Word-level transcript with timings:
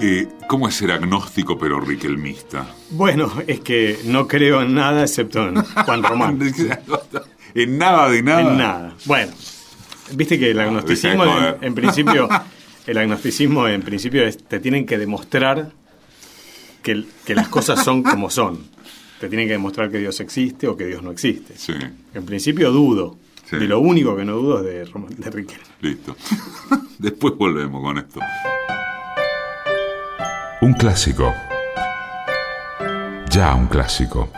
Eh, 0.00 0.28
¿Cómo 0.46 0.68
es 0.68 0.74
ser 0.74 0.92
agnóstico 0.92 1.58
pero 1.58 1.80
riquelmista? 1.80 2.66
Bueno, 2.90 3.32
es 3.46 3.60
que 3.60 3.98
no 4.04 4.26
creo 4.26 4.62
en 4.62 4.74
nada 4.74 5.02
excepto 5.02 5.48
en 5.48 5.62
Juan 5.62 6.02
Román. 6.02 6.38
en 7.54 7.78
nada 7.78 8.08
de 8.08 8.22
nada. 8.22 8.40
En 8.40 8.58
nada. 8.58 8.94
Bueno, 9.04 9.32
viste 10.12 10.38
que 10.38 10.50
el 10.52 10.60
agnosticismo, 10.60 11.24
en, 11.24 11.56
en, 11.62 11.74
principio, 11.74 12.28
el 12.86 12.98
agnosticismo 12.98 13.66
en 13.68 13.82
principio 13.82 14.24
es, 14.24 14.38
te 14.38 14.60
tienen 14.60 14.86
que 14.86 14.98
demostrar 14.98 15.72
que, 16.82 17.04
que 17.24 17.34
las 17.34 17.48
cosas 17.48 17.84
son 17.84 18.02
como 18.02 18.30
son. 18.30 18.66
Te 19.20 19.28
tienen 19.28 19.48
que 19.48 19.52
demostrar 19.52 19.90
que 19.90 19.98
Dios 19.98 20.20
existe 20.20 20.68
o 20.68 20.76
que 20.76 20.86
Dios 20.86 21.02
no 21.02 21.10
existe. 21.10 21.54
Sí. 21.56 21.74
En 22.14 22.24
principio 22.24 22.70
dudo. 22.70 23.18
Sí. 23.50 23.56
De 23.56 23.66
lo 23.66 23.80
único 23.80 24.14
que 24.14 24.24
no 24.24 24.34
dudo 24.34 24.58
es 24.58 24.64
de, 24.64 24.92
de 25.16 25.30
Riquelme. 25.30 25.64
Listo. 25.80 26.16
Después 26.98 27.34
volvemos 27.36 27.82
con 27.82 27.98
esto. 27.98 28.20
Un 30.60 30.72
clásico. 30.72 31.32
Ya 33.30 33.54
un 33.54 33.68
clásico. 33.68 34.28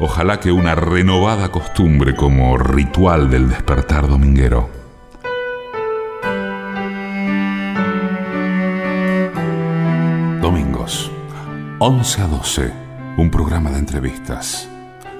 Ojalá 0.00 0.40
que 0.40 0.50
una 0.50 0.74
renovada 0.74 1.50
costumbre 1.52 2.16
como 2.16 2.56
ritual 2.56 3.28
del 3.28 3.50
despertar 3.50 4.08
dominguero. 4.08 4.70
Domingos, 10.40 11.10
11 11.78 12.22
a 12.22 12.26
12, 12.26 12.72
un 13.18 13.30
programa 13.30 13.70
de 13.70 13.78
entrevistas. 13.78 14.70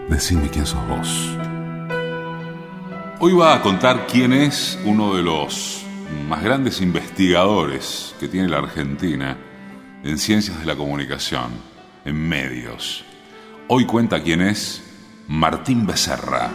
Decime 0.09 0.49
quién 0.49 0.65
sos 0.65 0.89
vos. 0.89 1.37
Hoy 3.19 3.35
va 3.35 3.57
a 3.57 3.61
contar 3.61 4.07
quién 4.07 4.33
es 4.33 4.79
uno 4.87 5.15
de 5.17 5.23
los 5.23 5.85
más 6.31 6.43
grandes 6.43 6.81
investigadores 6.81 8.15
que 8.19 8.29
tiene 8.29 8.49
la 8.49 8.59
Argentina 8.59 9.37
en 10.07 10.19
ciencias 10.19 10.61
de 10.61 10.67
la 10.67 10.77
comunicación, 10.77 11.51
en 12.05 12.17
medios. 12.29 13.05
Hoy 13.67 13.87
cuenta 13.87 14.23
quién 14.23 14.41
es 14.41 14.81
Martín 15.27 15.85
Becerra. 15.85 16.49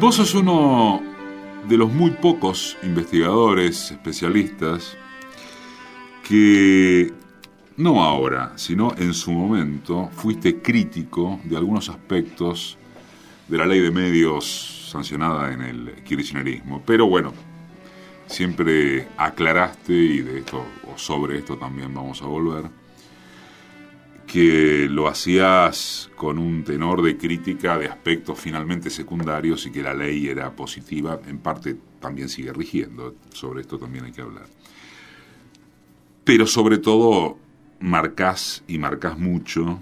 Vos 0.00 0.14
sos 0.14 0.34
uno 0.34 1.02
de 1.68 1.76
los 1.76 1.92
muy 1.92 2.12
pocos 2.12 2.78
investigadores, 2.82 3.90
especialistas, 3.90 4.96
que 6.26 7.12
no 7.76 8.02
ahora, 8.02 8.52
sino 8.56 8.94
en 8.96 9.12
su 9.12 9.32
momento, 9.32 10.08
fuiste 10.14 10.62
crítico 10.62 11.40
de 11.44 11.58
algunos 11.58 11.90
aspectos 11.90 12.78
de 13.48 13.58
la 13.58 13.66
ley 13.66 13.80
de 13.80 13.90
medios 13.90 14.88
sancionada 14.90 15.52
en 15.52 15.60
el 15.60 15.94
kirchnerismo. 16.04 16.82
Pero 16.86 17.06
bueno, 17.06 17.34
siempre 18.26 19.08
aclaraste, 19.16 19.92
y 19.92 20.20
de 20.20 20.38
esto, 20.40 20.64
o 20.92 20.98
sobre 20.98 21.38
esto 21.38 21.56
también 21.56 21.94
vamos 21.94 22.22
a 22.22 22.26
volver, 22.26 22.70
que 24.26 24.88
lo 24.90 25.08
hacías 25.08 26.10
con 26.16 26.38
un 26.38 26.64
tenor 26.64 27.00
de 27.02 27.16
crítica 27.16 27.78
de 27.78 27.86
aspectos 27.86 28.38
finalmente 28.38 28.90
secundarios 28.90 29.66
y 29.66 29.70
que 29.70 29.82
la 29.82 29.94
ley 29.94 30.28
era 30.28 30.50
positiva, 30.54 31.20
en 31.26 31.38
parte 31.38 31.76
también 32.00 32.28
sigue 32.28 32.52
rigiendo, 32.52 33.14
sobre 33.32 33.60
esto 33.60 33.78
también 33.78 34.04
hay 34.04 34.12
que 34.12 34.22
hablar. 34.22 34.46
Pero 36.24 36.46
sobre 36.46 36.78
todo 36.78 37.38
marcás 37.78 38.64
y 38.66 38.78
marcás 38.78 39.16
mucho 39.16 39.80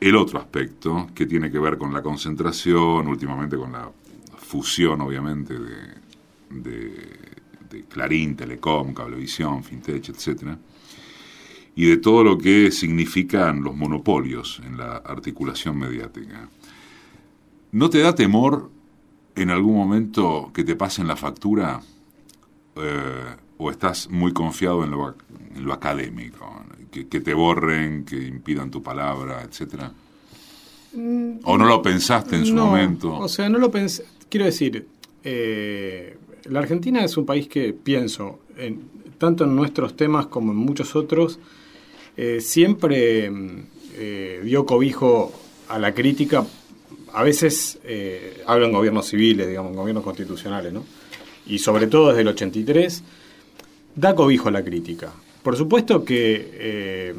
el 0.00 0.16
otro 0.16 0.38
aspecto 0.38 1.08
que 1.14 1.26
tiene 1.26 1.50
que 1.50 1.58
ver 1.58 1.76
con 1.76 1.92
la 1.92 2.02
concentración, 2.02 3.08
últimamente 3.08 3.56
con 3.56 3.72
la 3.72 3.90
fusión 4.38 5.00
obviamente 5.00 5.58
de, 5.58 6.05
de, 6.50 6.92
de 7.70 7.84
Clarín, 7.88 8.36
Telecom, 8.36 8.94
Cablevisión, 8.94 9.62
Fintech, 9.64 10.08
etcétera 10.08 10.58
y 11.76 11.84
de 11.84 11.98
todo 11.98 12.24
lo 12.24 12.38
que 12.38 12.72
significan 12.72 13.62
los 13.62 13.76
monopolios 13.76 14.62
en 14.66 14.78
la 14.78 14.96
articulación 14.96 15.78
mediática. 15.78 16.48
¿No 17.70 17.90
te 17.90 17.98
da 17.98 18.14
temor 18.14 18.70
en 19.36 19.50
algún 19.50 19.76
momento 19.76 20.50
que 20.54 20.64
te 20.64 20.74
pasen 20.74 21.06
la 21.06 21.16
factura 21.16 21.82
eh, 22.76 23.36
o 23.58 23.70
estás 23.70 24.08
muy 24.08 24.32
confiado 24.32 24.84
en 24.84 24.90
lo, 24.90 25.14
en 25.54 25.64
lo 25.66 25.74
académico? 25.74 26.64
Que, 26.90 27.08
que, 27.08 27.20
te 27.20 27.34
borren, 27.34 28.06
que 28.06 28.26
impidan 28.26 28.70
tu 28.70 28.82
palabra, 28.82 29.42
etcétera? 29.42 29.92
¿O 31.44 31.58
no 31.58 31.66
lo 31.66 31.82
pensaste 31.82 32.36
en 32.36 32.46
su 32.46 32.54
no, 32.54 32.68
momento? 32.68 33.18
O 33.18 33.28
sea, 33.28 33.50
no 33.50 33.58
lo 33.58 33.70
pensé. 33.70 34.06
Quiero 34.30 34.46
decir, 34.46 34.88
eh, 35.22 36.16
la 36.48 36.60
Argentina 36.60 37.04
es 37.04 37.16
un 37.16 37.26
país 37.26 37.48
que 37.48 37.72
pienso, 37.72 38.40
en, 38.56 38.80
tanto 39.18 39.44
en 39.44 39.56
nuestros 39.56 39.96
temas 39.96 40.26
como 40.26 40.52
en 40.52 40.58
muchos 40.58 40.96
otros, 40.96 41.38
eh, 42.16 42.40
siempre 42.40 43.30
eh, 43.98 44.40
dio 44.44 44.66
cobijo 44.66 45.32
a 45.68 45.78
la 45.78 45.94
crítica. 45.94 46.46
A 47.12 47.22
veces 47.22 47.78
eh, 47.84 48.42
hablo 48.46 48.66
en 48.66 48.72
gobiernos 48.72 49.06
civiles, 49.06 49.48
digamos, 49.48 49.74
gobiernos 49.74 50.04
constitucionales, 50.04 50.72
¿no? 50.72 50.84
Y 51.46 51.58
sobre 51.58 51.86
todo 51.86 52.08
desde 52.08 52.22
el 52.22 52.28
83, 52.28 53.02
da 53.94 54.14
cobijo 54.14 54.48
a 54.48 54.52
la 54.52 54.62
crítica. 54.62 55.12
Por 55.42 55.56
supuesto 55.56 56.04
que 56.04 56.50
eh, 56.52 57.14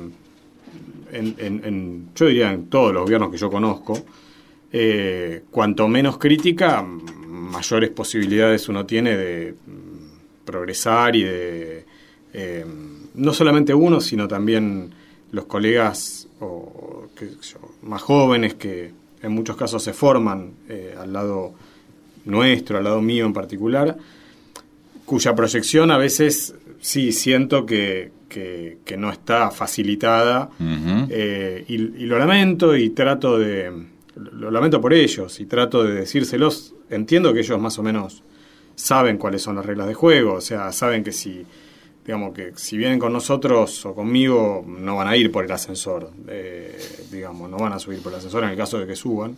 en, 1.13 2.09
yo 2.13 2.25
diría 2.25 2.51
en 2.51 2.67
todos 2.67 2.93
los 2.93 3.03
gobiernos 3.03 3.31
que 3.31 3.37
yo 3.37 3.49
conozco, 3.49 4.05
cuanto 5.49 5.87
menos 5.87 6.17
crítica, 6.17 6.85
mayores 7.37 7.89
posibilidades 7.91 8.67
uno 8.69 8.85
tiene 8.85 9.15
de 9.15 9.53
mm, 9.53 10.45
progresar 10.45 11.15
y 11.15 11.23
de 11.23 11.85
eh, 12.33 12.65
no 13.15 13.33
solamente 13.33 13.73
uno, 13.73 14.01
sino 14.01 14.27
también 14.27 14.91
los 15.31 15.45
colegas 15.45 16.27
o, 16.39 17.07
yo, 17.19 17.59
más 17.83 18.01
jóvenes 18.01 18.55
que 18.55 18.91
en 19.21 19.31
muchos 19.31 19.55
casos 19.57 19.83
se 19.83 19.93
forman 19.93 20.51
eh, 20.69 20.95
al 20.97 21.11
lado 21.13 21.53
nuestro, 22.25 22.77
al 22.77 22.83
lado 22.83 23.01
mío 23.01 23.25
en 23.25 23.33
particular, 23.33 23.97
cuya 25.05 25.33
proyección 25.35 25.89
a 25.91 25.97
veces 25.97 26.53
sí 26.79 27.11
siento 27.11 27.65
que, 27.65 28.11
que, 28.29 28.77
que 28.85 28.97
no 28.97 29.09
está 29.11 29.49
facilitada 29.51 30.49
Uh 30.59 30.63
-huh. 30.63 31.07
eh, 31.09 31.65
y, 31.67 31.73
y, 31.75 32.05
lo 32.05 32.19
lamento 32.19 32.75
y 32.75 32.89
trato 32.91 33.37
de 33.39 33.71
lo 34.17 34.51
lamento 34.51 34.81
por 34.81 34.93
ellos 34.93 35.39
y 35.39 35.45
trato 35.45 35.83
de 35.83 35.93
decírselos 35.93 36.73
entiendo 36.89 37.33
que 37.33 37.39
ellos 37.39 37.59
más 37.59 37.77
o 37.79 37.83
menos 37.83 38.23
saben 38.75 39.17
cuáles 39.17 39.41
son 39.41 39.55
las 39.55 39.65
reglas 39.65 39.87
de 39.87 39.93
juego 39.93 40.35
o 40.35 40.41
sea 40.41 40.71
saben 40.71 41.03
que 41.03 41.11
si 41.11 41.45
digamos 42.05 42.33
que 42.33 42.53
si 42.55 42.77
vienen 42.77 42.99
con 42.99 43.13
nosotros 43.13 43.85
o 43.85 43.93
conmigo 43.93 44.63
no 44.67 44.95
van 44.95 45.07
a 45.07 45.17
ir 45.17 45.31
por 45.31 45.45
el 45.45 45.51
ascensor 45.51 46.11
eh, 46.27 46.77
digamos 47.11 47.49
no 47.49 47.57
van 47.57 47.73
a 47.73 47.79
subir 47.79 48.01
por 48.01 48.11
el 48.11 48.19
ascensor 48.19 48.43
en 48.43 48.51
el 48.51 48.57
caso 48.57 48.79
de 48.79 48.87
que 48.87 48.95
suban. 48.95 49.37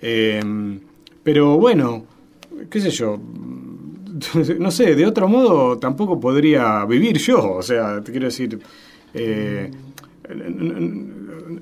Eh, 0.00 0.40
pero 1.22 1.58
bueno 1.58 2.04
qué 2.70 2.80
sé 2.80 2.90
yo 2.90 3.18
no 4.58 4.70
sé, 4.70 4.94
de 4.94 5.06
otro 5.06 5.28
modo 5.28 5.78
tampoco 5.78 6.18
podría 6.18 6.84
vivir 6.84 7.18
yo, 7.18 7.54
o 7.54 7.62
sea, 7.62 8.02
te 8.02 8.10
quiero 8.10 8.26
decir, 8.26 8.58
eh, 9.14 9.70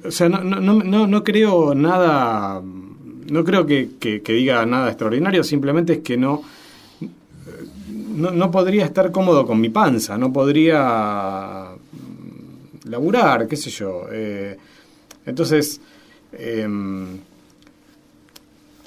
o 0.04 0.10
sea, 0.10 0.28
no, 0.28 0.42
no, 0.42 0.60
no, 0.60 1.06
no, 1.06 1.24
creo 1.24 1.74
nada, 1.74 2.60
no 2.62 3.44
creo 3.44 3.66
que, 3.66 4.22
diga 4.26 4.64
nada 4.66 4.88
extraordinario, 4.88 5.44
simplemente 5.44 5.94
es 5.94 5.98
que 6.00 6.16
no, 6.16 6.42
no, 8.16 8.50
podría 8.50 8.84
estar 8.84 9.12
cómodo 9.12 9.46
con 9.46 9.60
mi 9.60 9.68
panza, 9.68 10.18
no 10.18 10.32
podría 10.32 11.68
laburar, 12.84 13.46
qué 13.46 13.56
sé 13.56 13.70
yo. 13.70 14.06
Eh, 14.10 14.56
entonces, 15.24 15.80
eh, 16.32 16.68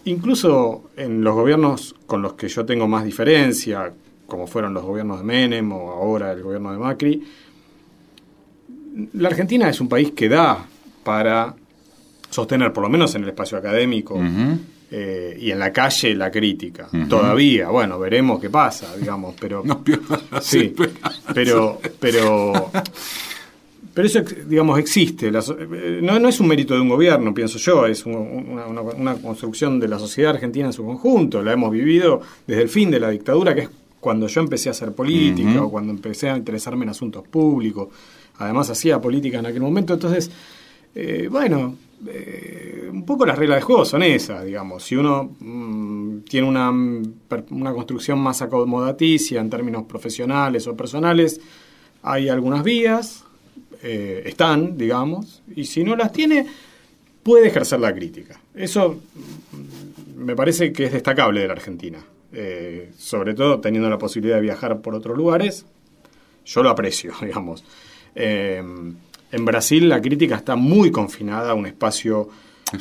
incluso 0.05 0.89
en 0.97 1.23
los 1.23 1.35
gobiernos 1.35 1.95
con 2.05 2.21
los 2.21 2.33
que 2.33 2.47
yo 2.47 2.65
tengo 2.65 2.87
más 2.87 3.05
diferencia, 3.05 3.91
como 4.27 4.47
fueron 4.47 4.73
los 4.73 4.83
gobiernos 4.83 5.19
de 5.19 5.25
Menem 5.25 5.71
o 5.71 5.91
ahora 5.91 6.31
el 6.31 6.43
gobierno 6.43 6.71
de 6.71 6.77
Macri, 6.77 7.23
la 9.13 9.29
Argentina 9.29 9.69
es 9.69 9.79
un 9.79 9.87
país 9.87 10.11
que 10.11 10.29
da 10.29 10.67
para 11.03 11.55
sostener, 12.29 12.71
por 12.73 12.83
lo 12.83 12.89
menos 12.89 13.13
en 13.15 13.23
el 13.23 13.29
espacio 13.29 13.57
académico 13.57 14.15
uh 14.15 14.21
-huh. 14.21 14.57
eh, 14.91 15.37
y 15.39 15.51
en 15.51 15.59
la 15.59 15.71
calle, 15.71 16.15
la 16.15 16.29
crítica. 16.31 16.87
Uh 16.91 16.97
-huh. 16.97 17.07
Todavía, 17.07 17.69
bueno, 17.69 17.99
veremos 17.99 18.39
qué 18.39 18.49
pasa, 18.49 18.95
digamos, 18.97 19.35
pero... 19.39 19.63
No 19.65 19.81
sí, 20.41 20.73
pero, 21.33 21.79
pero, 21.99 22.71
pero 23.93 24.07
eso, 24.07 24.21
digamos, 24.47 24.79
existe. 24.79 25.31
La, 25.31 25.43
no, 26.01 26.19
no, 26.19 26.29
es 26.29 26.39
un 26.39 26.47
mérito 26.47 26.73
de 26.75 26.81
un 26.81 26.89
gobierno, 26.89 27.33
pienso 27.33 27.57
yo, 27.57 27.85
es 27.85 28.05
un, 28.05 28.15
una, 28.15 28.67
una, 28.67 28.81
una, 28.81 29.15
construcción 29.15 29.79
de 29.79 29.87
la 29.87 29.97
sociedad 29.97 30.31
argentina 30.35 30.67
en 30.67 30.73
su 30.73 30.85
conjunto. 30.85 31.41
La 31.41 31.53
hemos 31.53 31.71
vivido 31.71 32.21
desde 32.45 32.61
el 32.63 32.69
fin 32.69 32.91
de 32.91 32.99
la 32.99 33.09
dictadura, 33.09 33.55
que 33.55 33.61
es 33.61 33.69
cuando 33.99 34.27
yo 34.27 34.41
empecé 34.41 34.69
a 34.69 34.71
hacer 34.71 34.93
política 34.93 35.49
uh 35.49 35.53
-huh. 35.55 35.65
o 35.65 35.71
cuando 35.71 35.91
empecé 35.91 36.29
a 36.29 36.37
interesarme 36.37 36.83
en 36.83 36.89
asuntos 36.89 37.27
públicos. 37.27 37.89
Además, 38.37 38.69
hacía 38.69 39.01
política 39.01 39.39
en 39.39 39.45
aquel 39.45 39.61
momento. 39.61 39.93
Entonces, 39.93 40.31
eh, 40.95 41.27
bueno, 41.29 41.77
eh, 42.07 42.89
un 42.91 43.05
poco 43.05 43.25
las 43.25 43.37
reglas 43.37 43.57
de 43.57 43.61
juego 43.61 43.85
son 43.85 44.03
esas, 44.03 44.45
digamos. 44.45 44.83
Si 44.83 44.95
uno 44.95 45.35
mm, 45.39 46.19
tiene 46.21 46.47
una, 46.47 46.71
una 46.71 47.73
construcción 47.73 48.19
más 48.19 48.41
acomodaticia 48.41 49.41
en 49.41 49.49
términos 49.49 49.83
profesionales 49.83 50.67
o 50.67 50.75
personales, 50.75 51.39
hay 52.03 52.29
algunas 52.29 52.63
vías, 52.63 53.23
eh, 53.83 54.23
están, 54.25 54.77
digamos, 54.77 55.41
y 55.55 55.65
si 55.65 55.83
no 55.83 55.95
las 55.95 56.11
tiene, 56.11 56.47
puede 57.23 57.47
ejercer 57.47 57.79
la 57.79 57.93
crítica. 57.93 58.39
Eso 58.55 58.99
mm, 59.53 60.23
me 60.23 60.35
parece 60.35 60.73
que 60.73 60.85
es 60.85 60.93
destacable 60.93 61.41
de 61.41 61.47
la 61.47 61.53
Argentina. 61.53 61.99
Sobre 62.95 63.33
todo 63.33 63.59
teniendo 63.59 63.89
la 63.89 63.97
posibilidad 63.97 64.35
de 64.35 64.43
viajar 64.43 64.81
por 64.81 64.93
otros 64.93 65.17
lugares, 65.17 65.65
yo 66.45 66.61
lo 66.61 66.69
aprecio, 66.69 67.11
digamos. 67.21 67.63
Eh, 69.31 69.35
en 69.35 69.45
Brasil 69.45 69.87
la 69.87 70.01
crítica 70.01 70.35
está 70.35 70.55
muy 70.55 70.91
confinada 70.91 71.51
a 71.51 71.53
un 71.53 71.65
espacio 71.65 72.29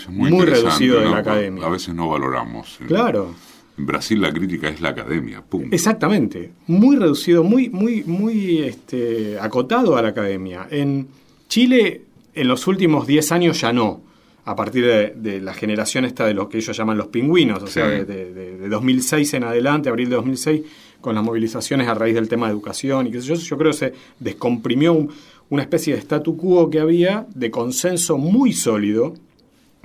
muy, 0.08 0.44
reducido 0.44 1.00
de 1.00 1.08
la 1.08 1.18
academia. 1.18 1.66
A 1.66 1.70
veces 1.70 1.94
no 1.94 2.08
valoramos. 2.08 2.78
Claro. 2.86 3.34
En 3.78 3.86
Brasil 3.86 4.20
la 4.20 4.32
crítica 4.32 4.68
es 4.68 4.80
la 4.80 4.90
academia, 4.90 5.40
punto. 5.40 5.74
Exactamente, 5.74 6.50
muy 6.66 6.96
reducido, 6.96 7.44
muy, 7.44 7.70
muy, 7.70 8.02
muy 8.02 8.58
este, 8.58 9.38
acotado 9.38 9.96
a 9.96 10.02
la 10.02 10.08
academia. 10.08 10.66
En 10.70 11.06
Chile, 11.48 12.02
en 12.34 12.48
los 12.48 12.66
últimos 12.66 13.06
10 13.06 13.32
años 13.32 13.60
ya 13.60 13.72
no, 13.72 14.02
a 14.44 14.56
partir 14.56 14.84
de, 14.84 15.40
la 15.40 15.54
generación 15.54 16.04
esta 16.04 16.26
de 16.26 16.34
lo 16.34 16.48
que 16.48 16.58
ellos 16.58 16.76
llaman 16.76 16.98
los 16.98 17.06
pingüinos, 17.08 17.62
o 17.62 17.66
sea, 17.68 17.86
de, 17.86 18.04
de, 18.04 18.68
2006 18.68 19.34
en 19.34 19.44
adelante, 19.44 19.90
abril 19.90 20.08
de 20.08 20.16
2006, 20.16 20.62
con 21.00 21.14
las 21.14 21.22
movilizaciones 21.22 21.86
a 21.86 21.94
raíz 21.94 22.14
del 22.14 22.28
tema 22.28 22.46
de 22.46 22.52
educación 22.52 23.06
y 23.06 23.12
qué 23.12 23.20
sé 23.20 23.28
yo, 23.28 23.34
yo 23.34 23.58
creo 23.58 23.70
que 23.70 23.76
se 23.76 23.94
descomprimió 24.18 25.06
una 25.50 25.62
especie 25.62 25.94
de 25.94 26.00
statu 26.00 26.36
quo 26.36 26.70
que 26.70 26.80
había 26.80 27.26
de 27.34 27.50
consenso 27.50 28.18
muy 28.18 28.52
sólido 28.52 29.14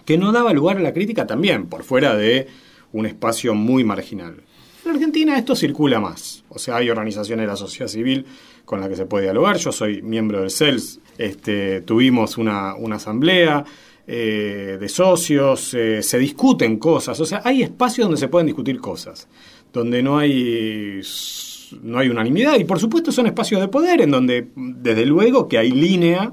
que 0.05 0.17
no 0.17 0.31
daba 0.31 0.53
lugar 0.53 0.77
a 0.77 0.81
la 0.81 0.93
crítica 0.93 1.25
también, 1.25 1.67
por 1.67 1.83
fuera 1.83 2.15
de 2.15 2.47
un 2.91 3.05
espacio 3.05 3.53
muy 3.55 3.83
marginal. 3.83 4.35
En 4.85 4.91
Argentina 4.91 5.37
esto 5.37 5.55
circula 5.55 5.99
más, 5.99 6.43
o 6.49 6.59
sea, 6.59 6.77
hay 6.77 6.89
organizaciones 6.89 7.43
de 7.43 7.47
la 7.47 7.55
sociedad 7.55 7.87
civil 7.87 8.25
con 8.65 8.81
las 8.81 8.89
que 8.89 8.97
se 8.97 9.05
puede 9.05 9.23
dialogar, 9.23 9.57
yo 9.57 9.71
soy 9.71 10.01
miembro 10.01 10.41
del 10.41 10.51
CELS, 10.51 10.99
este, 11.17 11.81
tuvimos 11.81 12.37
una, 12.37 12.73
asamblea 12.91 13.63
eh, 14.05 14.77
de 14.79 14.89
socios, 14.89 15.73
eh, 15.73 16.03
se 16.03 16.17
discuten 16.19 16.77
cosas, 16.79 17.17
o 17.21 17.25
sea, 17.25 17.41
hay 17.45 17.63
espacios 17.63 18.07
donde 18.07 18.19
se 18.19 18.27
pueden 18.27 18.47
discutir 18.47 18.79
cosas, 18.79 19.29
donde 19.71 20.03
no 20.03 20.17
hay 20.17 20.99
no 21.81 21.99
hay 21.99 22.09
unanimidad 22.09 22.55
y 22.59 22.63
por 22.63 22.79
supuesto 22.79 23.11
son 23.11 23.27
espacios 23.27 23.61
de 23.61 23.67
poder 23.67 24.01
en 24.01 24.11
donde 24.11 24.47
desde 24.55 25.05
luego 25.05 25.47
que 25.47 25.57
hay 25.57 25.71
línea, 25.71 26.31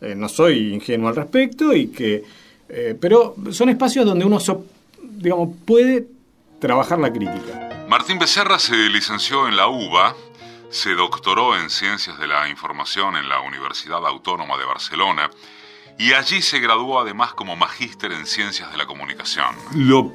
eh, 0.00 0.14
no 0.16 0.28
soy 0.28 0.74
ingenuo 0.74 1.08
al 1.08 1.16
respecto 1.16 1.72
y 1.74 1.88
que 1.88 2.24
pero 3.00 3.34
son 3.50 3.68
espacios 3.68 4.06
donde 4.06 4.24
uno 4.24 4.38
digamos, 5.20 5.50
puede 5.64 6.06
trabajar 6.60 6.98
la 6.98 7.12
crítica. 7.12 7.86
Martín 7.88 8.18
Becerra 8.18 8.58
se 8.58 8.74
licenció 8.88 9.48
en 9.48 9.56
la 9.56 9.68
UBA, 9.68 10.14
se 10.70 10.94
doctoró 10.94 11.58
en 11.58 11.70
Ciencias 11.70 12.18
de 12.18 12.26
la 12.26 12.48
Información 12.48 13.16
en 13.16 13.28
la 13.28 13.40
Universidad 13.40 14.06
Autónoma 14.06 14.56
de 14.56 14.64
Barcelona 14.64 15.30
y 15.98 16.12
allí 16.12 16.40
se 16.40 16.60
graduó 16.60 17.00
además 17.00 17.34
como 17.34 17.56
magíster 17.56 18.12
en 18.12 18.26
Ciencias 18.26 18.70
de 18.70 18.78
la 18.78 18.86
Comunicación. 18.86 19.56
Lo 19.74 20.12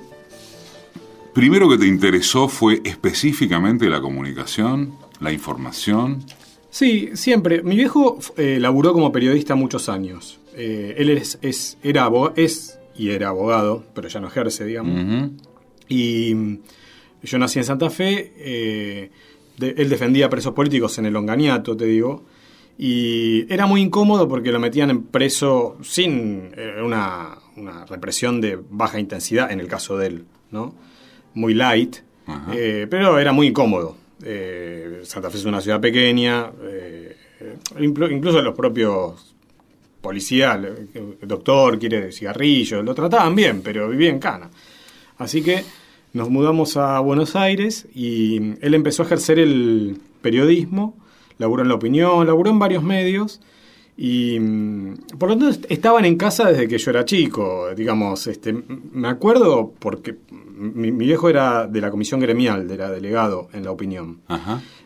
primero 1.35 1.69
que 1.69 1.77
te 1.77 1.85
interesó 1.85 2.47
fue 2.47 2.81
específicamente 2.83 3.87
la 3.87 4.01
comunicación, 4.01 4.95
la 5.19 5.31
información. 5.31 6.23
Sí, 6.71 7.11
siempre. 7.13 7.61
Mi 7.61 7.75
viejo 7.75 8.17
eh, 8.37 8.57
laburó 8.59 8.93
como 8.93 9.11
periodista 9.11 9.53
muchos 9.53 9.87
años. 9.87 10.39
Eh, 10.55 10.95
él 10.97 11.11
es, 11.11 11.37
es, 11.43 11.77
era, 11.83 12.09
es 12.35 12.79
y 12.97 13.11
era 13.11 13.29
abogado, 13.29 13.83
pero 13.93 14.07
ya 14.07 14.19
no 14.19 14.27
ejerce, 14.27 14.65
digamos. 14.65 15.29
Y 15.87 16.33
mm, 16.33 16.59
yo 17.23 17.37
nací 17.37 17.59
en 17.59 17.65
Santa 17.65 17.89
Fe, 17.89 18.33
eh, 18.37 19.11
él 19.59 19.89
defendía 19.89 20.29
presos 20.29 20.53
políticos 20.53 20.97
en 20.97 21.05
el 21.05 21.15
Onganiato, 21.15 21.75
te 21.75 21.85
digo, 21.85 22.23
y 22.77 23.51
era 23.51 23.65
muy 23.65 23.81
incómodo 23.81 24.27
porque 24.27 24.51
lo 24.51 24.59
metían 24.59 24.89
en 24.89 25.03
preso 25.03 25.77
sin 25.81 26.51
eh, 26.55 26.81
una, 26.83 27.37
represión 27.87 28.41
de 28.41 28.59
baja 28.69 28.99
intensidad, 28.99 29.51
en 29.51 29.59
el 29.59 29.67
caso 29.67 29.97
de 29.97 30.07
él, 30.07 30.25
¿no? 30.51 30.75
Muy 31.35 31.53
light, 31.53 31.97
eh, 32.53 32.87
pero 32.89 33.19
era 33.19 33.31
muy 33.31 33.47
incómodo. 33.47 33.95
Santa 35.03 35.29
Fe 35.29 35.37
es 35.37 35.45
una 35.45 35.61
ciudad 35.61 35.79
pequeña, 35.79 36.49
incluso 37.79 38.41
los 38.41 38.55
propios 38.55 39.35
policial, 40.01 40.87
el 40.93 41.27
doctor 41.27 41.79
quiere 41.79 42.11
cigarrillos, 42.11 42.83
lo 42.83 42.93
trataban 42.95 43.35
bien, 43.35 43.61
pero 43.61 43.89
vivía 43.89 44.09
en 44.09 44.19
Cana. 44.19 44.49
Así 45.17 45.41
que 45.41 45.63
nos 46.13 46.29
mudamos 46.29 46.77
a 46.77 46.99
Buenos 46.99 47.35
Aires 47.35 47.87
y 47.93 48.37
él 48.61 48.73
empezó 48.73 49.03
a 49.03 49.05
ejercer 49.05 49.39
el 49.39 49.97
periodismo, 50.21 50.95
laburó 51.37 51.63
en 51.63 51.69
La 51.69 51.75
Opinión, 51.75 52.25
laburó 52.25 52.51
en 52.51 52.59
varios 52.59 52.83
medios 52.83 53.41
y 53.97 54.39
mm, 54.39 55.17
por 55.17 55.29
lo 55.29 55.37
tanto 55.37 55.67
estaban 55.69 56.05
en 56.05 56.17
casa 56.17 56.49
desde 56.49 56.67
que 56.67 56.77
yo 56.77 56.91
era 56.91 57.05
chico, 57.05 57.69
digamos, 57.75 58.27
este, 58.27 58.53
me 58.53 59.07
acuerdo 59.07 59.73
porque 59.79 60.15
mi, 60.29 60.91
viejo 60.91 61.29
era 61.29 61.67
de 61.67 61.81
la 61.81 61.91
comisión 61.91 62.19
gremial, 62.19 62.69
era 62.69 62.89
delegado 62.89 63.49
en 63.53 63.63
La 63.63 63.71
Opinión, 63.71 64.21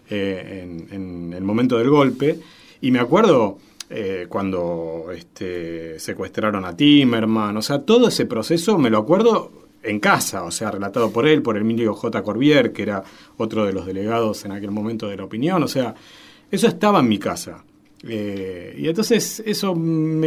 eh, 0.09 0.87
en 0.91 1.33
el 1.33 1.43
momento 1.43 1.77
del 1.77 1.89
golpe, 1.89 2.39
y 2.81 2.91
me 2.91 2.99
acuerdo 2.99 3.57
eh, 3.91 4.27
cuando 4.29 5.07
este, 5.11 5.99
secuestraron 5.99 6.63
a 6.63 6.77
Timerman, 6.77 7.57
o 7.57 7.61
sea, 7.63 7.81
todo 7.81 8.09
ese 8.09 8.27
proceso 8.27 8.77
me 8.77 8.91
lo 8.91 8.99
acuerdo 8.99 9.51
en 9.81 9.99
casa, 9.99 10.43
o 10.43 10.51
sea, 10.51 10.69
relatado 10.69 11.11
por 11.11 11.27
él, 11.27 11.41
por 11.41 11.57
Emilio 11.57 11.95
J. 11.95 12.21
Corbier, 12.21 12.71
que 12.71 12.83
era 12.83 13.03
otro 13.37 13.65
de 13.65 13.73
los 13.73 13.87
delegados 13.87 14.45
en 14.45 14.51
aquel 14.51 14.69
momento 14.69 15.07
de 15.07 15.17
la 15.17 15.23
opinión, 15.23 15.63
o 15.63 15.67
sea, 15.67 15.95
eso 16.51 16.67
estaba 16.67 16.99
en 16.99 17.07
mi 17.07 17.17
casa. 17.17 17.63
Eh, 18.07 18.75
y 18.77 18.87
entonces 18.87 19.43
eso 19.45 19.75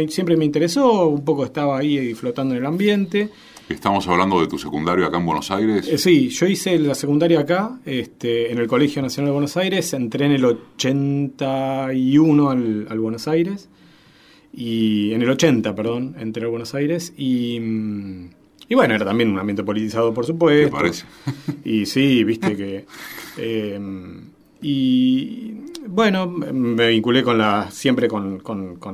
siempre 0.09 0.37
me 0.37 0.45
interesó, 0.45 1.07
un 1.07 1.25
poco 1.25 1.45
estaba 1.45 1.79
ahí 1.79 2.13
flotando 2.13 2.53
en 2.53 2.61
el 2.61 2.67
ambiente. 2.67 3.31
Estamos 3.69 4.05
hablando 4.07 4.41
de 4.41 4.47
tu 4.47 4.59
secundario 4.59 5.05
acá 5.05 5.17
en 5.17 5.25
Buenos 5.25 5.49
Aires. 5.49 5.87
Eh, 5.87 5.97
sí, 5.97 6.27
yo 6.29 6.45
hice 6.45 6.77
la 6.77 6.95
secundaria 6.95 7.39
acá, 7.39 7.79
este, 7.85 8.51
en 8.51 8.57
el 8.57 8.67
Colegio 8.67 9.01
Nacional 9.01 9.29
de 9.29 9.33
Buenos 9.33 9.55
Aires, 9.57 9.93
entré 9.93 10.25
en 10.25 10.33
el 10.33 10.45
81 10.45 12.49
al, 12.49 12.87
al 12.89 12.99
Buenos 12.99 13.27
Aires, 13.27 13.69
y 14.51 15.13
en 15.13 15.21
el 15.21 15.29
80, 15.29 15.73
perdón, 15.73 16.17
entré 16.19 16.45
a 16.45 16.49
Buenos 16.49 16.75
Aires, 16.75 17.13
y, 17.17 17.57
mm, 17.59 18.29
y 18.69 18.75
bueno, 18.75 18.95
era 18.95 19.05
también 19.05 19.29
un 19.29 19.39
ambiente 19.39 19.63
politizado, 19.63 20.13
por 20.13 20.25
supuesto. 20.25 20.65
¿Te 20.65 20.71
parece? 20.71 21.05
Y 21.63 21.85
sí, 21.85 22.23
viste 22.23 22.55
que... 22.55 22.85
Eh, 23.35 23.79
y 24.63 25.53
bueno, 25.87 26.27
me 26.27 26.87
vinculé 26.87 27.21
con 27.21 27.37
la, 27.37 27.69
siempre 27.69 28.07
con, 28.07 28.41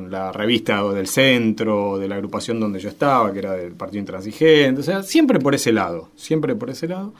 la 0.10 0.32
revista 0.32 0.84
del 0.92 1.08
centro, 1.08 2.00
de 2.00 2.08
la 2.08 2.16
agrupación 2.16 2.60
donde 2.60 2.80
yo 2.80 2.90
estaba, 2.90 3.32
que 3.32 3.40
era 3.40 3.54
del 3.54 3.74
Partido 3.74 4.00
Intransigente, 4.00 4.82
o 4.82 4.84
sea, 4.84 5.04
siempre 5.04 5.40
por 5.40 5.54
ese 5.54 5.72
lado, 5.72 6.10
siempre 6.16 6.56
por 6.56 6.72
ese 6.72 6.88
lado. 6.88 7.14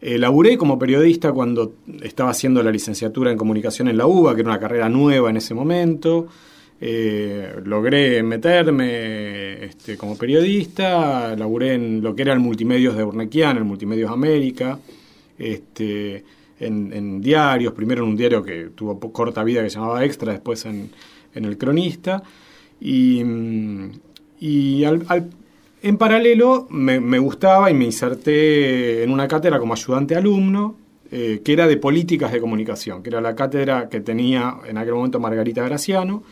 Eh, 0.00 0.18
laburé 0.18 0.56
como 0.56 0.78
periodista 0.78 1.32
cuando 1.32 1.74
estaba 2.02 2.30
haciendo 2.30 2.62
la 2.62 2.70
licenciatura 2.70 3.30
en 3.30 3.36
comunicación 3.36 3.88
en 3.88 3.98
la 3.98 4.06
UBA, 4.06 4.34
que 4.34 4.40
era 4.40 4.50
una 4.50 4.60
carrera 4.60 4.88
nueva 4.88 5.28
en 5.30 5.36
ese 5.36 5.52
momento. 5.52 6.26
Eh, 6.80 7.60
logré 7.64 8.22
meterme 8.22 9.64
este, 9.64 9.96
como 9.96 10.16
periodista, 10.16 11.34
laburé 11.36 11.74
en 11.74 12.02
lo 12.02 12.14
que 12.14 12.22
era 12.22 12.32
el 12.32 12.40
Multimedios 12.40 12.96
de 12.96 13.04
Urnequian, 13.04 13.58
el 13.58 13.64
Multimedios 13.64 14.10
América. 14.10 14.78
Este, 15.38 16.24
en, 16.58 17.20
diarios, 17.20 17.72
primero 17.72 18.02
en 18.02 18.10
un 18.10 18.16
diario 18.16 18.42
que 18.42 18.70
tuvo 18.74 18.98
corta 19.12 19.44
vida 19.44 19.62
que 19.62 19.70
se 19.70 19.76
llamaba 19.76 20.04
Extra, 20.04 20.32
después 20.32 20.64
en, 20.64 20.90
El 21.34 21.58
Cronista. 21.58 22.22
Y, 22.80 23.22
y 24.40 24.84
en 25.82 25.98
paralelo 25.98 26.66
me, 26.70 27.18
gustaba 27.18 27.70
y 27.70 27.74
me 27.74 27.84
inserté 27.84 29.04
en 29.04 29.10
una 29.10 29.28
cátedra 29.28 29.58
como 29.58 29.74
ayudante 29.74 30.16
alumno, 30.16 30.76
eh, 31.10 31.42
que 31.44 31.52
era 31.52 31.68
de 31.68 31.76
políticas 31.76 32.32
de 32.32 32.40
comunicación, 32.40 33.02
que 33.02 33.10
era 33.10 33.20
la 33.20 33.36
cátedra 33.36 33.88
que 33.88 34.00
tenía 34.00 34.56
en 34.66 34.78
aquel 34.78 34.94
momento 34.94 35.20
Margarita 35.20 35.62
Graciano, 35.62 36.24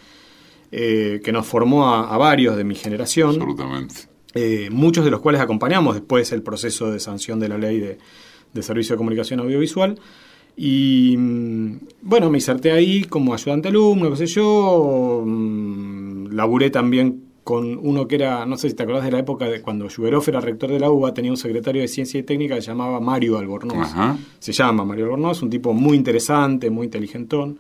eh, 0.73 1.21
que 1.23 1.31
nos 1.31 1.47
formó 1.47 1.88
a, 1.88 2.16
varios 2.16 2.57
de 2.57 2.64
mi 2.64 2.75
generación. 2.75 3.31
Absolutamente. 3.31 3.95
Eh, 4.35 4.69
muchos 4.73 5.04
de 5.04 5.12
los 5.12 5.21
cuales 5.21 5.40
acompañamos 5.40 5.95
después 5.95 6.33
el 6.33 6.43
proceso 6.43 6.90
de 6.90 6.99
sanción 6.99 7.38
de 7.38 7.49
la 7.49 7.57
ley 7.57 7.78
de, 7.78 7.99
de 8.55 8.63
Servicio 8.63 8.95
de 8.95 8.99
Comunicación 8.99 9.41
Audiovisual. 9.41 9.99
Y 10.57 11.17
mm, 11.19 11.79
bueno, 12.03 12.31
me 12.31 12.39
inserté 12.39 12.73
ahí 12.73 13.05
como 13.05 13.35
ayudante 13.35 13.69
alumno, 13.69 14.11
qué 14.11 14.17
sé 14.17 14.27
yo. 14.27 15.23
Mm, 15.27 16.29
laburé 16.33 16.71
también 16.71 17.25
con 17.43 17.79
uno 17.83 18.09
que 18.09 18.15
era, 18.15 18.47
no 18.47 18.57
sé 18.57 18.71
si 18.71 18.75
te 18.75 18.85
acordás 18.85 19.05
de 19.05 19.11
la 19.11 19.19
época 19.19 19.47
de 19.47 19.61
cuando 19.61 19.89
Juberov 19.95 20.25
era 20.27 20.41
rector 20.41 20.71
de 20.71 20.81
la 20.81 20.91
UBA, 20.91 21.13
tenía 21.13 21.31
un 21.31 21.37
secretario 21.37 21.83
de 21.83 21.89
Ciencia 21.89 22.19
y 22.19 22.23
Técnica 22.23 22.55
que 22.55 22.63
se 22.63 22.69
llamaba 22.69 23.01
Mario 23.01 23.37
Albornoz. 23.37 23.89
Se 24.39 24.53
llama 24.53 24.85
Mario 24.85 25.05
Albornoz, 25.05 25.43
un 25.43 25.51
tipo 25.51 25.75
muy 25.75 25.97
interesante, 25.97 26.71
muy 26.71 26.87
inteligentón. 26.87 27.59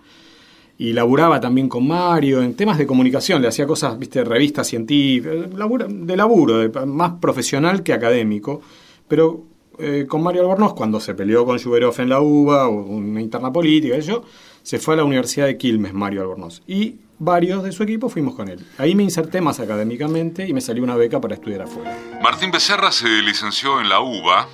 y 0.76 0.92
laburaba 0.92 1.38
también 1.38 1.68
con 1.68 1.86
Mario 1.86 2.42
en 2.42 2.54
temas 2.54 2.78
de 2.78 2.86
comunicación, 2.86 3.42
le 3.42 3.48
hacía 3.48 3.66
cosas, 3.66 3.96
viste, 3.98 4.24
revistas 4.24 4.66
científicas, 4.66 5.50
de 5.50 6.16
laburo, 6.16 6.86
más 6.86 7.12
profesional 7.20 7.82
que 7.82 7.92
académico, 7.92 8.60
pero 9.06 9.44
eh, 9.78 10.06
con 10.08 10.22
Mario 10.22 10.42
Albornoz, 10.42 10.74
cuando 10.74 11.00
se 11.00 11.14
peleó 11.14 11.44
con 11.44 11.58
Juberov 11.58 11.94
en 12.00 12.08
la 12.08 12.20
UBA, 12.20 12.68
una 12.68 13.20
interna 13.20 13.52
política, 13.52 13.96
eso, 13.96 14.24
se 14.62 14.78
fue 14.78 14.94
a 14.94 14.98
la 14.98 15.04
Universidad 15.04 15.46
de 15.46 15.56
Quilmes, 15.56 15.92
Mario 15.92 16.22
Albornoz, 16.22 16.62
y 16.66 16.96
varios 17.18 17.62
de 17.62 17.72
su 17.72 17.82
equipo 17.82 18.08
fuimos 18.08 18.34
con 18.34 18.48
él. 18.48 18.64
Ahí 18.78 18.94
me 18.94 19.02
inserté 19.02 19.40
más 19.40 19.60
académicamente 19.60 20.46
y 20.46 20.52
me 20.52 20.60
salió 20.60 20.82
una 20.82 20.96
beca 20.96 21.20
para 21.20 21.34
estudiar 21.34 21.62
afuera. 21.62 21.96
Martín 22.22 22.50
Becerra 22.50 22.92
se 22.92 23.08
licenció 23.22 23.80
en 23.80 23.88
la 23.88 24.00
UBA, 24.00 24.48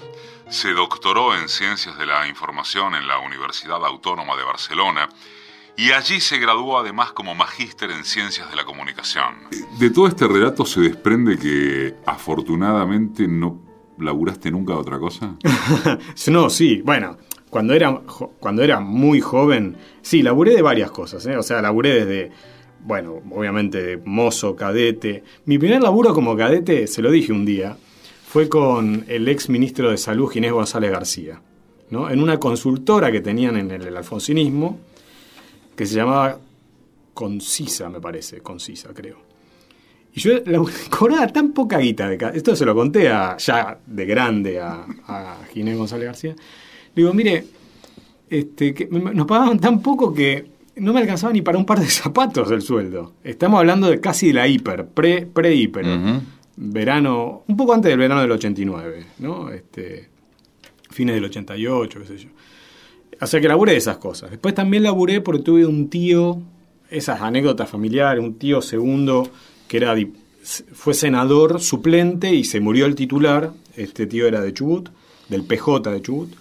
se 0.48 0.72
doctoró 0.72 1.34
en 1.34 1.48
Ciencias 1.48 1.98
de 1.98 2.06
la 2.06 2.26
Información 2.26 2.94
en 2.94 3.06
la 3.06 3.18
Universidad 3.18 3.84
Autónoma 3.84 4.36
de 4.36 4.44
Barcelona, 4.44 5.08
y 5.76 5.92
allí 5.92 6.20
se 6.20 6.38
graduó 6.38 6.78
además 6.78 7.12
como 7.12 7.34
magíster 7.34 7.90
en 7.90 8.04
ciencias 8.04 8.50
de 8.50 8.56
la 8.56 8.64
comunicación. 8.64 9.34
De 9.78 9.88
todo 9.90 10.08
este 10.08 10.26
relato 10.26 10.66
se 10.66 10.80
desprende 10.80 11.38
que 11.38 11.94
afortunadamente 12.04 13.26
no 13.26 13.69
laburaste 14.00 14.50
nunca 14.50 14.76
otra 14.76 14.98
cosa. 14.98 15.36
no, 16.30 16.50
sí, 16.50 16.82
bueno, 16.84 17.16
cuando 17.50 17.74
era, 17.74 18.00
cuando 18.38 18.62
era 18.62 18.80
muy 18.80 19.20
joven, 19.20 19.76
sí, 20.02 20.22
laburé 20.22 20.54
de 20.54 20.62
varias 20.62 20.90
cosas, 20.90 21.26
¿eh? 21.26 21.36
o 21.36 21.42
sea, 21.42 21.60
laburé 21.60 22.04
desde, 22.04 22.32
bueno, 22.84 23.20
obviamente 23.30 24.00
mozo, 24.04 24.56
cadete. 24.56 25.24
Mi 25.46 25.58
primer 25.58 25.82
laburo 25.82 26.14
como 26.14 26.36
cadete, 26.36 26.86
se 26.86 27.02
lo 27.02 27.10
dije 27.10 27.32
un 27.32 27.44
día, 27.44 27.76
fue 28.26 28.48
con 28.48 29.04
el 29.08 29.28
ex 29.28 29.48
ministro 29.48 29.90
de 29.90 29.96
Salud, 29.96 30.28
Ginés 30.28 30.52
González 30.52 30.90
García, 30.90 31.42
¿no? 31.90 32.08
en 32.10 32.22
una 32.22 32.38
consultora 32.38 33.10
que 33.10 33.20
tenían 33.20 33.56
en 33.56 33.70
el 33.70 33.96
alfonsinismo 33.96 34.78
que 35.76 35.86
se 35.86 35.96
llamaba 35.96 36.38
Concisa, 37.14 37.88
me 37.88 38.00
parece, 38.00 38.40
Concisa, 38.40 38.90
creo. 38.94 39.29
Y 40.14 40.20
yo 40.20 40.32
la, 40.44 40.62
cobraba 40.90 41.26
tan 41.28 41.52
poca 41.52 41.78
guita 41.78 42.08
de 42.08 42.18
Esto 42.34 42.56
se 42.56 42.64
lo 42.64 42.74
conté 42.74 43.08
a, 43.08 43.36
ya 43.36 43.78
de 43.86 44.06
grande 44.06 44.60
a, 44.60 44.84
a 45.06 45.38
Ginés 45.52 45.76
González 45.76 46.06
García. 46.06 46.34
Le 46.94 47.02
digo, 47.02 47.14
mire, 47.14 47.44
este, 48.28 48.72
que 48.74 48.86
nos 48.86 49.26
pagaban 49.26 49.58
tan 49.58 49.82
poco 49.82 50.14
que 50.14 50.46
no 50.76 50.92
me 50.92 51.00
alcanzaba 51.00 51.32
ni 51.32 51.42
para 51.42 51.58
un 51.58 51.66
par 51.66 51.80
de 51.80 51.86
zapatos 51.86 52.50
el 52.50 52.62
sueldo. 52.62 53.14
Estamos 53.24 53.58
hablando 53.58 53.90
de 53.90 54.00
casi 54.00 54.28
de 54.28 54.34
la 54.34 54.48
hiper, 54.48 54.86
pre-hiper. 54.88 55.84
Verano, 56.56 57.44
un 57.46 57.56
poco 57.56 57.72
antes 57.72 57.88
del 57.90 57.98
verano 57.98 58.20
del 58.20 58.32
89, 58.32 59.06
¿no? 59.18 59.50
Este, 59.50 60.08
fines 60.90 61.14
del 61.14 61.24
88, 61.24 62.00
qué 62.00 62.06
sé 62.06 62.18
yo. 62.18 62.28
O 63.20 63.26
sea 63.26 63.40
que 63.40 63.48
laburé 63.48 63.76
esas 63.76 63.98
cosas. 63.98 64.30
Después 64.30 64.54
también 64.54 64.82
laburé 64.82 65.20
porque 65.20 65.42
tuve 65.42 65.66
un 65.66 65.88
tío, 65.88 66.40
esas 66.88 67.20
anécdotas 67.20 67.68
familiares, 67.68 68.22
un 68.22 68.34
tío 68.34 68.62
segundo 68.62 69.28
que 69.70 69.76
era 69.76 69.94
fue 70.72 70.94
senador 70.94 71.60
suplente 71.60 72.34
y 72.34 72.42
se 72.42 72.58
murió 72.58 72.86
el 72.86 72.96
titular. 72.96 73.52
Este 73.76 74.08
tío 74.08 74.26
era 74.26 74.40
de 74.40 74.52
Chubut, 74.52 74.88
del 75.28 75.44
PJ 75.44 75.92
de 75.92 76.02
Chubut. 76.02 76.32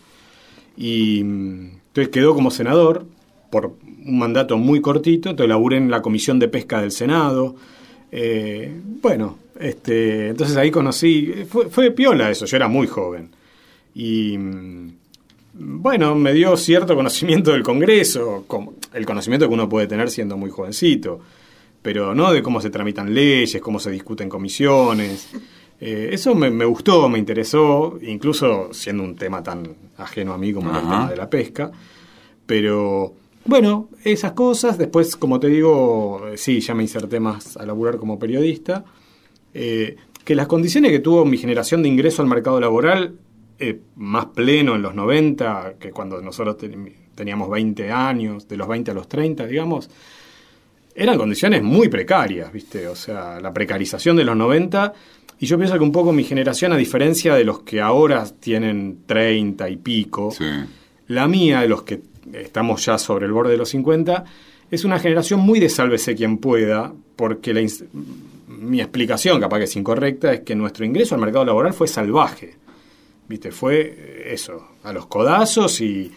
Y 0.75 1.19
entonces 1.19 2.09
quedó 2.11 2.33
como 2.33 2.49
senador 2.49 3.05
por 3.51 3.75
un 4.03 4.17
mandato 4.17 4.57
muy 4.57 4.81
cortito. 4.81 5.29
Entonces 5.29 5.47
laburé 5.47 5.77
en 5.77 5.91
la 5.91 6.01
Comisión 6.01 6.39
de 6.39 6.47
Pesca 6.47 6.81
del 6.81 6.89
Senado. 6.89 7.55
Eh, 8.11 8.73
bueno, 8.99 9.37
este, 9.59 10.29
entonces 10.29 10.57
ahí 10.57 10.71
conocí, 10.71 11.31
fue, 11.47 11.69
fue 11.69 11.91
piola 11.91 12.31
eso, 12.31 12.47
yo 12.47 12.57
era 12.57 12.67
muy 12.67 12.87
joven. 12.87 13.29
Y 13.93 14.39
bueno, 15.53 16.15
me 16.15 16.33
dio 16.33 16.57
cierto 16.57 16.95
conocimiento 16.95 17.51
del 17.51 17.61
Congreso, 17.61 18.45
el 18.91 19.05
conocimiento 19.05 19.47
que 19.47 19.53
uno 19.53 19.69
puede 19.69 19.85
tener 19.85 20.09
siendo 20.09 20.35
muy 20.35 20.49
jovencito, 20.49 21.19
pero 21.81 22.13
no 22.13 22.31
de 22.31 22.41
cómo 22.41 22.61
se 22.61 22.69
tramitan 22.69 23.13
leyes, 23.13 23.61
cómo 23.61 23.79
se 23.79 23.91
discuten 23.91 24.29
comisiones. 24.29 25.29
Eh, 25.81 26.09
eso 26.11 26.35
me, 26.35 26.65
gustó, 26.65 27.07
me 27.07 27.17
interesó, 27.17 27.97
incluso 28.01 28.73
siendo 28.73 29.01
un 29.01 29.15
tema 29.15 29.41
tan 29.41 29.77
ajeno 29.95 30.33
a 30.33 30.37
mí 30.37 30.51
como 30.51 30.71
el 30.71 30.81
tema 30.81 31.09
de 31.09 31.15
la 31.15 31.29
pesca. 31.29 31.71
Pero 32.45 33.13
bueno, 33.45 33.87
esas 34.03 34.33
cosas. 34.33 34.77
Después, 34.77 35.15
como 35.15 35.39
te 35.39 35.47
digo, 35.47 36.21
sí, 36.35 36.59
ya 36.59 36.75
me 36.75 36.83
inserté 36.83 37.21
más 37.21 37.55
a 37.55 37.65
laburar 37.65 37.95
como 37.95 38.19
periodista. 38.19 38.83
Eh, 39.53 39.95
que 40.25 40.35
las 40.35 40.47
condiciones 40.47 40.91
que 40.91 40.99
tuvo 40.99 41.23
mi 41.23 41.37
generación 41.37 41.81
de 41.81 41.89
ingreso 41.89 42.21
al 42.21 42.27
mercado 42.27 42.59
laboral 42.59 43.15
eh, 43.57 43.79
más 43.95 44.27
pleno 44.27 44.75
en 44.75 44.81
los 44.81 44.93
90 44.93 45.75
que 45.79 45.91
cuando 45.91 46.21
nosotros 46.21 46.57
teníamos 47.15 47.49
20 47.49 47.91
años, 47.91 48.47
de 48.47 48.55
los 48.55 48.67
20 48.67 48.91
a 48.91 48.93
los 48.93 49.07
30, 49.07 49.47
digamos, 49.47 49.89
eran 50.99 51.17
condiciones 51.17 51.63
muy 51.63 51.87
precarias, 51.87 52.51
¿viste? 52.51 52.87
O 52.87 52.95
sea, 52.95 53.39
la 53.39 53.53
precarización 53.53 54.17
de 54.17 54.25
los 54.25 54.35
90, 54.35 54.93
y 55.39 55.45
yo 55.45 55.57
pienso 55.57 55.77
que 55.77 55.83
un 55.83 55.93
poco 55.93 56.11
mi 56.11 56.25
generación, 56.25 56.73
a 56.73 56.77
diferencia 56.77 57.35
de 57.35 57.45
los 57.45 57.61
que 57.61 57.79
ahora 57.79 58.25
tienen 58.39 58.99
30 59.05 59.69
y 59.69 59.77
pico, 59.77 60.33
la 61.07 61.27
mía, 61.29 61.61
de 61.61 61.69
los 61.69 61.83
que 61.83 62.01
estamos 62.33 62.85
ya 62.85 62.97
sobre 62.97 63.27
el 63.27 63.31
borde 63.31 63.51
de 63.51 63.57
los 63.57 63.69
50, 63.69 64.25
es 64.69 64.83
una 64.83 64.99
generación 64.99 65.39
muy 65.39 65.61
de 65.61 65.69
sálvese 65.69 66.15
quien 66.15 66.37
pueda, 66.37 66.93
porque 67.15 67.53
mi 68.47 68.81
explicación, 68.81 69.39
capaz 69.39 69.59
que 69.59 69.63
es 69.63 69.75
incorrecta, 69.77 70.33
es 70.33 70.41
que 70.41 70.53
nuestro 70.53 70.83
ingreso 70.83 71.15
al 71.15 71.21
mercado 71.21 71.45
laboral 71.45 71.73
fue 71.73 71.87
salvaje. 71.87 72.55
¿Viste? 73.29 73.51
Fue 73.51 73.95
eh, 73.97 74.33
eso, 74.33 74.69
a 74.83 74.91
los 74.91 75.05
codazos 75.05 75.79
y, 75.81 76.11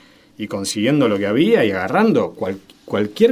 consiguiendo 0.48 1.08
lo 1.08 1.18
que 1.18 1.26
había 1.28 1.64
y 1.64 1.70
agarrando 1.70 2.32
cualquier 2.32 2.81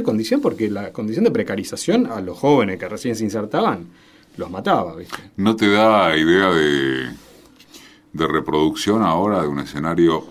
condición, 0.03 0.41
porque 0.41 0.69
la 0.69 0.91
condición 0.91 1.25
de 1.25 1.31
precarización 1.31 2.07
a 2.07 2.21
los 2.21 2.37
jóvenes 2.37 2.79
que 2.79 2.87
recién 2.87 3.15
se 3.15 3.23
insertaban 3.23 3.87
los 4.37 4.49
mataba, 4.49 4.95
¿viste? 4.95 5.17
¿No 5.37 5.55
te 5.55 5.69
da 5.69 6.15
idea 6.17 6.51
de, 6.51 7.09
de 8.13 8.27
reproducción 8.27 9.01
ahora 9.03 9.41
de 9.41 9.47
un 9.47 9.59
escenario, 9.59 10.25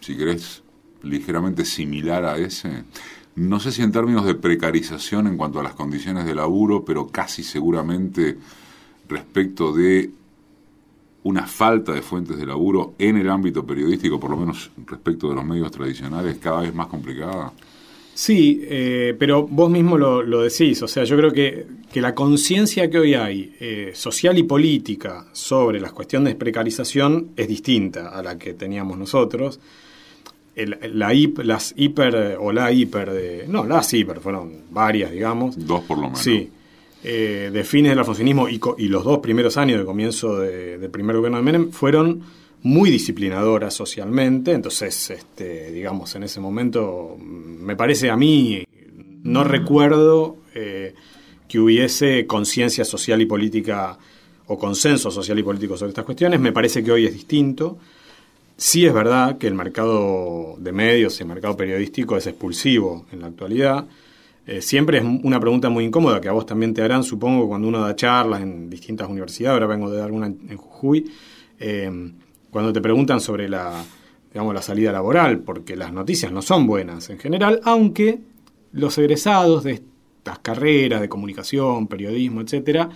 si 0.00 0.16
querés, 0.16 0.62
ligeramente 1.02 1.64
similar 1.64 2.24
a 2.24 2.38
ese? 2.38 2.84
No 3.34 3.60
sé 3.60 3.72
si 3.72 3.82
en 3.82 3.92
términos 3.92 4.24
de 4.24 4.34
precarización 4.34 5.26
en 5.26 5.36
cuanto 5.36 5.58
a 5.58 5.62
las 5.62 5.74
condiciones 5.74 6.24
de 6.24 6.34
laburo, 6.34 6.84
pero 6.84 7.08
casi 7.08 7.42
seguramente 7.42 8.38
respecto 9.08 9.72
de 9.72 10.10
una 11.24 11.46
falta 11.46 11.92
de 11.92 12.02
fuentes 12.02 12.36
de 12.36 12.46
laburo 12.46 12.94
en 12.98 13.16
el 13.16 13.30
ámbito 13.30 13.64
periodístico, 13.64 14.18
por 14.18 14.30
lo 14.30 14.36
menos 14.36 14.70
respecto 14.86 15.28
de 15.28 15.36
los 15.36 15.44
medios 15.44 15.70
tradicionales, 15.70 16.38
cada 16.38 16.60
vez 16.60 16.74
más 16.74 16.88
complicada? 16.88 17.52
Sí, 18.14 18.60
eh, 18.64 19.14
pero 19.18 19.46
vos 19.46 19.70
mismo 19.70 19.96
lo, 19.96 20.42
decís, 20.42 20.82
o 20.82 20.88
sea, 20.88 21.04
yo 21.04 21.16
creo 21.16 21.32
que, 21.32 21.66
que 21.90 22.00
la 22.00 22.14
conciencia 22.14 22.90
que 22.90 22.98
hoy 22.98 23.14
hay, 23.14 23.54
eh, 23.58 23.92
social 23.94 24.36
y 24.38 24.42
política, 24.42 25.26
sobre 25.32 25.80
las 25.80 25.92
cuestiones 25.92 26.34
de 26.34 26.38
precarización 26.38 27.30
es 27.36 27.48
distinta 27.48 28.10
a 28.10 28.22
la 28.22 28.38
que 28.38 28.54
teníamos 28.54 28.98
nosotros. 28.98 29.60
la 30.54 31.12
las 31.42 31.74
hiper, 31.76 32.36
o 32.38 32.52
la 32.52 32.70
hiper 32.70 33.10
de... 33.12 33.44
No, 33.48 33.64
las 33.64 33.92
hiper, 33.94 34.20
fueron 34.20 34.64
varias, 34.70 35.10
digamos. 35.10 35.56
Dos 35.66 35.82
por 35.82 35.96
lo 35.96 36.04
menos. 36.04 36.20
Sí 36.20 36.50
eh, 37.04 37.50
de 37.52 37.64
fines 37.64 37.90
del 37.90 37.98
alfonsinismo 37.98 38.48
y, 38.48 38.60
y, 38.78 38.86
los 38.86 39.02
dos 39.02 39.18
primeros 39.18 39.56
años 39.56 39.78
de 39.78 39.84
comienzo 39.84 40.38
del 40.38 40.88
primer 40.90 41.16
gobierno 41.16 41.38
de 41.38 41.42
Menem 41.42 41.70
fueron 41.72 42.22
muy 42.62 42.90
disciplinadoras 42.90 43.74
socialmente, 43.74 44.52
entonces, 44.52 45.10
este, 45.10 45.72
digamos, 45.72 46.14
en 46.14 46.22
ese 46.22 46.40
momento, 46.40 47.16
mm, 47.18 47.64
me 47.64 47.76
parece 47.76 48.10
a 48.10 48.16
mí, 48.16 48.64
no 49.24 49.44
recuerdo 49.44 50.36
eh, 50.54 50.94
que 51.48 51.58
hubiese 51.58 52.26
conciencia 52.26 52.84
social 52.84 53.20
y 53.20 53.26
política 53.26 53.98
o 54.46 54.58
consenso 54.58 55.10
social 55.10 55.38
y 55.38 55.42
político 55.42 55.76
sobre 55.76 55.90
estas 55.90 56.04
cuestiones, 56.04 56.40
me 56.40 56.52
parece 56.52 56.82
que 56.82 56.92
hoy 56.92 57.06
es 57.06 57.12
distinto. 57.12 57.78
Sí 58.56 58.86
es 58.86 58.92
verdad 58.92 59.38
que 59.38 59.46
el 59.46 59.54
mercado 59.54 60.56
de 60.58 60.72
medios 60.72 61.18
y 61.18 61.22
el 61.22 61.28
mercado 61.28 61.56
periodístico 61.56 62.16
es 62.16 62.26
expulsivo 62.26 63.06
en 63.12 63.20
la 63.20 63.28
actualidad. 63.28 63.86
Eh, 64.46 64.60
siempre 64.60 64.98
es 64.98 65.04
una 65.04 65.40
pregunta 65.40 65.68
muy 65.68 65.84
incómoda 65.84 66.20
que 66.20 66.28
a 66.28 66.32
vos 66.32 66.46
también 66.46 66.74
te 66.74 66.82
harán, 66.82 67.02
supongo, 67.02 67.48
cuando 67.48 67.68
uno 67.68 67.80
da 67.80 67.96
charlas 67.96 68.42
en 68.42 68.68
distintas 68.68 69.08
universidades, 69.08 69.54
ahora 69.54 69.66
vengo 69.66 69.90
de 69.90 69.98
dar 69.98 70.10
una 70.12 70.26
en, 70.26 70.56
Jujuy, 70.56 71.10
eh, 71.58 72.12
cuando 72.52 72.72
te 72.72 72.82
preguntan 72.82 73.20
sobre 73.20 73.48
la, 73.48 73.82
digamos, 74.30 74.54
la 74.54 74.60
salida 74.60 74.92
laboral, 74.92 75.38
porque 75.38 75.74
las 75.74 75.92
noticias 75.92 76.30
no 76.30 76.42
son 76.42 76.66
buenas 76.66 77.08
en 77.08 77.18
general, 77.18 77.60
aunque 77.64 78.20
los 78.72 78.98
egresados 78.98 79.64
de 79.64 79.82
estas 80.18 80.38
carreras 80.40 81.00
de 81.00 81.08
comunicación, 81.08 81.88
periodismo, 81.88 82.42
etcétera, 82.42 82.90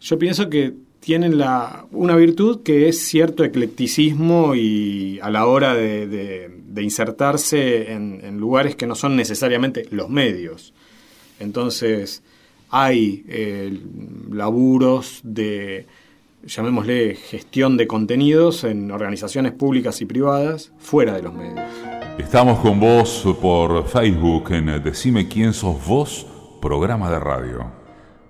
yo 0.00 0.18
pienso 0.18 0.50
que 0.50 0.74
tienen 1.00 1.38
la, 1.38 1.86
una 1.92 2.14
virtud 2.14 2.62
que 2.62 2.88
es 2.88 3.06
cierto 3.06 3.42
eclecticismo 3.42 4.54
y 4.54 5.18
a 5.22 5.30
la 5.30 5.46
hora 5.46 5.74
de, 5.74 6.50
insertarse 6.76 7.92
en, 7.92 8.38
lugares 8.38 8.76
que 8.76 8.86
no 8.86 8.94
son 8.94 9.16
necesariamente 9.16 9.86
los 9.90 10.10
medios. 10.10 10.74
Entonces 11.40 12.22
hay 12.68 13.24
eh, 13.28 13.80
laburos 14.30 15.20
de, 15.24 15.86
llamémosle, 16.42 17.16
gestión 17.16 17.76
de 17.76 17.86
contenidos 17.86 18.64
en 18.64 18.90
organizaciones 18.90 19.52
públicas 19.52 20.00
y 20.00 20.06
privadas 20.06 20.72
fuera 20.78 21.12
de 21.14 21.22
los 21.22 21.34
medios. 21.34 21.60
Estamos 22.18 22.60
con 22.60 22.80
vos 22.80 23.28
por 23.40 23.86
Facebook 23.86 24.50
en 24.52 24.82
Decime 24.82 25.28
quién 25.28 25.52
sos 25.52 25.86
vos, 25.86 26.26
programa 26.60 27.10
de 27.10 27.20
radio. 27.20 27.70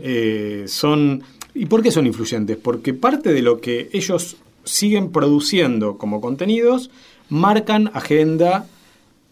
Eh, 0.03 0.65
son 0.67 1.23
¿Y 1.55 1.67
por 1.67 1.83
qué 1.83 1.91
son 1.91 2.07
influyentes? 2.07 2.57
Porque 2.57 2.95
parte 2.95 3.33
de 3.33 3.43
lo 3.43 3.61
que 3.61 3.89
ellos 3.93 4.37
siguen 4.65 5.11
produciendo 5.11 5.99
como 5.99 6.21
contenidos 6.21 6.91
marcan 7.29 7.91
agenda 7.95 8.67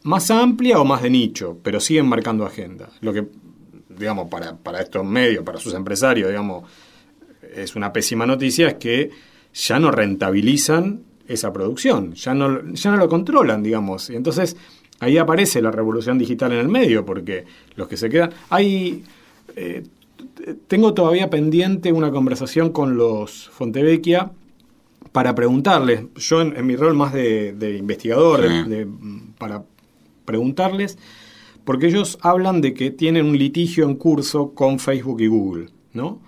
más 0.05 0.31
amplia 0.31 0.81
o 0.81 0.85
más 0.85 1.03
de 1.03 1.11
nicho, 1.11 1.59
pero 1.63 1.81
siguen 1.81 2.07
marcando 2.07 2.47
agenda. 2.47 2.89
Lo 3.01 3.13
que, 3.13 3.27
digamos, 3.89 4.29
para, 4.29 4.57
para 4.57 4.81
estos 4.81 5.05
medios, 5.05 5.45
para 5.45 5.59
sus 5.59 5.75
empresarios, 5.75 6.29
digamos, 6.29 6.65
es 7.55 7.77
una 7.77 7.93
pésima 7.93 8.25
noticia, 8.25 8.69
es 8.69 8.75
que 8.75 9.11
ya 9.53 9.79
no 9.79 9.91
rentabilizan 9.91 11.03
esa 11.27 11.53
producción, 11.53 12.15
ya 12.15 12.33
no, 12.33 12.73
ya 12.73 12.91
no 12.91 12.97
lo 12.97 13.09
controlan, 13.09 13.63
digamos. 13.63 14.09
Y 14.09 14.17
entonces 14.17 14.57
ahí 15.01 15.19
aparece 15.19 15.61
la 15.61 15.71
revolución 15.71 16.19
digital 16.19 16.53
en 16.53 16.59
el 16.59 16.69
medio, 16.69 17.05
porque 17.05 17.45
los 17.75 17.89
que 17.89 17.97
se 17.97 18.09
quedan... 18.09 18.31
Hay... 18.51 19.05
Eh, 19.57 19.85
tengo 20.67 20.95
todavía 20.95 21.31
pendiente 21.31 21.93
una 21.93 22.11
conversación 22.11 22.71
con 22.71 22.97
los 22.97 23.49
Fontevecchia 23.51 24.33
para 25.13 25.35
preguntarles, 25.35 26.03
yo 26.17 26.41
en, 26.41 26.67
mi 26.67 26.77
rol 26.77 26.95
más 26.95 27.13
de, 27.13 27.77
investigador, 27.79 28.67
de, 28.67 28.87
para 29.39 29.65
preguntarles, 30.25 30.99
porque 31.65 31.87
ellos 31.87 32.19
hablan 32.23 32.61
de 32.61 32.75
que 32.75 32.91
tienen 32.91 33.27
un 33.27 33.39
litigio 33.39 33.85
en 33.85 33.97
curso 33.97 34.55
con 34.55 34.79
Facebook 34.79 35.21
y 35.21 35.27
Google, 35.27 35.67
¿no? 35.93 36.21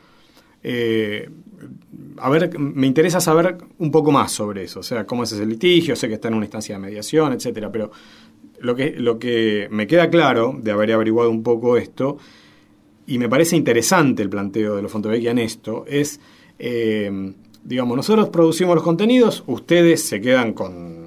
Eh, 0.62 1.28
a 2.18 2.28
ver, 2.28 2.58
me 2.58 2.86
interesa 2.86 3.20
saber 3.20 3.56
un 3.78 3.90
poco 3.90 4.12
más 4.12 4.32
sobre 4.32 4.64
eso, 4.64 4.80
o 4.80 4.82
sea, 4.82 5.06
cómo 5.06 5.24
es 5.24 5.32
ese 5.32 5.46
litigio, 5.46 5.96
sé 5.96 6.08
que 6.08 6.14
está 6.14 6.28
en 6.28 6.34
una 6.34 6.44
instancia 6.44 6.74
de 6.74 6.80
mediación, 6.80 7.32
etcétera, 7.32 7.70
pero 7.72 7.90
lo 8.60 8.74
que, 8.74 8.94
lo 8.96 9.18
que 9.18 9.68
me 9.70 9.86
queda 9.86 10.10
claro 10.10 10.56
de 10.60 10.70
haber 10.70 10.92
averiguado 10.92 11.30
un 11.30 11.42
poco 11.42 11.76
esto, 11.76 12.18
y 13.06 13.18
me 13.18 13.28
parece 13.28 13.56
interesante 13.56 14.22
el 14.22 14.30
planteo 14.30 14.76
de 14.76 14.82
los 14.82 14.92
Fontevecchia 14.92 15.30
en 15.30 15.38
esto, 15.38 15.84
es, 15.86 16.20
eh, 16.58 17.32
digamos, 17.62 17.96
nosotros 17.96 18.28
producimos 18.28 18.74
los 18.74 18.84
contenidos, 18.84 19.44
ustedes 19.46 20.06
se 20.06 20.20
quedan 20.20 20.52
con 20.52 21.00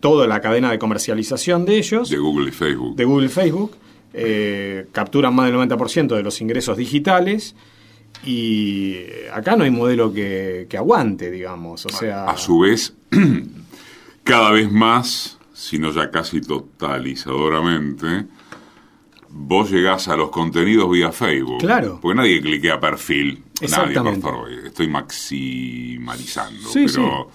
toda 0.00 0.26
la 0.26 0.40
cadena 0.40 0.70
de 0.70 0.78
comercialización 0.78 1.64
de 1.64 1.78
ellos. 1.78 2.10
De 2.10 2.18
Google 2.18 2.48
y 2.48 2.52
Facebook. 2.52 2.96
De 2.96 3.04
Google 3.04 3.26
y 3.26 3.30
Facebook. 3.30 3.72
Eh, 4.12 4.86
capturan 4.92 5.34
más 5.34 5.46
del 5.46 5.56
90% 5.56 6.14
de 6.14 6.22
los 6.22 6.40
ingresos 6.40 6.76
digitales. 6.76 7.54
Y 8.24 8.96
acá 9.32 9.56
no 9.56 9.64
hay 9.64 9.70
modelo 9.70 10.12
que, 10.12 10.68
aguante, 10.76 11.30
digamos. 11.30 11.86
O 11.86 11.88
sea. 11.88 12.26
A, 12.26 12.36
su 12.36 12.60
vez, 12.60 12.94
cada 14.24 14.50
vez 14.50 14.70
más, 14.70 15.38
si 15.52 15.78
no 15.78 15.90
ya 15.90 16.10
casi 16.10 16.40
totalizadoramente, 16.40 18.26
vos 19.30 19.70
llegás 19.70 20.08
a 20.08 20.16
los 20.16 20.30
contenidos 20.30 20.90
vía 20.90 21.12
Facebook. 21.12 21.58
Claro. 21.58 21.98
Porque 22.00 22.16
nadie 22.16 22.40
cliquea 22.40 22.78
perfil. 22.80 23.43
Nadie, 23.60 24.00
por 24.00 24.20
favor. 24.20 24.50
Estoy 24.50 24.88
maximalizando. 24.88 26.68
Sí, 26.68 26.86
pero. 26.92 27.30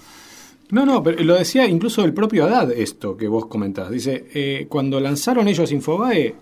No, 0.72 0.86
no, 0.86 1.02
pero 1.02 1.24
lo 1.24 1.36
decía 1.36 1.66
incluso 1.68 2.04
el 2.04 2.14
propio 2.14 2.46
Haddad 2.46 2.72
esto 2.72 3.18
que 3.18 3.28
vos 3.28 3.48
comentás. 3.48 3.90
Dice, 3.90 4.28
eh, 4.34 4.68
cuando 4.70 5.00
lanzaron 5.00 5.48
ellos 5.48 5.72
Infobae, 5.72 6.36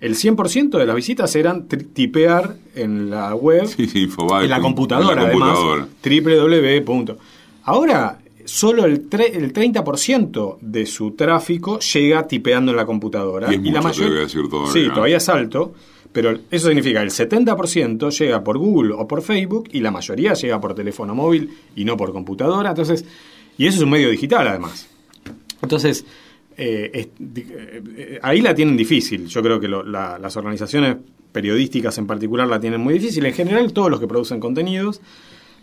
el 0.00 0.14
100% 0.14 0.78
de 0.78 0.86
las 0.86 0.94
visitas 0.94 1.34
eran 1.34 1.66
tipear 1.66 2.56
en 2.74 3.10
la 3.10 3.34
web, 3.34 3.68
en 3.78 4.50
la 4.50 4.60
computadora, 4.60 5.22
además, 5.22 5.58
www. 6.04 7.16
Ahora, 7.64 8.18
solo 8.44 8.84
el, 8.84 9.08
el 9.10 9.52
30% 9.52 10.58
de 10.60 10.86
su 10.86 11.12
tráfico 11.12 11.80
llega 11.80 12.28
tipeando 12.28 12.70
en 12.70 12.76
la 12.76 12.86
computadora. 12.86 13.52
Y, 13.52 13.58
la 13.70 13.80
mayoría, 13.80 14.26
todavía. 14.26 14.72
Sí, 14.72 14.88
todavía 14.94 15.16
es 15.16 15.28
alto. 15.28 15.74
Pero 16.14 16.38
eso 16.48 16.68
significa 16.68 17.00
que 17.00 17.06
el 17.06 17.10
70% 17.10 18.16
llega 18.16 18.44
por 18.44 18.56
Google 18.56 18.94
o 18.96 19.08
por 19.08 19.20
Facebook 19.20 19.68
y 19.72 19.80
la 19.80 19.90
mayoría 19.90 20.34
llega 20.34 20.60
por 20.60 20.72
teléfono 20.72 21.12
móvil 21.12 21.50
y 21.74 21.84
no 21.84 21.96
por 21.96 22.12
computadora. 22.12 22.70
Entonces, 22.70 23.04
y 23.58 23.66
eso 23.66 23.78
es 23.78 23.82
un 23.82 23.90
medio 23.90 24.10
digital, 24.10 24.46
además. 24.46 24.88
Entonces, 25.60 26.06
eh, 26.56 27.10
eh, 27.18 28.20
ahí 28.22 28.40
la 28.42 28.54
tienen 28.54 28.76
difícil. 28.76 29.26
Yo 29.26 29.42
creo 29.42 29.58
que 29.58 29.66
las 29.66 30.36
organizaciones 30.36 30.98
periodísticas 31.32 31.98
en 31.98 32.06
particular 32.06 32.46
la 32.46 32.60
tienen 32.60 32.80
muy 32.80 32.94
difícil. 32.94 33.26
En 33.26 33.34
general, 33.34 33.72
todos 33.72 33.90
los 33.90 33.98
que 33.98 34.06
producen 34.06 34.38
contenidos, 34.38 35.00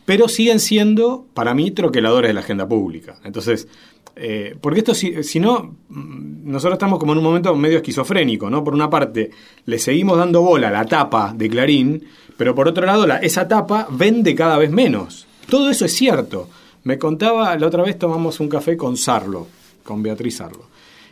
pero 0.04 0.28
siguen 0.28 0.60
siendo, 0.60 1.26
para 1.34 1.54
mí, 1.54 1.72
troqueladores 1.72 2.28
de 2.28 2.34
la 2.34 2.42
agenda 2.42 2.68
pública. 2.68 3.16
Entonces, 3.24 3.70
eh, 4.16 4.56
porque 4.60 4.80
esto, 4.80 4.94
si, 4.94 5.24
si, 5.24 5.40
no, 5.40 5.76
nosotros 5.90 6.76
estamos 6.76 7.00
como 7.00 7.14
en 7.14 7.20
un 7.20 7.24
momento 7.24 7.56
medio 7.56 7.78
esquizofrénico, 7.78 8.50
¿no? 8.50 8.64
Por 8.64 8.74
una 8.74 8.90
parte, 8.90 9.32
le 9.66 9.80
seguimos 9.80 10.18
dando 10.18 10.42
bola 10.42 10.68
a 10.68 10.72
la 10.72 10.86
tapa 10.86 11.34
de 11.36 11.50
Clarín, 11.50 12.04
pero 12.38 12.54
por 12.54 12.68
otro 12.68 12.86
lado, 12.86 13.08
la, 13.08 13.18
esa 13.18 13.48
tapa 13.48 13.88
vende 13.90 14.36
cada 14.36 14.58
vez 14.58 14.72
menos. 14.72 15.28
Todo 15.50 15.70
eso 15.70 15.86
es 15.86 15.94
cierto. 15.94 16.50
Me 16.84 16.98
contaba, 16.98 17.56
la 17.58 17.68
otra 17.68 17.84
vez 17.84 17.98
tomamos 17.98 18.40
un 18.40 18.50
café 18.50 18.76
con 18.76 18.98
Sarlo, 18.98 19.48
con 19.84 20.02
Beatriz 20.02 20.38
Sarlo. 20.38 20.66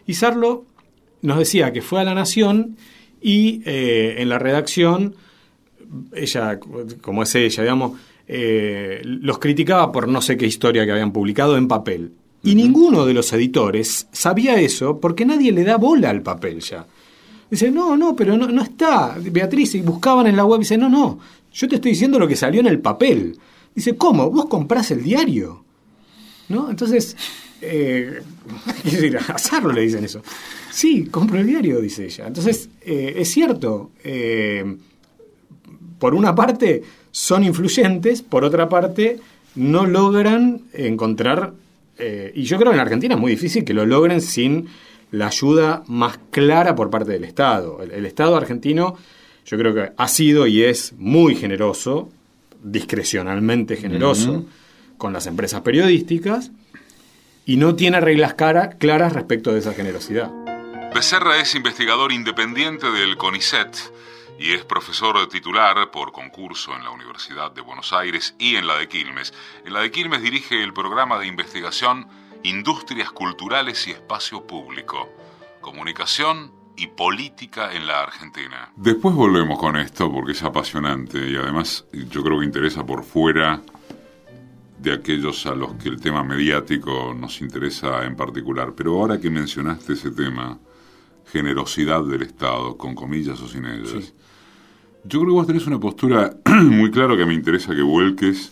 Y 0.07 0.15
Sarlo 0.15 0.65
nos 1.21 1.37
decía 1.37 1.71
que 1.71 1.81
fue 1.81 2.01
a 2.01 2.03
La 2.03 2.15
Nación 2.15 2.77
y 3.21 3.61
eh, 3.65 4.15
en 4.17 4.29
la 4.29 4.39
redacción, 4.39 5.15
ella, 6.13 6.59
como 7.01 7.23
es 7.23 7.35
ella, 7.35 7.63
digamos, 7.63 7.99
eh, 8.27 9.01
los 9.03 9.39
criticaba 9.39 9.91
por 9.91 10.07
no 10.07 10.21
sé 10.21 10.37
qué 10.37 10.45
historia 10.45 10.85
que 10.85 10.91
habían 10.91 11.11
publicado 11.11 11.57
en 11.57 11.67
papel. 11.67 12.13
Y 12.43 12.55
ninguno 12.55 13.05
de 13.05 13.13
los 13.13 13.33
editores 13.33 14.07
sabía 14.11 14.59
eso 14.59 14.99
porque 14.99 15.25
nadie 15.25 15.51
le 15.51 15.63
da 15.63 15.77
bola 15.77 16.09
al 16.09 16.21
papel 16.21 16.61
ya. 16.61 16.85
Dice, 17.49 17.71
no, 17.71 17.97
no, 17.97 18.15
pero 18.15 18.37
no, 18.37 18.47
no 18.47 18.61
está. 18.61 19.17
Beatriz, 19.19 19.75
y 19.75 19.81
buscaban 19.81 20.27
en 20.27 20.37
la 20.37 20.45
web 20.45 20.59
y 20.59 20.63
dice, 20.63 20.77
no, 20.77 20.87
no, 20.87 21.19
yo 21.51 21.67
te 21.67 21.75
estoy 21.75 21.91
diciendo 21.91 22.19
lo 22.19 22.27
que 22.27 22.35
salió 22.35 22.59
en 22.59 22.67
el 22.67 22.79
papel. 22.79 23.37
Dice, 23.73 23.95
¿cómo? 23.95 24.29
¿Vos 24.29 24.45
comprás 24.45 24.91
el 24.91 25.03
diario? 25.03 25.63
¿No? 26.47 26.69
Entonces, 26.69 27.15
eh, 27.61 28.21
decir, 28.83 29.19
le 29.73 29.81
dicen 29.81 30.03
eso. 30.03 30.21
Sí, 30.71 31.05
compro 31.05 31.39
el 31.39 31.47
diario, 31.47 31.81
dice 31.81 32.05
ella. 32.05 32.27
Entonces, 32.27 32.69
eh, 32.81 33.15
es 33.17 33.29
cierto, 33.29 33.91
eh, 34.03 34.77
por 35.97 36.13
una 36.13 36.35
parte, 36.35 36.83
son 37.11 37.43
influyentes, 37.43 38.21
por 38.21 38.43
otra 38.43 38.69
parte, 38.69 39.19
no 39.55 39.85
logran 39.85 40.61
encontrar, 40.73 41.53
eh, 41.99 42.31
y 42.33 42.43
yo 42.43 42.57
creo 42.57 42.71
que 42.71 42.75
en 42.75 42.81
Argentina 42.81 43.15
es 43.15 43.21
muy 43.21 43.31
difícil 43.31 43.63
que 43.63 43.73
lo 43.73 43.85
logren 43.85 44.21
sin 44.21 44.67
la 45.11 45.27
ayuda 45.27 45.83
más 45.87 46.19
clara 46.31 46.75
por 46.75 46.89
parte 46.89 47.11
del 47.11 47.23
Estado. 47.23 47.81
El, 47.81 48.05
Estado 48.05 48.35
argentino 48.35 48.97
yo 49.45 49.57
creo 49.57 49.73
que 49.73 49.91
ha 49.95 50.07
sido 50.07 50.47
y 50.47 50.63
es 50.63 50.93
muy 50.97 51.35
generoso, 51.35 52.09
discrecionalmente 52.63 53.75
generoso, 53.75 54.45
con 54.97 55.13
las 55.13 55.25
empresas 55.27 55.61
periodísticas, 55.61 56.51
y 57.45 57.57
no 57.57 57.75
tiene 57.75 57.99
reglas 57.99 58.35
claras 58.35 59.13
respecto 59.13 59.51
de 59.51 59.59
esa 59.59 59.73
generosidad. 59.73 60.31
Becerra 60.93 61.39
es 61.39 61.55
investigador 61.55 62.11
independiente 62.11 62.91
del 62.91 63.17
CONICET 63.17 63.75
y 64.39 64.53
es 64.53 64.63
profesor 64.63 65.27
titular 65.27 65.91
por 65.91 66.13
concurso 66.13 66.73
en 66.75 66.83
la 66.83 66.91
Universidad 66.91 67.51
de 67.51 67.61
Buenos 67.61 67.91
Aires 67.91 68.35
y 68.39 68.55
en 68.55 68.67
la 68.67 68.77
de 68.77 68.87
Quilmes. 68.87 69.33
En 69.65 69.73
la 69.73 69.81
de 69.81 69.91
Quilmes 69.91 70.21
dirige 70.21 70.63
el 70.63 70.73
programa 70.73 71.19
de 71.19 71.27
investigación 71.27 72.07
Industrias 72.43 73.11
Culturales 73.11 73.85
y 73.87 73.91
Espacio 73.91 74.47
Público, 74.47 75.09
Comunicación 75.59 76.53
y 76.77 76.87
Política 76.87 77.73
en 77.73 77.85
la 77.85 78.03
Argentina. 78.03 78.71
Después 78.77 79.13
volvemos 79.13 79.59
con 79.59 79.75
esto 79.75 80.09
porque 80.09 80.31
es 80.31 80.43
apasionante 80.43 81.29
y 81.29 81.35
además 81.35 81.85
yo 81.91 82.23
creo 82.23 82.39
que 82.39 82.45
interesa 82.45 82.85
por 82.85 83.03
fuera 83.03 83.61
de 84.77 84.93
aquellos 84.93 85.45
a 85.45 85.55
los 85.55 85.73
que 85.73 85.89
el 85.89 85.99
tema 85.99 86.23
mediático 86.23 87.13
nos 87.13 87.41
interesa 87.41 88.05
en 88.05 88.15
particular. 88.15 88.73
Pero 88.73 88.97
ahora 88.97 89.19
que 89.19 89.29
mencionaste 89.29 89.93
ese 89.93 90.11
tema, 90.11 90.57
generosidad 91.29 92.03
del 92.05 92.21
Estado, 92.21 92.77
con 92.77 92.95
comillas 92.95 93.41
o 93.41 93.47
sin 93.49 93.65
ellas, 93.65 94.13
yo 95.03 95.19
creo 95.19 95.25
que 95.25 95.31
vos 95.31 95.47
tenés 95.47 95.67
una 95.67 95.79
postura 95.79 96.37
muy 96.63 96.91
clara 96.91 97.15
que 97.17 97.25
me 97.25 97.33
interesa 97.33 97.75
que 97.75 97.81
vuelques 97.81 98.51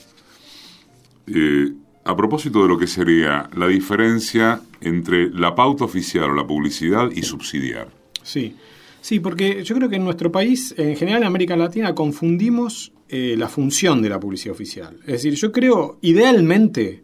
eh, 1.27 1.73
a 2.05 2.15
propósito 2.15 2.63
de 2.63 2.69
lo 2.69 2.77
que 2.77 2.87
sería 2.87 3.49
la 3.55 3.67
diferencia 3.67 4.61
entre 4.79 5.29
la 5.29 5.53
pauta 5.53 5.83
oficial 5.83 6.31
o 6.31 6.33
la 6.33 6.47
publicidad 6.47 7.09
y 7.13 7.23
subsidiar. 7.23 7.89
Sí, 8.23 8.55
sí, 9.01 9.19
porque 9.19 9.63
yo 9.63 9.75
creo 9.75 9.89
que 9.89 9.97
en 9.97 10.05
nuestro 10.05 10.31
país, 10.31 10.73
en 10.77 10.95
general 10.95 11.23
en 11.23 11.27
América 11.27 11.57
Latina, 11.57 11.93
confundimos 11.93 12.93
eh, 13.09 13.35
la 13.37 13.49
función 13.49 14.01
de 14.01 14.09
la 14.09 14.19
publicidad 14.19 14.53
oficial. 14.53 14.97
Es 15.01 15.23
decir, 15.23 15.33
yo 15.33 15.51
creo, 15.51 15.97
idealmente, 16.01 17.03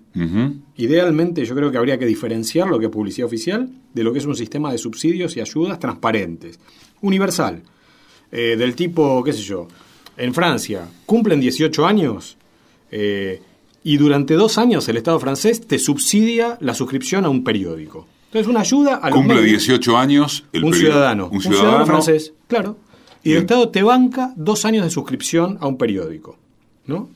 idealmente 0.78 1.44
yo 1.44 1.56
creo 1.56 1.72
que 1.72 1.78
habría 1.78 1.98
que 1.98 2.06
diferenciar 2.06 2.68
lo 2.68 2.80
que 2.80 2.86
es 2.86 2.92
publicidad 2.92 3.26
oficial 3.26 3.70
de 3.94 4.04
lo 4.04 4.14
que 4.14 4.20
es 4.20 4.26
un 4.26 4.36
sistema 4.36 4.72
de 4.72 4.78
subsidios 4.78 5.36
y 5.36 5.42
ayudas 5.42 5.80
transparentes, 5.80 6.60
universal. 7.02 7.64
Eh, 8.36 8.56
del 8.58 8.74
tipo, 8.74 9.24
qué 9.24 9.32
sé 9.32 9.44
yo, 9.44 9.68
en 10.18 10.34
Francia, 10.34 10.90
cumplen 11.06 11.40
18 11.40 11.86
años 11.86 12.36
eh, 12.90 13.40
y 13.84 13.98
durante 13.98 14.34
dos 14.34 14.58
años 14.58 14.90
el 14.90 14.98
Estado 14.98 15.20
francés 15.20 15.68
te 15.68 15.78
subsidia 15.78 16.58
la 16.60 16.74
suscripción 16.74 17.26
a 17.26 17.30
un 17.30 17.44
periódico. 17.44 18.08
Entonces, 18.26 18.50
una 18.50 18.62
ayuda 18.62 19.00
a 19.04 19.12
Cumple 19.12 19.44
18 19.44 19.96
años 19.96 20.46
el 20.52 20.64
un 20.64 20.74
ciudadano. 20.74 21.30
Un 21.32 21.44
ciudadano, 21.44 21.86
francés, 21.86 22.34
claro. 22.48 22.76
Y 23.22 23.34
el 23.34 23.38
Estado 23.40 23.70
te 23.70 23.84
banca 23.84 24.34
dos 24.36 24.66
años 24.66 24.84
de 24.84 24.90
suscripción 24.90 25.60
a 25.62 25.68
un 25.68 25.78
periódico. 25.78 26.40
¿No? 26.88 27.10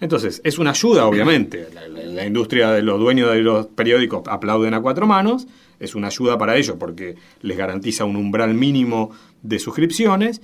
Entonces, 0.00 0.40
es 0.42 0.58
una 0.58 0.70
ayuda, 0.70 1.06
obviamente. 1.06 1.68
La, 1.72 1.86
la, 1.86 2.02
industria 2.24 2.70
de 2.70 2.82
los 2.82 3.00
dueños 3.00 3.32
de 3.32 3.40
los 3.40 3.66
periódicos 3.66 4.22
aplauden 4.28 4.74
a 4.74 4.80
cuatro 4.80 5.06
manos. 5.06 5.46
Es 5.80 5.94
una 5.94 6.06
ayuda 6.06 6.38
para 6.38 6.56
ellos 6.56 6.76
porque 6.78 7.16
les 7.42 7.56
garantiza 7.56 8.04
un 8.04 8.16
umbral 8.16 8.54
mínimo 8.54 9.10
de 9.42 9.58
suscripciones 9.58 10.40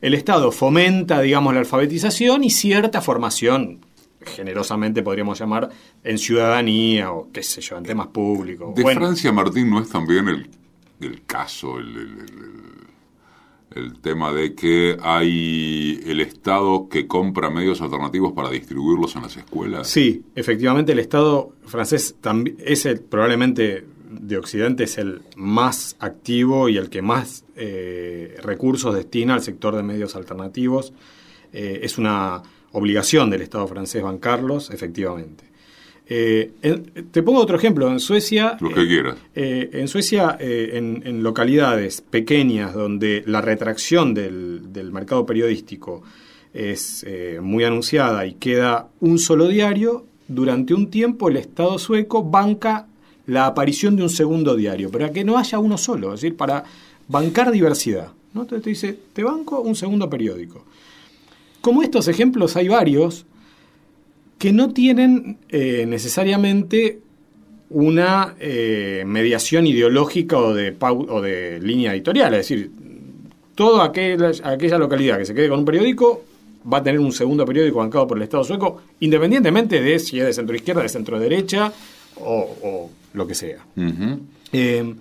el 0.00 0.14
Estado 0.14 0.50
fomenta, 0.50 1.20
digamos, 1.20 1.52
la 1.52 1.60
alfabetización 1.60 2.44
y 2.44 2.50
cierta 2.50 3.02
formación, 3.02 3.80
generosamente 4.24 5.02
podríamos 5.02 5.38
llamar, 5.38 5.68
en 6.02 6.18
ciudadanía 6.18 7.12
o 7.12 7.30
qué 7.32 7.42
sé 7.42 7.60
yo, 7.60 7.76
en 7.76 7.84
temas 7.84 8.06
públicos. 8.08 8.74
De 8.74 8.82
Francia, 8.94 9.32
Martín, 9.32 9.68
no 9.70 9.80
es 9.80 9.90
también 9.90 10.28
el, 10.28 11.22
caso, 11.26 11.78
el, 11.78 11.96
el, 11.96 12.89
tema 14.02 14.32
de 14.32 14.54
que 14.54 14.96
hay 15.00 16.00
el 16.04 16.20
Estado 16.20 16.88
que 16.88 17.06
compra 17.06 17.50
medios 17.50 17.80
alternativos 17.80 18.32
para 18.32 18.50
distribuirlos 18.50 19.14
en 19.16 19.22
las 19.22 19.36
escuelas. 19.36 19.88
Sí, 19.88 20.24
efectivamente 20.34 20.92
el 20.92 20.98
Estado 20.98 21.52
francés 21.66 22.16
es 22.58 22.86
el, 22.86 23.00
probablemente 23.00 23.84
de 24.10 24.36
Occidente 24.36 24.84
es 24.84 24.98
el 24.98 25.22
más 25.36 25.96
activo 26.00 26.68
y 26.68 26.76
el 26.76 26.90
que 26.90 27.00
más 27.00 27.44
eh, 27.54 28.36
recursos 28.42 28.94
destina 28.94 29.34
al 29.34 29.42
sector 29.42 29.76
de 29.76 29.82
medios 29.82 30.16
alternativos. 30.16 30.92
Eh, 31.52 31.80
es 31.82 31.96
una 31.96 32.42
obligación 32.72 33.30
del 33.30 33.42
Estado 33.42 33.66
francés 33.68 34.02
bancarlos, 34.02 34.70
efectivamente. 34.70 35.49
Eh, 36.12 36.50
te 37.10 37.22
pongo 37.22 37.38
otro 37.38 37.56
ejemplo. 37.56 37.90
En 37.90 38.00
Suecia. 38.00 38.56
Lo 38.60 38.70
que 38.70 38.86
quieras. 38.86 39.16
en 39.34 39.88
Suecia, 39.88 40.36
en, 40.40 41.22
localidades 41.22 42.00
pequeñas 42.02 42.74
donde 42.74 43.22
la 43.26 43.40
retracción 43.40 44.12
del, 44.12 44.72
del 44.72 44.92
mercado 44.92 45.24
periodístico 45.24 46.02
es 46.52 47.06
muy 47.40 47.62
anunciada 47.64 48.26
y 48.26 48.34
queda 48.34 48.88
un 48.98 49.18
solo 49.18 49.46
diario, 49.46 50.04
durante 50.26 50.74
un 50.74 50.90
tiempo 50.90 51.28
el 51.28 51.36
Estado 51.36 51.78
sueco 51.78 52.22
banca 52.22 52.86
la 53.26 53.46
aparición 53.46 53.96
de 53.96 54.02
un 54.02 54.10
segundo 54.10 54.56
diario, 54.56 54.90
para 54.90 55.12
que 55.12 55.24
no 55.24 55.38
haya 55.38 55.58
uno 55.58 55.78
solo, 55.78 56.14
es 56.14 56.20
decir, 56.20 56.36
para 56.36 56.64
bancar 57.08 57.50
diversidad. 57.50 58.12
¿no? 58.32 58.42
Entonces 58.42 58.62
te 58.64 58.70
dice, 58.70 58.98
te 59.12 59.22
banco 59.22 59.60
un 59.60 59.76
segundo 59.76 60.08
periódico. 60.08 60.64
Como 61.60 61.82
estos 61.82 62.08
ejemplos 62.08 62.56
hay 62.56 62.68
varios 62.68 63.26
que 64.40 64.54
no 64.54 64.72
tienen 64.72 65.36
eh, 65.50 65.84
necesariamente 65.86 67.00
una 67.68 68.34
eh, 68.40 69.04
mediación 69.06 69.66
ideológica 69.66 70.38
o 70.38 70.54
de, 70.54 70.74
o 70.80 71.20
de 71.20 71.60
línea 71.60 71.92
editorial, 71.92 72.32
es 72.32 72.48
decir, 72.48 72.70
toda 73.54 73.84
aquella, 73.84 74.32
aquella 74.44 74.78
localidad 74.78 75.18
que 75.18 75.26
se 75.26 75.34
quede 75.34 75.50
con 75.50 75.58
un 75.58 75.66
periódico 75.66 76.24
va 76.72 76.78
a 76.78 76.82
tener 76.82 77.00
un 77.00 77.12
segundo 77.12 77.44
periódico 77.44 77.80
bancado 77.80 78.06
por 78.06 78.16
el 78.16 78.22
Estado 78.22 78.42
sueco, 78.42 78.80
independientemente 79.00 79.82
de 79.82 79.98
si 79.98 80.18
es 80.18 80.24
de 80.24 80.32
centro 80.32 80.56
izquierda, 80.56 80.82
de 80.82 80.88
centro 80.88 81.20
derecha 81.20 81.70
o 82.16 82.90
lo 83.12 83.26
que 83.26 83.34
sea. 83.34 83.58
Eh, 84.52 84.94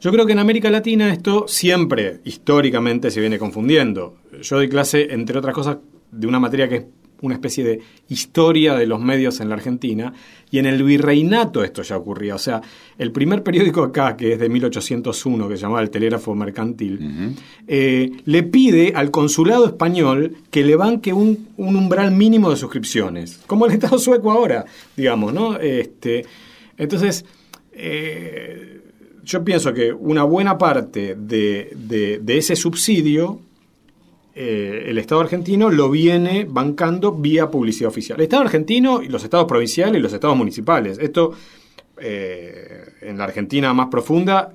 yo 0.00 0.10
creo 0.10 0.26
que 0.26 0.32
en 0.32 0.40
América 0.40 0.68
Latina 0.68 1.12
esto 1.12 1.46
siempre, 1.46 2.18
históricamente, 2.24 3.12
se 3.12 3.20
viene 3.20 3.38
confundiendo. 3.38 4.16
Yo 4.42 4.56
doy 4.56 4.68
clase, 4.68 5.12
entre 5.12 5.38
otras 5.38 5.54
cosas, 5.54 5.76
de 6.10 6.26
una 6.26 6.40
materia 6.40 6.68
que 6.68 6.76
es 6.76 6.84
una 7.22 7.34
especie 7.34 7.64
de 7.64 7.80
historia 8.08 8.74
de 8.74 8.86
los 8.86 9.00
medios 9.00 9.40
en 9.40 9.48
la 9.48 9.54
Argentina, 9.54 10.12
y 10.50 10.58
en 10.58 10.66
el 10.66 10.82
virreinato 10.82 11.62
esto 11.62 11.82
ya 11.82 11.96
ocurría. 11.96 12.34
O 12.34 12.38
sea, 12.38 12.60
el 12.98 13.12
primer 13.12 13.42
periódico 13.42 13.82
acá, 13.82 14.16
que 14.16 14.32
es 14.32 14.38
de 14.38 14.48
1801, 14.48 15.48
que 15.48 15.56
se 15.56 15.62
llamaba 15.62 15.82
El 15.82 15.90
Telégrafo 15.90 16.34
Mercantil, 16.34 17.36
eh, 17.66 18.10
le 18.24 18.42
pide 18.42 18.92
al 18.94 19.10
consulado 19.10 19.66
español 19.66 20.36
que 20.50 20.64
le 20.64 20.76
banque 20.76 21.12
un, 21.12 21.48
un, 21.56 21.76
umbral 21.76 22.10
mínimo 22.12 22.50
de 22.50 22.56
suscripciones, 22.56 23.40
como 23.46 23.66
el 23.66 23.72
Estado 23.72 23.98
sueco 23.98 24.30
ahora, 24.30 24.64
digamos, 24.96 25.32
¿no? 25.32 25.56
Este, 25.56 26.24
entonces, 26.76 27.24
eh, 27.72 28.80
yo 29.22 29.44
pienso 29.44 29.72
que 29.72 29.92
una 29.92 30.24
buena 30.24 30.58
parte 30.58 31.14
de, 31.14 32.20
ese 32.26 32.56
subsidio 32.56 33.40
eh, 34.42 34.88
el 34.88 34.96
Estado 34.96 35.20
argentino 35.20 35.68
lo 35.68 35.90
viene 35.90 36.46
bancando 36.48 37.12
vía 37.12 37.50
publicidad 37.50 37.90
oficial. 37.90 38.18
El 38.18 38.22
Estado 38.22 38.40
argentino 38.44 39.02
y 39.02 39.08
los 39.08 39.22
estados 39.22 39.46
provinciales 39.46 39.98
y 39.98 40.02
los 40.02 40.14
estados 40.14 40.34
municipales. 40.34 40.96
Esto 40.98 41.32
eh, 41.98 42.86
en 43.02 43.18
la 43.18 43.24
Argentina 43.24 43.74
más 43.74 43.88
profunda 43.88 44.54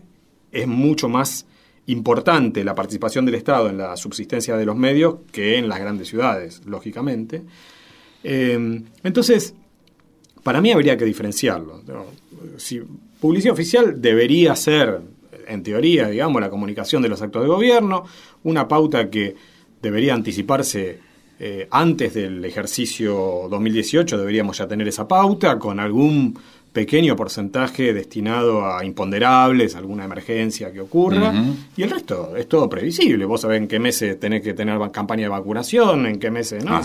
es 0.52 0.65
mucho 0.65 1.08
más 1.08 1.45
importante 1.86 2.63
la 2.63 2.74
participación 2.74 3.28
del 3.28 3.36
Estado 3.36 3.69
en 3.69 3.78
la 3.78 3.95
subsistencia 3.95 4.58
de 4.58 4.65
los 4.65 4.76
medios 4.76 5.17
que 5.32 5.60
en 5.60 5.69
las 5.69 5.80
grandes 5.80 6.08
ciudades, 6.08 6.63
lógicamente. 6.65 7.43
entonces, 8.24 9.54
para 10.41 10.62
mí 10.62 10.71
habría 10.71 10.98
que 10.98 11.06
diferenciarlo. 11.06 11.84
Si 12.58 12.82
publicidad 13.21 13.54
oficial 13.54 14.02
debería 14.02 14.56
ser, 14.56 15.00
en 15.48 15.62
teoría, 15.62 16.08
digamos, 16.08 16.41
la 16.41 16.50
comunicación 16.50 17.04
de 17.04 17.10
los 17.10 17.21
actos 17.21 17.43
de 17.43 17.50
gobierno, 17.50 18.06
una 18.41 18.67
pauta 18.67 19.12
que 19.12 19.36
debería 19.86 20.15
anticiparse 20.15 21.00
eh, 21.39 21.67
antes 21.69 22.15
del 22.15 22.43
ejercicio 22.43 23.48
2018, 23.50 24.17
deberíamos 24.17 24.58
ya 24.58 24.67
tener 24.67 24.88
esa 24.88 25.08
pauta 25.08 25.60
con 25.60 25.80
algún 25.80 26.38
pequeño 26.74 27.15
porcentaje 27.15 27.93
destinado 27.93 28.65
a 28.65 28.84
imponderables, 28.84 29.76
alguna 29.76 30.06
emergencia 30.06 30.74
que 30.74 30.82
ocurra, 30.82 31.32
y 31.78 31.84
el 31.84 31.89
resto 31.91 32.36
es 32.36 32.50
todo 32.50 32.67
previsible. 32.67 33.24
Vos 33.26 33.41
sabés 33.41 33.62
en 33.62 33.67
qué 33.67 33.80
meses 33.80 34.19
tenés 34.19 34.41
que 34.41 34.54
tener 34.54 34.78
campaña 34.91 35.24
de 35.24 35.30
vacunación, 35.30 36.06
en 36.08 36.19
qué 36.19 36.32
meses 36.32 36.65
no, 36.65 36.82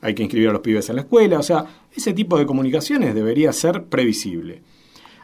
hay 0.00 0.14
que 0.14 0.22
inscribir 0.22 0.48
a 0.48 0.52
los 0.52 0.62
pibes 0.62 0.88
en 0.88 0.96
la 0.96 1.02
escuela, 1.02 1.38
o 1.38 1.42
sea, 1.42 1.64
ese 1.94 2.12
tipo 2.12 2.38
de 2.38 2.46
comunicaciones 2.46 3.14
debería 3.14 3.52
ser 3.52 3.84
previsible. 3.84 4.62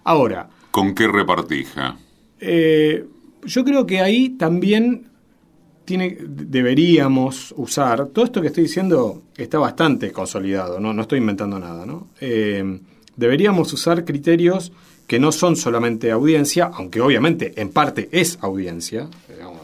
Ahora... 0.04 0.48
¿Con 0.70 0.94
qué 0.94 1.08
repartija? 1.08 1.96
Eh, 2.38 3.06
yo 3.44 3.64
creo 3.64 3.86
que 3.86 4.00
ahí 4.02 4.28
también 4.30 5.08
tiene, 5.86 6.18
deberíamos 6.20 7.54
usar, 7.56 8.08
todo 8.08 8.24
esto 8.26 8.42
que 8.42 8.48
estoy 8.48 8.64
diciendo 8.64 9.22
está 9.36 9.58
bastante 9.58 10.12
consolidado, 10.12 10.78
no, 10.78 10.92
no 10.92 11.02
estoy 11.02 11.20
inventando 11.20 11.58
nada, 11.58 11.86
¿no? 11.86 12.08
Eh, 12.20 12.80
deberíamos 13.16 13.72
usar 13.72 14.04
criterios 14.04 14.72
que 15.06 15.18
no 15.18 15.32
son 15.32 15.56
solamente 15.56 16.10
audiencia, 16.10 16.70
aunque 16.74 17.00
obviamente 17.00 17.54
en 17.56 17.70
parte 17.70 18.08
es 18.10 18.38
audiencia, 18.42 19.08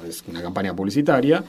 es 0.08 0.24
una 0.28 0.40
campaña 0.40 0.74
publicitaria, 0.74 1.44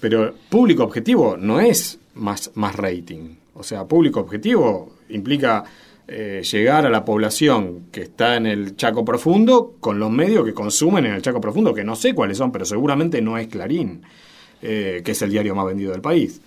pero 0.00 0.34
público 0.50 0.82
objetivo 0.82 1.36
no 1.38 1.60
es 1.60 1.98
más, 2.14 2.50
más 2.54 2.74
rating. 2.74 3.36
O 3.54 3.62
sea, 3.62 3.84
público 3.84 4.20
objetivo 4.20 4.96
implica 5.08 5.64
eh, 6.08 6.42
llegar 6.44 6.86
a 6.86 6.90
la 6.90 7.04
población 7.04 7.86
que 7.90 8.02
está 8.02 8.36
en 8.36 8.46
el 8.46 8.76
Chaco 8.76 9.04
Profundo 9.04 9.74
con 9.80 9.98
los 9.98 10.08
medios 10.08 10.44
que 10.44 10.54
consumen 10.54 11.04
en 11.04 11.14
el 11.14 11.22
Chaco 11.22 11.40
Profundo, 11.40 11.74
que 11.74 11.82
no 11.82 11.96
sé 11.96 12.14
cuáles 12.14 12.38
son, 12.38 12.52
pero 12.52 12.64
seguramente 12.64 13.20
no 13.20 13.36
es 13.36 13.48
Clarín, 13.48 14.02
eh, 14.62 15.02
que 15.04 15.12
es 15.12 15.22
el 15.22 15.30
diario 15.30 15.56
más 15.56 15.66
vendido 15.66 15.90
del 15.90 16.00
país. 16.00 16.40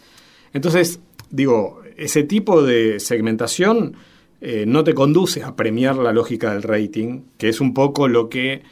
Entonces, 0.54 1.02
digo, 1.30 1.82
ese 1.98 2.24
tipo 2.24 2.63
de 2.63 3.02
segmentación 3.02 3.98
eh, 4.39 4.63
no 4.65 4.86
te 4.86 4.93
conduce 4.93 5.43
a 5.43 5.58
premiar 5.58 5.98
la 5.98 6.13
lógica 6.13 6.54
del 6.54 6.63
rating, 6.63 7.24
que 7.38 7.50
es 7.50 7.60
un 7.60 7.74
poco 7.74 8.08
lo 8.08 8.30
que, 8.30 8.63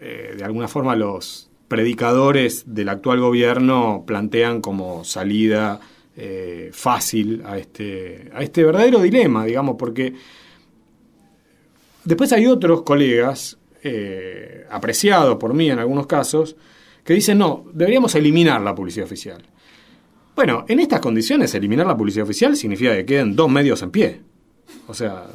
de 0.00 0.44
alguna 0.44 0.66
forma, 0.66 0.96
los 0.96 1.48
predicadores 1.68 2.64
del 2.66 2.88
actual 2.88 3.20
gobierno 3.20 4.04
plantean 4.06 4.60
como 4.60 5.04
salida 5.04 5.80
eh, 6.20 6.70
fácil 6.72 7.42
a 7.46 7.56
este, 7.56 8.28
a 8.34 8.42
este 8.42 8.64
verdadero 8.64 9.00
dilema, 9.00 9.44
digamos, 9.44 9.76
porque 9.78 10.12
después 12.02 12.32
hay 12.32 12.48
otros 12.48 12.82
colegas, 12.82 13.56
eh, 13.84 14.66
apreciados 14.68 15.36
por 15.36 15.54
mí 15.54 15.70
en 15.70 15.78
algunos 15.78 16.08
casos, 16.08 16.56
que 17.04 17.14
dicen, 17.14 17.38
no, 17.38 17.66
deberíamos 17.72 18.16
eliminar 18.16 18.60
la 18.60 18.74
publicidad 18.74 19.06
oficial. 19.06 19.40
Bueno, 20.34 20.64
en 20.66 20.80
estas 20.80 20.98
condiciones, 20.98 21.54
eliminar 21.54 21.86
la 21.86 21.96
publicidad 21.96 22.24
oficial 22.24 22.56
significa 22.56 22.96
que 22.96 23.06
queden 23.06 23.36
dos 23.36 23.48
medios 23.48 23.80
en 23.82 23.92
pie. 23.92 24.20
O 24.88 24.94
sea, 24.94 25.26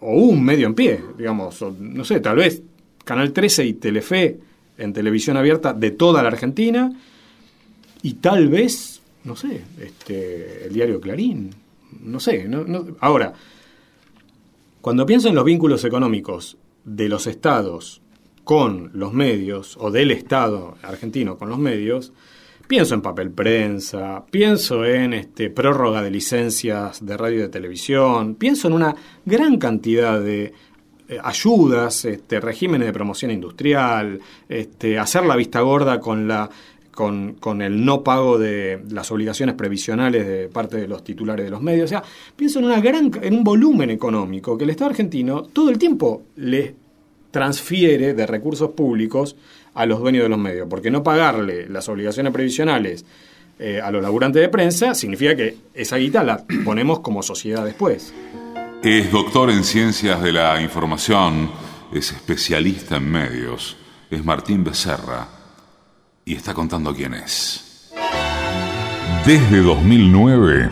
o 0.00 0.14
un 0.14 0.44
medio 0.44 0.66
en 0.66 0.74
pie, 0.74 1.00
digamos, 1.16 1.62
no 1.78 2.04
sé, 2.04 2.18
tal 2.18 2.38
vez 2.38 2.60
Canal 3.04 3.32
13 3.32 3.64
y 3.66 3.74
Telefe 3.74 4.40
en 4.78 4.92
televisión 4.92 5.36
abierta 5.36 5.72
de 5.72 5.92
toda 5.92 6.22
la 6.22 6.28
Argentina, 6.28 6.92
y 8.02 8.14
tal 8.14 8.48
vez 8.48 8.97
no 9.24 9.36
sé, 9.36 9.62
este, 9.80 10.66
el 10.66 10.72
diario 10.72 11.00
Clarín, 11.00 11.50
no 12.02 12.20
sé. 12.20 12.48
Ahora, 13.00 13.32
cuando 14.80 15.06
pienso 15.06 15.28
en 15.28 15.34
los 15.34 15.44
vínculos 15.44 15.84
económicos 15.84 16.56
de 16.84 17.08
los 17.08 17.26
estados 17.26 18.00
con 18.44 18.90
los 18.94 19.12
medios, 19.12 19.76
o 19.78 19.90
del 19.90 20.10
Estado 20.10 20.76
argentino 20.82 21.36
con 21.36 21.50
los 21.50 21.58
medios, 21.58 22.12
pienso 22.66 22.94
en 22.94 23.02
papel 23.02 23.30
prensa, 23.30 24.24
pienso 24.30 24.84
en 24.84 25.14
este, 25.14 25.50
prórroga 25.50 26.02
de 26.02 26.10
licencias 26.10 27.04
de 27.04 27.16
radio 27.16 27.38
y 27.38 27.42
de 27.42 27.48
televisión, 27.48 28.34
pienso 28.36 28.68
en 28.68 28.74
una 28.74 28.94
gran 29.24 29.58
cantidad 29.58 30.20
de 30.20 30.52
eh, 31.08 31.18
ayudas, 31.22 32.04
este, 32.04 32.38
regímenes 32.40 32.86
de 32.86 32.92
promoción 32.92 33.30
industrial, 33.30 34.20
este, 34.48 34.98
hacer 34.98 35.24
la 35.24 35.36
vista 35.36 35.60
gorda 35.60 36.00
con 36.00 36.28
la 36.28 36.50
con, 36.98 37.62
el 37.62 37.84
no 37.84 38.02
pago 38.02 38.38
de 38.38 38.82
las 38.90 39.12
obligaciones 39.12 39.54
previsionales 39.54 40.26
de 40.26 40.48
parte 40.48 40.78
de 40.78 40.88
los 40.88 41.04
titulares 41.04 41.44
de 41.44 41.50
los 41.50 41.62
medios. 41.62 41.84
O 41.84 41.88
sea, 41.88 42.02
pienso 42.34 42.58
en, 42.58 42.64
una 42.64 42.80
gran, 42.80 43.12
en 43.22 43.34
un 43.34 43.44
volumen 43.44 43.90
económico 43.90 44.58
que 44.58 44.64
el 44.64 44.70
Estado 44.70 44.90
argentino 44.90 45.44
todo 45.44 45.70
el 45.70 45.78
tiempo 45.78 46.24
le 46.34 46.74
transfiere 47.30 48.14
de 48.14 48.26
recursos 48.26 48.72
públicos 48.72 49.36
a 49.74 49.86
los 49.86 50.00
dueños 50.00 50.24
de 50.24 50.28
los 50.28 50.40
medios, 50.40 50.66
porque 50.68 50.90
no 50.90 51.04
pagarle 51.04 51.68
las 51.68 51.88
obligaciones 51.88 52.32
previsionales 52.32 53.04
eh, 53.60 53.80
a 53.80 53.92
los 53.92 54.02
laburantes 54.02 54.42
de 54.42 54.48
prensa 54.48 54.92
significa 54.92 55.36
que 55.36 55.56
esa 55.74 55.98
guita 55.98 56.24
la 56.24 56.44
ponemos 56.64 56.98
como 56.98 57.22
sociedad 57.22 57.64
después. 57.64 58.12
Es 58.82 59.12
doctor 59.12 59.50
en 59.50 59.62
ciencias 59.62 60.20
de 60.20 60.32
la 60.32 60.60
información, 60.60 61.48
es 61.92 62.10
especialista 62.10 62.96
en 62.96 63.08
medios, 63.08 63.76
es 64.10 64.24
Martín 64.24 64.64
Becerra 64.64 65.37
y 66.28 66.34
está 66.34 66.52
contando 66.52 66.94
quién 66.94 67.14
es. 67.14 67.64
Desde 69.24 69.62
2009, 69.62 70.70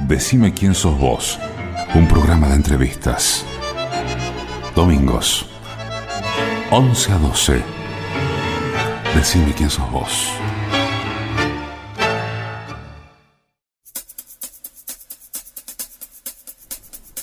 Decime 0.00 0.54
quién 0.54 0.72
sos 0.72 0.96
vos, 1.00 1.36
un 1.94 2.06
programa 2.06 2.48
de 2.48 2.54
entrevistas. 2.54 3.44
Domingos, 4.76 5.46
11 6.70 7.12
a 7.12 7.18
12. 7.18 7.62
Decime 9.16 9.52
quién 9.54 9.68
sos 9.68 9.90
vos. 9.90 10.30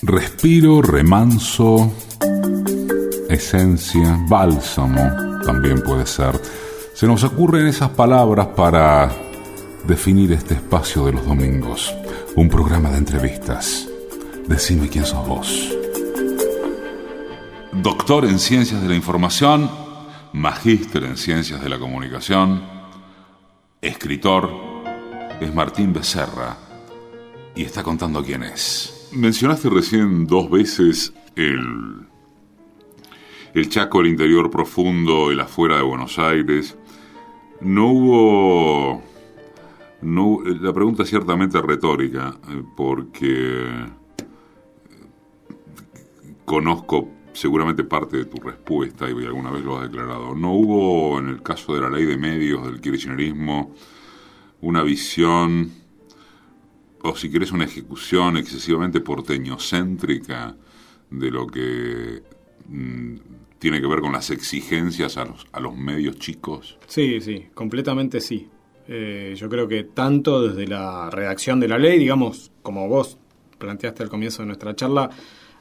Respiro, 0.02 0.82
remanso, 0.82 1.90
esencia, 3.30 4.18
bálsamo, 4.28 5.40
también 5.46 5.80
puede 5.82 6.04
ser 6.04 6.38
se 6.94 7.08
nos 7.08 7.24
ocurren 7.24 7.66
esas 7.66 7.90
palabras 7.90 8.46
para 8.48 9.10
definir 9.84 10.30
este 10.30 10.54
espacio 10.54 11.04
de 11.04 11.12
los 11.12 11.26
domingos, 11.26 11.92
un 12.36 12.48
programa 12.48 12.88
de 12.90 12.98
entrevistas. 12.98 13.88
Decime 14.46 14.88
quién 14.88 15.04
sos 15.04 15.26
vos. 15.26 15.74
Doctor 17.72 18.26
en 18.26 18.38
Ciencias 18.38 18.80
de 18.80 18.88
la 18.88 18.94
Información, 18.94 19.68
magíster 20.32 21.02
en 21.02 21.16
Ciencias 21.16 21.60
de 21.60 21.68
la 21.68 21.80
Comunicación, 21.80 22.62
escritor, 23.82 24.52
es 25.40 25.52
Martín 25.52 25.92
Becerra 25.92 26.56
y 27.56 27.64
está 27.64 27.82
contando 27.82 28.22
quién 28.22 28.44
es. 28.44 29.08
Mencionaste 29.12 29.68
recién 29.68 30.28
dos 30.28 30.48
veces 30.48 31.12
el, 31.34 32.06
el 33.52 33.68
Chaco, 33.68 34.00
el 34.00 34.06
interior 34.06 34.48
profundo, 34.48 35.32
el 35.32 35.40
afuera 35.40 35.76
de 35.76 35.82
Buenos 35.82 36.20
Aires 36.20 36.76
no 37.64 37.90
hubo... 37.90 39.02
No, 40.02 40.40
la 40.44 40.72
pregunta 40.72 41.02
es 41.02 41.08
ciertamente 41.08 41.60
retórica, 41.62 42.36
eh, 42.50 42.62
porque 42.76 43.64
eh, 43.70 43.86
conozco 46.44 47.08
seguramente 47.32 47.84
parte 47.84 48.18
de 48.18 48.24
tu 48.26 48.36
respuesta 48.36 49.08
y 49.08 49.24
alguna 49.24 49.50
vez 49.50 49.64
lo 49.64 49.78
has 49.78 49.90
declarado. 49.90 50.34
No 50.34 50.52
hubo 50.52 51.18
en 51.18 51.28
el 51.28 51.42
caso 51.42 51.74
de 51.74 51.80
la 51.80 51.88
ley 51.88 52.04
de 52.04 52.18
medios 52.18 52.66
del 52.66 52.80
kirchnerismo 52.80 53.74
una 54.60 54.82
visión, 54.82 55.72
o 57.02 57.16
si 57.16 57.30
querés 57.30 57.52
una 57.52 57.64
ejecución 57.64 58.36
excesivamente 58.36 59.00
porteñocéntrica 59.00 60.54
de 61.10 61.30
lo 61.30 61.46
que 61.46 62.22
mm, 62.68 63.16
tiene 63.58 63.80
que 63.80 63.86
ver 63.86 64.00
con 64.00 64.12
las 64.12 64.30
exigencias 64.30 65.16
a 65.16 65.24
los, 65.24 65.46
a 65.52 65.60
los 65.60 65.76
medios 65.76 66.18
chicos? 66.18 66.78
Sí, 66.86 67.20
sí, 67.20 67.46
completamente 67.54 68.20
sí. 68.20 68.48
Eh, 68.86 69.34
yo 69.36 69.48
creo 69.48 69.66
que 69.66 69.84
tanto 69.84 70.48
desde 70.48 70.66
la 70.66 71.08
redacción 71.10 71.58
de 71.60 71.68
la 71.68 71.78
ley, 71.78 71.98
digamos, 71.98 72.52
como 72.62 72.86
vos 72.88 73.16
planteaste 73.58 74.02
al 74.02 74.10
comienzo 74.10 74.42
de 74.42 74.46
nuestra 74.46 74.76
charla, 74.76 75.10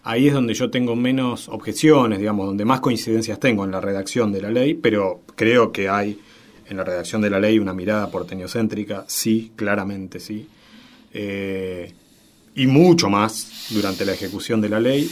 ahí 0.03 0.27
es 0.27 0.33
donde 0.33 0.53
yo 0.53 0.69
tengo 0.69 0.95
menos 0.95 1.47
objeciones, 1.47 2.19
digamos, 2.19 2.47
donde 2.47 2.65
más 2.65 2.81
coincidencias 2.81 3.39
tengo 3.39 3.63
en 3.63 3.71
la 3.71 3.79
redacción 3.79 4.31
de 4.31 4.41
la 4.41 4.51
ley, 4.51 4.73
pero 4.73 5.21
creo 5.35 5.71
que 5.71 5.87
hay 5.87 6.19
en 6.67 6.77
la 6.77 6.83
redacción 6.83 7.21
de 7.21 7.29
la 7.29 7.39
ley 7.39 7.59
una 7.59 7.73
mirada 7.73 8.09
porteñocéntrica, 8.09 9.05
sí, 9.07 9.53
claramente 9.55 10.19
sí, 10.19 10.47
eh, 11.13 11.93
y 12.55 12.67
mucho 12.67 13.09
más 13.09 13.67
durante 13.69 14.05
la 14.05 14.13
ejecución 14.13 14.59
de 14.59 14.69
la 14.69 14.79
ley. 14.79 15.09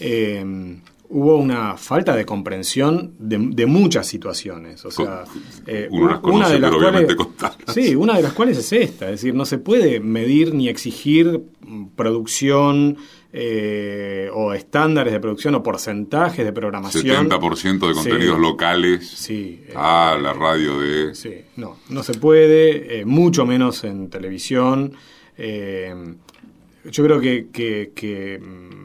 Eh, 0.00 0.76
hubo 1.14 1.36
una 1.36 1.76
falta 1.76 2.16
de 2.16 2.26
comprensión 2.26 3.14
de, 3.20 3.66
muchas 3.66 4.04
situaciones. 4.04 4.84
O 4.84 4.90
sea, 4.90 5.22
eh, 5.64 5.88
una 5.88 6.48
de 6.48 6.58
las 6.58 6.72
cuales, 6.72 7.16
sí, 7.68 7.94
una 7.94 8.16
de 8.16 8.22
las 8.24 8.32
cuales 8.32 8.58
es 8.58 8.72
esta, 8.72 9.04
es 9.04 9.12
decir, 9.12 9.32
no 9.32 9.44
se 9.44 9.58
puede 9.58 10.00
medir 10.00 10.52
ni 10.52 10.68
exigir 10.68 11.40
producción 11.94 12.96
eh, 13.32 14.28
o 14.34 14.54
estándares 14.54 15.12
de 15.12 15.20
producción 15.20 15.54
o 15.54 15.62
porcentajes 15.62 16.44
de 16.44 16.52
programación. 16.52 17.30
70% 17.30 17.86
de 17.86 17.94
contenidos 17.94 18.40
locales. 18.40 19.08
Sí. 19.08 19.62
Ah, 19.76 20.18
la 20.20 20.32
radio 20.32 20.80
de... 20.80 21.14
Sí, 21.14 21.42
no, 21.54 21.76
no 21.90 22.02
se 22.02 22.14
puede, 22.14 22.98
eh, 22.98 23.04
mucho 23.04 23.46
menos 23.46 23.84
en 23.84 24.10
televisión. 24.10 24.94
yo 25.38 27.04
creo 27.04 27.20
que, 27.20 27.46
que 27.94 28.40
mm, 28.42 28.84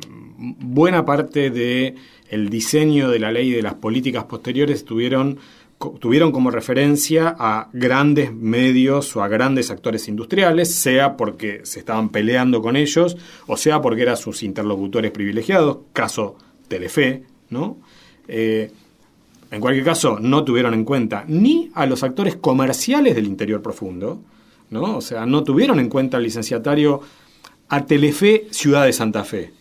buena 0.59 1.03
parte 1.05 1.49
de 1.49 1.95
el 2.29 2.49
diseño 2.49 3.09
de 3.09 3.19
la 3.19 3.31
ley 3.31 3.49
y 3.49 3.53
de 3.53 3.61
las 3.61 3.75
políticas 3.75 4.25
posteriores 4.25 4.85
tuvieron, 4.85 5.39
tuvieron 5.99 6.31
como 6.31 6.51
referencia 6.51 7.35
a 7.37 7.69
grandes 7.73 8.33
medios 8.33 9.15
o 9.15 9.23
a 9.23 9.27
grandes 9.27 9.71
actores 9.71 10.07
industriales, 10.07 10.73
sea 10.73 11.17
porque 11.17 11.61
se 11.63 11.79
estaban 11.79 12.09
peleando 12.09 12.61
con 12.61 12.75
ellos 12.75 13.17
o 13.47 13.57
sea 13.57 13.81
porque 13.81 14.03
eran 14.03 14.17
sus 14.17 14.43
interlocutores 14.43 15.11
privilegiados, 15.11 15.79
caso 15.93 16.37
Telefe, 16.67 17.23
¿no? 17.49 17.77
Eh, 18.27 18.71
en 19.51 19.59
cualquier 19.59 19.83
caso, 19.83 20.19
no 20.19 20.43
tuvieron 20.43 20.75
en 20.75 20.83
cuenta 20.83 21.25
ni 21.27 21.71
a 21.73 21.87
los 21.87 22.03
actores 22.03 22.35
comerciales 22.35 23.15
del 23.15 23.25
interior 23.25 23.63
profundo, 23.63 24.21
¿no? 24.69 24.97
O 24.97 25.01
sea, 25.01 25.25
no 25.25 25.43
tuvieron 25.43 25.79
en 25.79 25.89
cuenta 25.89 26.17
al 26.17 26.23
licenciatario 26.23 27.01
a 27.67 27.85
Telefe 27.85 28.47
Ciudad 28.51 28.85
de 28.85 28.93
Santa 28.93 29.23
Fe. 29.23 29.51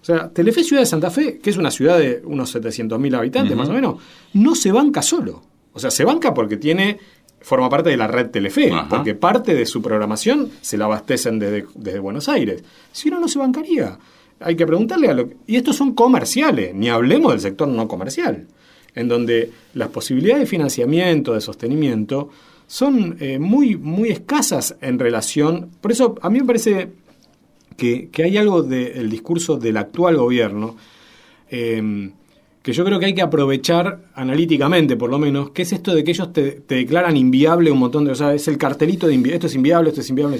O 0.00 0.04
sea, 0.04 0.28
Telefe 0.30 0.64
Ciudad 0.64 0.82
de 0.82 0.86
Santa 0.86 1.10
Fe, 1.10 1.38
que 1.38 1.50
es 1.50 1.56
una 1.56 1.70
ciudad 1.70 1.98
de 1.98 2.22
unos 2.24 2.54
700.000 2.54 3.16
habitantes 3.16 3.56
más 3.56 3.68
o 3.68 3.72
menos, 3.72 3.96
no 4.34 4.54
se 4.54 4.72
banca 4.72 5.02
solo. 5.02 5.42
O 5.72 5.78
sea, 5.78 5.90
se 5.90 6.04
banca 6.04 6.34
porque 6.34 6.56
tiene 6.56 6.98
forma 7.40 7.68
parte 7.68 7.90
de 7.90 7.96
la 7.96 8.06
red 8.06 8.30
Telefe, 8.30 8.72
porque 8.88 9.14
parte 9.14 9.54
de 9.54 9.66
su 9.66 9.80
programación 9.80 10.50
se 10.60 10.76
la 10.76 10.86
abastecen 10.86 11.38
desde, 11.38 11.66
desde, 11.74 11.98
Buenos 11.98 12.28
Aires. 12.28 12.62
Si 12.92 13.10
no, 13.10 13.20
no 13.20 13.28
se 13.28 13.38
bancaría. 13.38 13.98
Hay 14.40 14.56
que 14.56 14.66
preguntarle 14.66 15.08
a 15.08 15.14
lo 15.14 15.30
Y 15.46 15.56
estos 15.56 15.76
son 15.76 15.94
comerciales, 15.94 16.74
ni 16.74 16.88
hablemos 16.88 17.32
del 17.32 17.40
sector 17.40 17.68
no 17.68 17.88
comercial, 17.88 18.46
en 18.94 19.08
donde 19.08 19.50
las 19.74 19.88
posibilidades 19.88 20.42
de 20.42 20.46
financiamiento, 20.46 21.34
de 21.34 21.40
sostenimiento, 21.40 22.30
son 22.66 23.16
eh, 23.20 23.38
muy, 23.38 23.76
muy 23.76 24.10
escasas 24.10 24.76
en 24.80 24.98
relación... 24.98 25.70
Por 25.80 25.92
eso 25.92 26.16
a 26.20 26.30
mí 26.30 26.40
me 26.40 26.46
parece 26.46 26.90
que, 27.78 28.10
hay 28.22 28.36
algo 28.36 28.62
del 28.62 29.08
discurso 29.08 29.56
del 29.56 29.78
actual 29.78 30.16
gobierno 30.16 30.76
eh, 31.48 32.10
que 32.62 32.74
yo 32.74 32.84
creo 32.84 32.98
que 32.98 33.06
hay 33.06 33.14
que 33.14 33.22
aprovechar 33.22 34.10
analíticamente, 34.14 34.96
por 34.96 35.08
lo 35.08 35.18
menos, 35.18 35.52
que 35.52 35.62
es 35.62 35.72
esto 35.72 35.94
de 35.94 36.04
que 36.04 36.10
ellos 36.10 36.32
te, 36.34 36.62
declaran 36.68 37.16
inviable 37.16 37.70
un 37.70 37.78
montón 37.78 38.04
de... 38.04 38.10
O 38.10 38.14
sea, 38.14 38.34
es 38.34 38.46
el 38.48 38.58
cartelito 38.58 39.06
de 39.06 39.14
esto 39.32 39.46
es 39.46 39.54
inviable, 39.54 39.88
esto 39.88 40.02
es 40.02 40.10
inviable. 40.10 40.38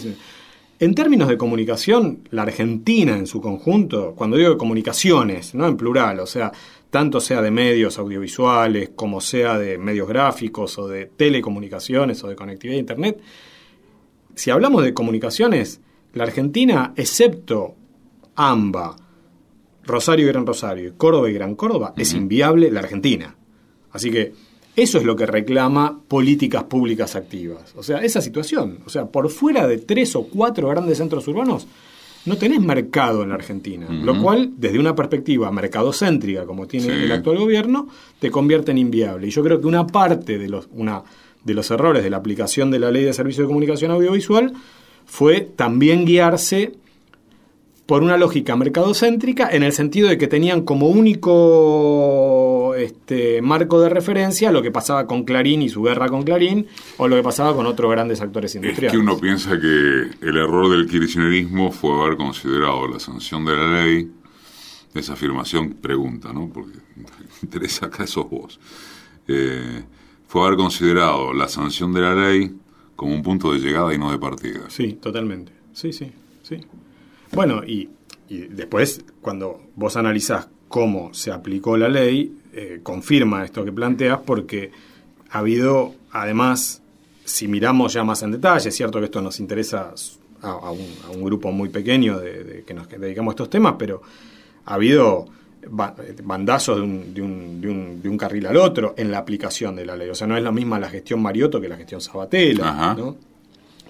En 0.80 0.94
términos 0.94 1.28
de 1.28 1.38
comunicación, 1.38 2.28
la 2.30 2.42
Argentina 2.42 3.16
en 3.16 3.26
su 3.26 3.40
conjunto, 3.40 4.14
cuando 4.14 4.36
digo 4.36 4.58
comunicaciones, 4.58 5.54
no 5.54 5.66
en 5.66 5.78
plural, 5.78 6.20
o 6.20 6.26
sea, 6.26 6.52
tanto 6.90 7.20
sea 7.20 7.40
de 7.40 7.50
medios 7.50 7.98
audiovisuales 7.98 8.90
como 8.94 9.22
sea 9.22 9.58
de 9.58 9.78
medios 9.78 10.06
gráficos 10.06 10.78
o 10.78 10.86
de 10.86 11.06
telecomunicaciones 11.06 12.22
o 12.24 12.28
de 12.28 12.36
conectividad 12.36 12.76
a 12.76 12.80
Internet, 12.80 13.20
si 14.34 14.50
hablamos 14.50 14.84
de 14.84 14.92
comunicaciones, 14.92 15.80
la 16.14 16.24
Argentina, 16.24 16.92
excepto 16.96 17.74
AMBA, 18.34 18.96
Rosario 19.84 20.26
y 20.26 20.28
Gran 20.28 20.46
Rosario, 20.46 20.94
Córdoba 20.96 21.30
y 21.30 21.32
Gran 21.32 21.54
Córdoba, 21.54 21.94
es 21.96 22.12
inviable 22.12 22.70
la 22.70 22.80
Argentina. 22.80 23.34
Así 23.92 24.10
que 24.10 24.32
eso 24.76 24.98
es 24.98 25.04
lo 25.04 25.16
que 25.16 25.26
reclama 25.26 26.00
políticas 26.06 26.64
públicas 26.64 27.16
activas. 27.16 27.74
O 27.74 27.82
sea, 27.82 27.98
esa 27.98 28.20
situación. 28.20 28.78
O 28.86 28.90
sea, 28.90 29.06
por 29.06 29.28
fuera 29.30 29.66
de 29.66 29.78
tres 29.78 30.14
o 30.14 30.24
cuatro 30.24 30.68
grandes 30.68 30.98
centros 30.98 31.26
urbanos, 31.26 31.66
no 32.26 32.36
tenés 32.36 32.60
mercado 32.60 33.22
en 33.22 33.30
la 33.30 33.36
Argentina. 33.36 33.88
Lo 33.90 34.22
cual, 34.22 34.52
desde 34.56 34.78
una 34.78 34.94
perspectiva 34.94 35.50
mercadocéntrica, 35.50 36.44
como 36.44 36.66
tiene 36.66 36.92
el 36.92 37.10
actual 37.10 37.38
gobierno, 37.38 37.88
te 38.20 38.30
convierte 38.30 38.70
en 38.70 38.78
inviable. 38.78 39.26
Y 39.26 39.30
yo 39.30 39.42
creo 39.42 39.60
que 39.60 39.66
una 39.66 39.86
parte 39.86 40.38
de 40.38 40.48
los, 40.48 40.68
una, 40.72 41.02
de 41.42 41.54
los 41.54 41.70
errores 41.70 42.04
de 42.04 42.10
la 42.10 42.18
aplicación 42.18 42.70
de 42.70 42.78
la 42.78 42.90
ley 42.90 43.04
de 43.04 43.12
servicio 43.14 43.42
de 43.42 43.48
comunicación 43.48 43.90
audiovisual 43.90 44.52
fue 45.08 45.40
también 45.40 46.04
guiarse 46.04 46.72
por 47.86 48.02
una 48.02 48.18
lógica 48.18 48.54
mercadocéntrica 48.54 49.48
en 49.50 49.62
el 49.62 49.72
sentido 49.72 50.10
de 50.10 50.18
que 50.18 50.26
tenían 50.26 50.60
como 50.60 50.88
único 50.88 52.74
este, 52.76 53.40
marco 53.40 53.80
de 53.80 53.88
referencia 53.88 54.52
lo 54.52 54.60
que 54.60 54.70
pasaba 54.70 55.06
con 55.06 55.24
Clarín 55.24 55.62
y 55.62 55.70
su 55.70 55.82
guerra 55.82 56.10
con 56.10 56.22
Clarín 56.22 56.66
o 56.98 57.08
lo 57.08 57.16
que 57.16 57.22
pasaba 57.22 57.56
con 57.56 57.64
otros 57.64 57.90
grandes 57.90 58.20
actores 58.20 58.54
industriales. 58.54 58.92
Es 58.92 58.92
que 58.92 59.02
uno 59.02 59.18
piensa 59.18 59.58
que 59.58 60.10
el 60.20 60.36
error 60.36 60.68
del 60.68 60.86
kirchnerismo 60.86 61.72
fue 61.72 61.98
haber 61.98 62.18
considerado 62.18 62.86
la 62.86 63.00
sanción 63.00 63.46
de 63.46 63.56
la 63.56 63.82
ley, 63.82 64.10
esa 64.94 65.14
afirmación 65.14 65.72
pregunta, 65.72 66.30
¿no? 66.34 66.50
Porque 66.52 66.78
interesa 67.42 67.86
acá 67.86 68.06
sos 68.06 68.28
vos. 68.28 68.60
Eh, 69.26 69.82
fue 70.26 70.46
haber 70.46 70.58
considerado 70.58 71.32
la 71.32 71.48
sanción 71.48 71.94
de 71.94 72.00
la 72.02 72.14
ley 72.14 72.54
como 72.98 73.14
un 73.14 73.22
punto 73.22 73.52
de 73.52 73.60
llegada 73.60 73.94
y 73.94 73.98
no 73.98 74.10
de 74.10 74.18
partida. 74.18 74.62
Sí, 74.66 74.94
totalmente. 74.94 75.52
Sí, 75.72 75.92
sí, 75.92 76.10
sí. 76.42 76.56
Bueno, 77.30 77.62
y, 77.64 77.88
después, 78.28 79.04
cuando 79.22 79.62
vos 79.76 79.96
analizás 79.96 80.48
cómo 80.66 81.14
se 81.14 81.30
aplicó 81.30 81.76
la 81.76 81.88
ley, 81.88 82.36
eh, 82.52 82.80
confirma 82.82 83.44
esto 83.44 83.64
que 83.64 83.70
planteas, 83.70 84.18
porque 84.26 84.72
ha 85.30 85.38
habido, 85.38 85.94
además, 86.10 86.82
si 87.24 87.46
miramos 87.46 87.92
ya 87.92 88.02
más 88.02 88.24
en 88.24 88.32
detalle, 88.32 88.68
es 88.68 88.74
cierto 88.74 88.98
que 88.98 89.04
esto 89.04 89.22
nos 89.22 89.38
interesa 89.38 89.94
a, 90.42 90.72
un, 90.72 91.22
grupo 91.22 91.52
muy 91.52 91.68
pequeño 91.68 92.18
de, 92.18 92.64
que 92.66 92.74
nos 92.74 92.88
dedicamos 92.88 93.30
a 93.30 93.34
estos 93.34 93.50
temas, 93.50 93.76
pero 93.78 94.02
ha 94.64 94.74
habido 94.74 95.26
bandazos 95.70 96.76
de 96.76 96.82
un, 96.82 97.14
de, 97.14 97.22
un, 97.22 97.60
de, 97.60 97.68
un, 97.68 98.02
de 98.02 98.08
un, 98.08 98.16
carril 98.16 98.46
al 98.46 98.56
otro 98.56 98.94
en 98.96 99.10
la 99.10 99.18
aplicación 99.18 99.76
de 99.76 99.84
la 99.84 99.96
ley. 99.96 100.08
O 100.08 100.14
sea, 100.14 100.26
no 100.26 100.36
es 100.36 100.42
la 100.42 100.52
misma 100.52 100.78
la 100.78 100.88
gestión 100.88 101.20
Mariotto 101.20 101.60
que 101.60 101.68
la 101.68 101.76
gestión 101.76 102.00
Sabatella. 102.00 102.94
¿no? 102.94 103.16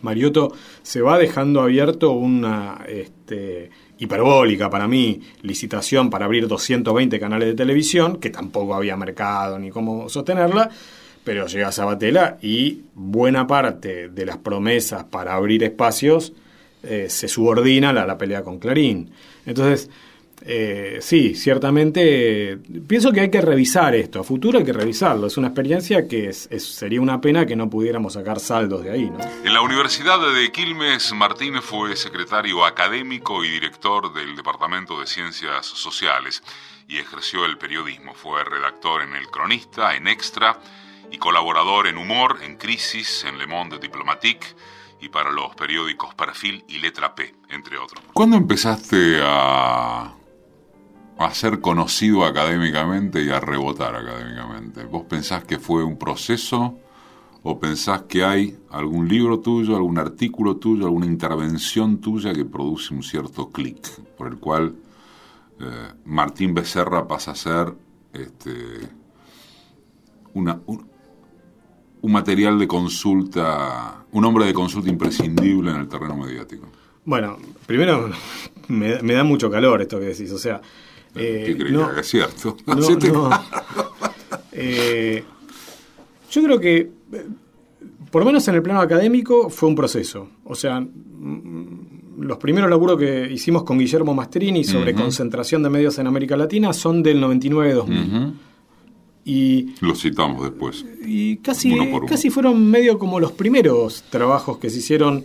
Mariotto 0.02 0.52
se 0.82 1.00
va 1.00 1.18
dejando 1.18 1.60
abierto 1.60 2.12
una 2.12 2.84
este, 2.88 3.70
hiperbólica 3.98 4.70
para 4.70 4.86
mí 4.88 5.20
licitación 5.42 6.10
para 6.10 6.24
abrir 6.24 6.46
220 6.46 7.18
canales 7.18 7.48
de 7.48 7.54
televisión, 7.54 8.18
que 8.18 8.30
tampoco 8.30 8.74
había 8.74 8.96
mercado 8.96 9.58
ni 9.58 9.70
cómo 9.70 10.08
sostenerla, 10.08 10.70
pero 11.24 11.46
llega 11.46 11.72
Sabatella 11.72 12.38
y 12.40 12.82
buena 12.94 13.46
parte 13.46 14.08
de 14.08 14.26
las 14.26 14.38
promesas 14.38 15.04
para 15.04 15.34
abrir 15.34 15.62
espacios 15.64 16.32
eh, 16.82 17.06
se 17.08 17.26
subordina 17.26 17.90
a 17.90 18.06
la 18.06 18.16
pelea 18.16 18.42
con 18.42 18.60
Clarín. 18.60 19.10
Entonces, 19.44 19.90
eh, 20.42 20.98
sí, 21.00 21.34
ciertamente 21.34 22.58
pienso 22.86 23.12
que 23.12 23.20
hay 23.20 23.30
que 23.30 23.40
revisar 23.40 23.94
esto, 23.94 24.20
a 24.20 24.24
futuro 24.24 24.58
hay 24.58 24.64
que 24.64 24.72
revisarlo, 24.72 25.26
es 25.26 25.36
una 25.36 25.48
experiencia 25.48 26.06
que 26.06 26.32
sería 26.32 27.00
una 27.00 27.20
pena 27.20 27.46
que 27.46 27.56
no 27.56 27.68
pudiéramos 27.68 28.14
sacar 28.14 28.40
saldos 28.40 28.84
de 28.84 28.90
ahí. 28.90 29.10
¿no? 29.10 29.18
En 29.44 29.52
la 29.52 29.60
Universidad 29.60 30.18
de 30.32 30.52
Quilmes, 30.52 31.12
Martínez 31.12 31.62
fue 31.62 31.96
secretario 31.96 32.64
académico 32.64 33.44
y 33.44 33.50
director 33.50 34.12
del 34.12 34.36
Departamento 34.36 35.00
de 35.00 35.06
Ciencias 35.06 35.66
Sociales 35.66 36.42
y 36.86 36.98
ejerció 36.98 37.44
el 37.44 37.58
periodismo, 37.58 38.14
fue 38.14 38.44
redactor 38.44 39.02
en 39.02 39.14
El 39.14 39.26
Cronista, 39.28 39.94
en 39.94 40.08
Extra 40.08 40.58
y 41.10 41.18
colaborador 41.18 41.86
en 41.86 41.98
Humor, 41.98 42.38
en 42.42 42.56
Crisis, 42.56 43.24
en 43.24 43.38
Le 43.38 43.46
Monde 43.46 43.78
Diplomatique 43.78 44.46
y 45.00 45.08
para 45.08 45.30
los 45.30 45.54
periódicos 45.54 46.14
Perfil 46.14 46.64
y 46.68 46.78
Letra 46.78 47.14
P, 47.14 47.34
entre 47.50 47.78
otros. 47.78 48.02
¿Cuándo 48.12 48.36
empezaste 48.36 49.20
a 49.22 50.14
a 51.18 51.34
ser 51.34 51.60
conocido 51.60 52.24
académicamente 52.24 53.22
y 53.22 53.30
a 53.30 53.40
rebotar 53.40 53.96
académicamente. 53.96 54.84
¿Vos 54.84 55.04
pensás 55.04 55.44
que 55.44 55.58
fue 55.58 55.82
un 55.82 55.98
proceso 55.98 56.78
o 57.42 57.58
pensás 57.58 58.02
que 58.02 58.24
hay 58.24 58.56
algún 58.70 59.08
libro 59.08 59.40
tuyo, 59.40 59.74
algún 59.76 59.98
artículo 59.98 60.56
tuyo, 60.56 60.86
alguna 60.86 61.06
intervención 61.06 61.98
tuya 61.98 62.32
que 62.32 62.44
produce 62.44 62.94
un 62.94 63.02
cierto 63.02 63.50
clic, 63.50 63.88
por 64.16 64.28
el 64.28 64.38
cual 64.38 64.76
eh, 65.60 65.64
Martín 66.04 66.54
Becerra 66.54 67.08
pasa 67.08 67.32
a 67.32 67.34
ser 67.34 67.74
este, 68.12 68.88
una, 70.34 70.60
un, 70.66 70.86
material 72.02 72.60
de 72.60 72.68
consulta, 72.68 74.04
un 74.12 74.24
hombre 74.24 74.46
de 74.46 74.54
consulta 74.54 74.88
imprescindible 74.88 75.72
en 75.72 75.78
el 75.78 75.88
terreno 75.88 76.16
mediático? 76.16 76.68
Bueno, 77.04 77.38
primero 77.66 78.10
me, 78.68 79.02
me 79.02 79.14
da 79.14 79.24
mucho 79.24 79.50
calor 79.50 79.82
esto 79.82 79.98
que 79.98 80.06
decís, 80.06 80.30
o 80.30 80.38
sea, 80.38 80.60
eh, 81.14 81.56
¿Qué 81.56 82.00
es 82.00 82.06
cierto? 82.06 82.56
Eh, 84.60 85.22
yo 86.32 86.42
creo 86.42 86.58
que, 86.58 86.90
por 88.10 88.22
lo 88.22 88.26
menos 88.26 88.48
en 88.48 88.56
el 88.56 88.62
plano 88.62 88.80
académico, 88.80 89.50
fue 89.50 89.68
un 89.68 89.76
proceso. 89.76 90.30
O 90.44 90.56
sea, 90.56 90.84
los 92.18 92.38
primeros 92.38 92.68
laburos 92.68 92.98
que 92.98 93.30
hicimos 93.30 93.62
con 93.62 93.78
Guillermo 93.78 94.14
Mastrini 94.14 94.64
sobre 94.64 94.94
concentración 94.94 95.62
de 95.62 95.70
medios 95.70 95.96
en 96.00 96.08
América 96.08 96.36
Latina 96.36 96.72
son 96.72 97.04
del 97.04 97.22
99-2000. 97.22 98.34
Y, 99.24 99.74
Lo 99.80 99.94
citamos 99.94 100.42
después. 100.42 100.84
Y 101.04 101.36
casi, 101.36 101.76
casi 102.08 102.30
fueron 102.30 102.68
medio 102.68 102.98
como 102.98 103.20
los 103.20 103.32
primeros 103.32 104.02
trabajos 104.10 104.58
que 104.58 104.70
se 104.70 104.78
hicieron 104.78 105.24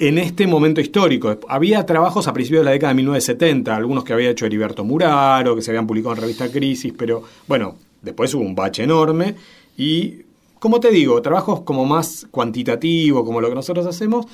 en 0.00 0.16
este 0.16 0.46
momento 0.46 0.80
histórico. 0.80 1.38
Había 1.46 1.84
trabajos 1.84 2.26
a 2.26 2.32
principios 2.32 2.62
de 2.62 2.64
la 2.64 2.70
década 2.70 2.92
de 2.92 2.96
1970, 2.96 3.76
algunos 3.76 4.02
que 4.02 4.14
había 4.14 4.30
hecho 4.30 4.46
Heriberto 4.46 4.82
Muraro, 4.82 5.54
que 5.54 5.60
se 5.60 5.70
habían 5.70 5.86
publicado 5.86 6.14
en 6.14 6.22
revista 6.22 6.50
Crisis, 6.50 6.94
pero 6.96 7.22
bueno, 7.46 7.76
después 8.00 8.32
hubo 8.34 8.42
un 8.42 8.54
bache 8.54 8.82
enorme 8.82 9.34
y, 9.76 10.22
como 10.58 10.80
te 10.80 10.90
digo, 10.90 11.20
trabajos 11.20 11.60
como 11.60 11.84
más 11.84 12.26
cuantitativos, 12.30 13.24
como 13.24 13.42
lo 13.42 13.50
que 13.50 13.54
nosotros 13.54 13.86
hacemos. 13.86 14.26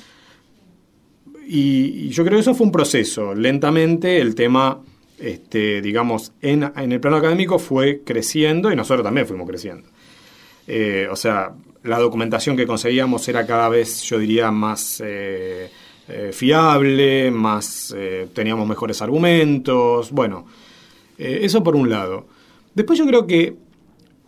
Y, 1.45 2.07
yo 2.09 2.23
creo 2.23 2.37
que 2.37 2.41
eso 2.41 2.55
fue 2.55 2.65
un 2.65 2.71
proceso. 2.71 3.35
Lentamente 3.35 4.21
el 4.21 4.35
tema, 4.35 4.79
este, 5.19 5.81
digamos, 5.81 6.31
en, 6.41 6.63
en 6.77 6.91
el 6.93 7.01
plano 7.01 7.17
académico 7.17 7.59
fue 7.59 8.03
creciendo 8.05 8.71
y 8.71 8.75
nosotros 8.77 9.03
también 9.03 9.27
fuimos 9.27 9.45
creciendo. 9.45 9.89
Eh, 10.65 11.09
o 11.11 11.15
sea, 11.17 11.51
la 11.83 11.99
documentación 11.99 12.57
que 12.57 12.67
conseguíamos 12.67 13.27
era 13.27 13.45
cada 13.45 13.69
vez, 13.69 14.01
yo 14.03 14.19
diría, 14.19 14.51
más 14.51 15.01
eh, 15.05 15.69
eh, 16.07 16.31
fiable, 16.33 17.31
más 17.31 17.95
teníamos 18.33 18.67
mejores 18.67 19.01
argumentos. 19.01 20.11
Bueno, 20.11 20.45
eso 21.17 21.63
por 21.63 21.75
un 21.75 21.89
lado. 21.89 22.27
Después 22.73 22.99
yo 22.99 23.05
creo 23.05 23.25
que 23.25 23.55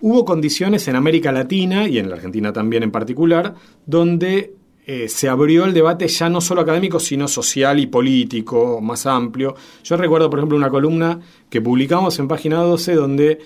hubo 0.02 0.26
condiciones 0.26 0.88
en 0.88 0.95
América 0.95 1.32
Latina 1.32 1.88
y 1.88 2.00
en 2.00 2.10
la 2.10 2.16
Argentina 2.16 2.54
también 2.54 2.84
en 2.84 2.91
particular, 2.91 3.56
donde 3.86 4.54
eh, 4.86 5.08
se 5.08 5.30
abrió 5.30 5.66
el 5.66 5.74
debate 5.74 6.08
ya 6.08 6.30
no 6.30 6.41
solo 6.41 6.62
académico, 6.62 7.00
sino 7.00 7.28
social 7.28 7.80
y 7.80 7.88
político, 7.88 8.82
más 8.82 9.06
amplio. 9.06 9.56
Yo 9.84 9.97
recuerdo, 9.97 10.30
por 10.30 10.39
ejemplo, 10.39 10.58
una 10.58 10.70
columna 10.70 11.20
que 11.50 11.62
publicamos 11.62 12.18
en 12.20 12.28
página 12.28 12.58
12 12.58 12.95
donde 12.95 13.39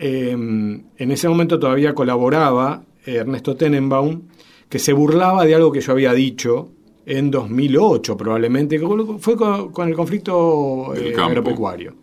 en 0.00 0.84
ese 0.96 1.28
momento 1.28 1.58
todavía 1.58 1.92
colaboraba 1.92 2.84
Ernesto 3.16 3.56
Tenenbaum, 3.56 4.22
que 4.68 4.78
se 4.78 4.92
burlaba 4.92 5.44
de 5.44 5.54
algo 5.54 5.72
que 5.72 5.80
yo 5.80 5.92
había 5.92 6.12
dicho 6.12 6.70
en 7.06 7.30
2008 7.30 8.16
probablemente, 8.16 8.78
fue 9.18 9.36
con, 9.36 9.88
el 9.88 9.94
conflicto 9.94 10.94
eh, 10.94 11.14
agropecuario. 11.18 11.94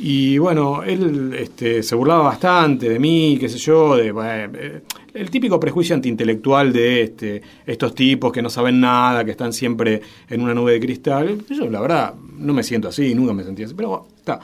Y 0.00 0.38
bueno, 0.38 0.84
él 0.84 1.34
este, 1.36 1.82
se 1.82 1.94
burlaba 1.96 2.22
bastante 2.24 2.88
de 2.88 3.00
mí, 3.00 3.36
qué 3.40 3.48
sé 3.48 3.58
yo, 3.58 3.96
de 3.96 4.14
eh, 4.16 4.80
el 5.12 5.28
típico 5.28 5.58
prejuicio 5.58 5.96
antiintelectual 5.96 6.72
de 6.72 7.02
este, 7.02 7.42
estos 7.66 7.94
tipos 7.96 8.30
que 8.30 8.40
no 8.40 8.48
saben 8.48 8.80
nada, 8.80 9.24
que 9.24 9.32
están 9.32 9.52
siempre 9.52 10.00
en 10.28 10.40
una 10.40 10.54
nube 10.54 10.72
de 10.72 10.80
cristal. 10.80 11.44
Yo, 11.50 11.68
la 11.68 11.80
verdad, 11.80 12.14
no 12.38 12.52
me 12.54 12.62
siento 12.62 12.88
así, 12.88 13.12
nunca 13.12 13.32
me 13.32 13.42
sentí 13.42 13.64
así, 13.64 13.74
pero 13.74 14.06
está. 14.16 14.38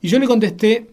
Y 0.00 0.08
yo 0.08 0.18
le 0.18 0.26
contesté 0.26 0.86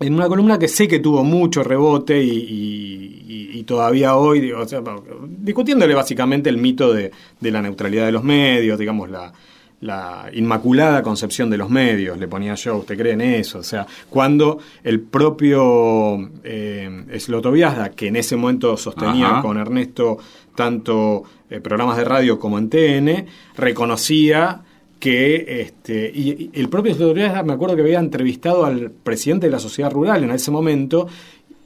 en 0.00 0.14
una 0.14 0.28
columna 0.28 0.58
que 0.58 0.68
sé 0.68 0.86
que 0.86 0.98
tuvo 0.98 1.24
mucho 1.24 1.62
rebote 1.62 2.22
y, 2.22 3.64
todavía 3.66 4.14
hoy, 4.14 4.52
o 4.52 4.64
sea, 4.68 4.80
discutiéndole 5.26 5.92
básicamente 5.92 6.48
el 6.48 6.56
mito 6.56 6.92
de, 6.92 7.10
de 7.40 7.50
la 7.50 7.60
neutralidad 7.60 8.06
de 8.06 8.12
los 8.12 8.22
medios, 8.22 8.78
digamos, 8.78 9.10
la, 9.10 9.32
la 9.80 10.30
inmaculada 10.32 11.02
concepción 11.02 11.50
de 11.50 11.58
los 11.58 11.68
medios, 11.68 12.18
le 12.18 12.28
ponía 12.28 12.54
yo, 12.54 12.78
¿usted 12.78 12.96
cree 12.96 13.12
en 13.12 13.20
eso? 13.20 13.58
O 13.58 13.62
sea, 13.62 13.86
cuando 14.08 14.58
el 14.82 15.00
propio 15.00 16.30
eh, 16.42 17.06
Slotoviazda, 17.18 17.90
que 17.90 18.08
en 18.08 18.16
ese 18.16 18.36
momento 18.36 18.76
sostenía 18.76 19.40
con 19.42 19.58
Ernesto 19.58 20.18
tanto 20.54 21.24
eh, 21.50 21.60
programas 21.60 21.98
de 21.98 22.04
radio 22.04 22.38
como 22.38 22.58
en 22.58 22.70
TN, 22.70 23.26
reconocía 23.56 24.62
que 24.98 25.60
este 25.60 26.10
y, 26.14 26.50
el 26.54 26.68
propio 26.68 26.94
Slotoviazda 26.94 27.42
me 27.42 27.52
acuerdo 27.52 27.76
que 27.76 27.82
había 27.82 27.98
entrevistado 27.98 28.64
al 28.64 28.90
presidente 28.90 29.46
de 29.46 29.52
la 29.52 29.58
sociedad 29.58 29.90
rural 29.90 30.24
en 30.24 30.30
ese 30.30 30.50
momento 30.50 31.06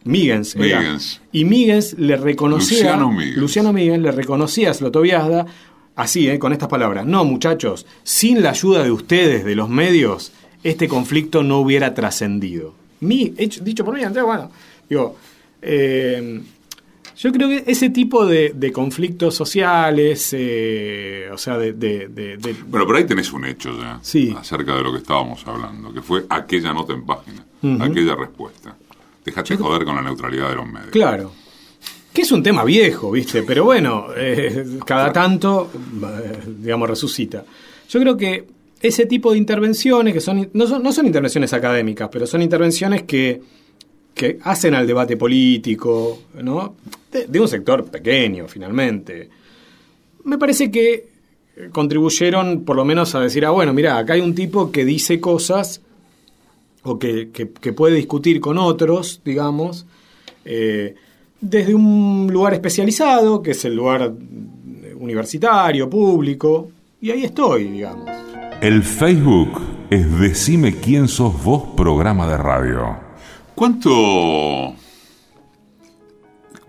Migens, 0.04 0.56
y 1.30 1.44
Migens 1.44 1.98
le 1.98 2.16
reconocía 2.16 2.96
Luciano 3.36 3.72
Migens, 3.72 4.00
le 4.00 4.10
reconocía 4.12 4.70
a 4.70 4.74
Slotoviazda 4.74 5.46
así, 5.96 6.28
¿eh? 6.28 6.38
con 6.38 6.52
estas 6.52 6.68
palabras. 6.68 7.04
No, 7.04 7.24
muchachos, 7.24 7.86
sin 8.02 8.42
la 8.42 8.50
ayuda 8.50 8.82
de 8.82 8.90
ustedes, 8.90 9.44
de 9.44 9.54
los 9.54 9.68
medios, 9.68 10.32
este 10.62 10.88
conflicto 10.88 11.42
no 11.42 11.58
hubiera 11.58 11.94
trascendido. 11.94 12.74
Dicho 13.00 13.84
por 13.84 13.94
mí, 13.94 14.02
Andrea, 14.02 14.24
bueno, 14.24 14.50
digo, 14.88 15.16
eh, 15.62 16.40
yo 17.22 17.32
creo 17.32 17.48
que 17.48 17.64
ese 17.66 17.90
tipo 17.90 18.24
de, 18.24 18.72
conflictos 18.72 19.34
sociales, 19.34 20.30
eh, 20.32 21.28
o 21.30 21.36
sea, 21.36 21.58
de, 21.58 22.38
Bueno, 22.66 22.86
pero 22.86 22.96
ahí 22.96 23.04
tenés 23.04 23.30
un 23.34 23.44
hecho 23.44 23.78
ya, 23.78 24.00
acerca 24.38 24.74
de 24.74 24.82
lo 24.82 24.90
que 24.90 24.98
estábamos 24.98 25.46
hablando, 25.46 25.92
que 25.92 26.00
fue 26.00 26.24
aquella 26.30 26.72
nota 26.72 26.94
en 26.94 27.04
página, 27.04 27.44
aquella 27.84 28.16
respuesta. 28.16 28.74
Déjate 29.22 29.58
joder 29.58 29.84
con 29.84 29.96
la 29.96 30.02
neutralidad 30.02 30.48
de 30.48 30.54
los 30.56 30.66
medios. 30.66 30.90
Claro. 30.92 31.32
Que 32.10 32.22
es 32.22 32.32
un 32.32 32.42
tema 32.42 32.64
viejo, 32.64 33.10
¿viste? 33.10 33.42
Pero 33.42 33.64
bueno, 33.64 34.06
eh, 34.16 34.78
cada 34.86 35.12
tanto, 35.12 35.70
eh, 35.74 36.38
digamos, 36.58 36.88
resucita. 36.88 37.44
Yo 37.90 38.00
creo 38.00 38.16
que 38.16 38.46
ese 38.80 39.04
tipo 39.04 39.32
de 39.32 39.36
intervenciones, 39.36 40.14
que 40.14 40.20
son 40.22 40.48
no, 40.54 40.66
son, 40.66 40.82
no 40.82 40.90
son 40.90 41.06
intervenciones 41.06 41.52
académicas, 41.52 42.08
pero 42.10 42.26
son 42.26 42.40
intervenciones 42.40 43.02
que, 43.02 43.42
que 44.14 44.38
hacen 44.42 44.74
al 44.74 44.86
debate 44.86 45.18
político, 45.18 46.22
¿no? 46.42 46.76
De, 47.10 47.40
un 47.40 47.48
sector 47.48 47.84
pequeño, 47.90 48.46
finalmente. 48.46 49.28
Me 50.24 50.38
parece 50.38 50.70
que 50.70 51.08
contribuyeron 51.72 52.64
por 52.64 52.76
lo 52.76 52.84
menos 52.84 53.14
a 53.14 53.20
decir, 53.20 53.44
ah, 53.44 53.50
bueno, 53.50 53.72
mira, 53.72 53.98
acá 53.98 54.14
hay 54.14 54.20
un 54.20 54.34
tipo 54.34 54.70
que 54.70 54.84
dice 54.84 55.20
cosas 55.20 55.80
o 56.82 56.98
que, 56.98 57.30
que, 57.30 57.72
puede 57.72 57.96
discutir 57.96 58.40
con 58.40 58.56
otros, 58.56 59.20
digamos, 59.24 59.86
eh, 60.44 60.94
desde 61.40 61.74
un 61.74 62.28
lugar 62.32 62.54
especializado, 62.54 63.42
que 63.42 63.50
es 63.50 63.64
el 63.64 63.74
lugar 63.74 64.12
universitario, 64.98 65.90
público, 65.90 66.70
y 67.00 67.10
ahí 67.10 67.24
estoy, 67.24 67.64
digamos. 67.64 68.08
El 68.60 68.82
Facebook 68.82 69.60
es 69.90 70.20
Decime 70.20 70.76
quién 70.76 71.08
sos 71.08 71.42
vos, 71.42 71.64
programa 71.76 72.26
de 72.28 72.36
radio. 72.36 72.96
¿Cuánto, 73.54 74.74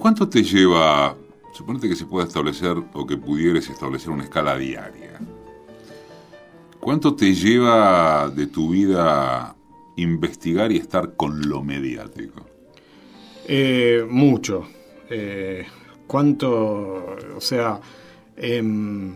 cuánto 0.01 0.27
te 0.27 0.41
lleva, 0.41 1.15
suponete 1.53 1.87
que 1.87 1.95
se 1.95 2.05
pueda 2.05 2.25
establecer 2.25 2.75
o 2.93 3.05
que 3.05 3.17
pudieres 3.17 3.69
establecer 3.69 4.09
una 4.09 4.23
escala 4.23 4.57
diaria? 4.57 5.19
¿Cuánto 6.79 7.15
te 7.15 7.35
lleva 7.35 8.27
de 8.29 8.47
tu 8.47 8.71
vida 8.71 9.55
investigar 9.97 10.71
y 10.71 10.77
estar 10.77 11.15
con 11.15 11.47
lo 11.47 11.63
mediático? 11.63 12.43
Eh, 13.47 14.03
mucho. 14.09 14.67
Eh, 15.07 15.67
¿Cuánto? 16.07 17.15
O 17.35 17.41
sea, 17.41 17.79
em, 18.35 19.15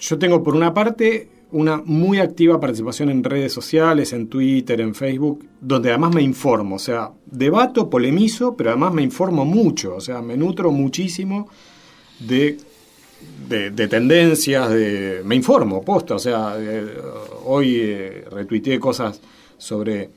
yo 0.00 0.18
tengo 0.18 0.42
por 0.42 0.56
una 0.56 0.74
parte 0.74 1.28
una 1.54 1.80
muy 1.84 2.18
activa 2.18 2.58
participación 2.58 3.10
en 3.10 3.22
redes 3.22 3.52
sociales, 3.52 4.12
en 4.12 4.26
Twitter, 4.26 4.80
en 4.80 4.92
Facebook, 4.92 5.46
donde 5.60 5.90
además 5.90 6.12
me 6.12 6.20
informo, 6.20 6.74
o 6.74 6.78
sea, 6.80 7.12
debato, 7.26 7.88
polemizo, 7.88 8.56
pero 8.56 8.70
además 8.70 8.92
me 8.92 9.02
informo 9.02 9.44
mucho, 9.44 9.94
o 9.94 10.00
sea, 10.00 10.20
me 10.20 10.36
nutro 10.36 10.72
muchísimo 10.72 11.48
de, 12.18 12.58
de, 13.48 13.86
tendencias, 13.86 14.68
de, 14.68 15.22
me 15.24 15.36
informo, 15.36 15.84
posta, 15.84 16.16
o 16.16 16.18
sea, 16.18 16.56
eh, 16.58 16.88
hoy 17.44 17.76
eh, 17.76 18.24
retuiteé 18.32 18.80
cosas 18.80 19.20
sobre 19.56 20.10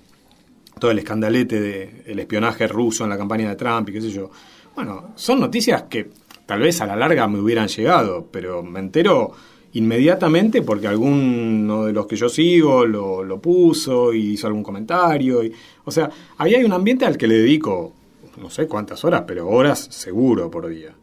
todo 0.79 0.89
el 0.89 0.97
escandalete 0.97 1.61
del 1.61 2.17
espionaje 2.17 2.67
ruso 2.67 3.03
en 3.03 3.11
la 3.11 3.17
campaña 3.17 3.49
de 3.49 3.55
Trump 3.55 3.87
y 3.89 3.93
qué 3.93 4.01
sé 4.01 4.09
yo. 4.09 4.31
Bueno, 4.75 5.11
son 5.13 5.39
noticias 5.39 5.83
que 5.83 6.09
tal 6.47 6.61
vez 6.61 6.81
a 6.81 6.87
la 6.87 6.95
larga 6.95 7.27
me 7.27 7.39
hubieran 7.39 7.67
llegado, 7.67 8.27
pero 8.31 8.63
me 8.63 8.79
entero 8.79 9.33
inmediatamente 9.73 10.61
porque 10.61 10.87
alguno 10.87 11.85
de 11.85 11.93
los 11.93 12.07
que 12.07 12.15
yo 12.15 12.29
sigo 12.29 12.85
lo, 12.85 13.39
puso 13.41 14.13
y 14.13 14.33
hizo 14.33 14.47
algún 14.47 14.63
comentario. 14.63 15.43
Y, 15.43 15.51
o 15.83 15.91
sea, 15.91 16.09
ahí 16.37 16.55
hay 16.55 16.63
un 16.63 16.73
ambiente 16.73 17.05
al 17.05 17.17
que 17.17 17.27
le 17.27 17.39
dedico 17.39 17.93
no 18.41 18.49
sé 18.49 18.67
cuántas 18.67 19.03
horas, 19.03 19.23
pero 19.27 19.47
horas 19.47 19.87
seguro 19.91 20.49
por 20.51 20.67
día. 20.67 20.93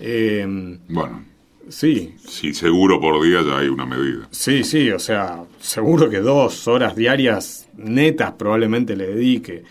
Eh, 0.00 0.44
bueno, 0.88 1.22
Sí. 1.68 2.14
Sí, 2.24 2.54
seguro 2.54 3.00
por 3.00 3.22
día 3.22 3.42
ya 3.42 3.58
hay 3.58 3.68
una 3.68 3.86
medida. 3.86 4.28
Sí, 4.30 4.62
sí, 4.62 4.90
o 4.90 4.98
sea, 4.98 5.44
seguro 5.60 6.08
que 6.08 6.18
dos 6.18 6.68
horas 6.68 6.94
diarias 6.94 7.68
netas 7.76 8.32
probablemente 8.32 8.94
le 8.96 9.08
dedique. 9.08 9.64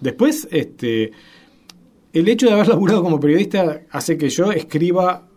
Después, 0.00 0.48
este, 0.50 1.12
el 2.12 2.28
hecho 2.28 2.46
de 2.46 2.52
haber 2.52 2.68
laburado 2.68 3.02
como 3.02 3.20
periodista 3.20 3.82
hace 3.90 4.16
que 4.16 4.30
yo 4.30 4.50
escriba, 4.50 5.28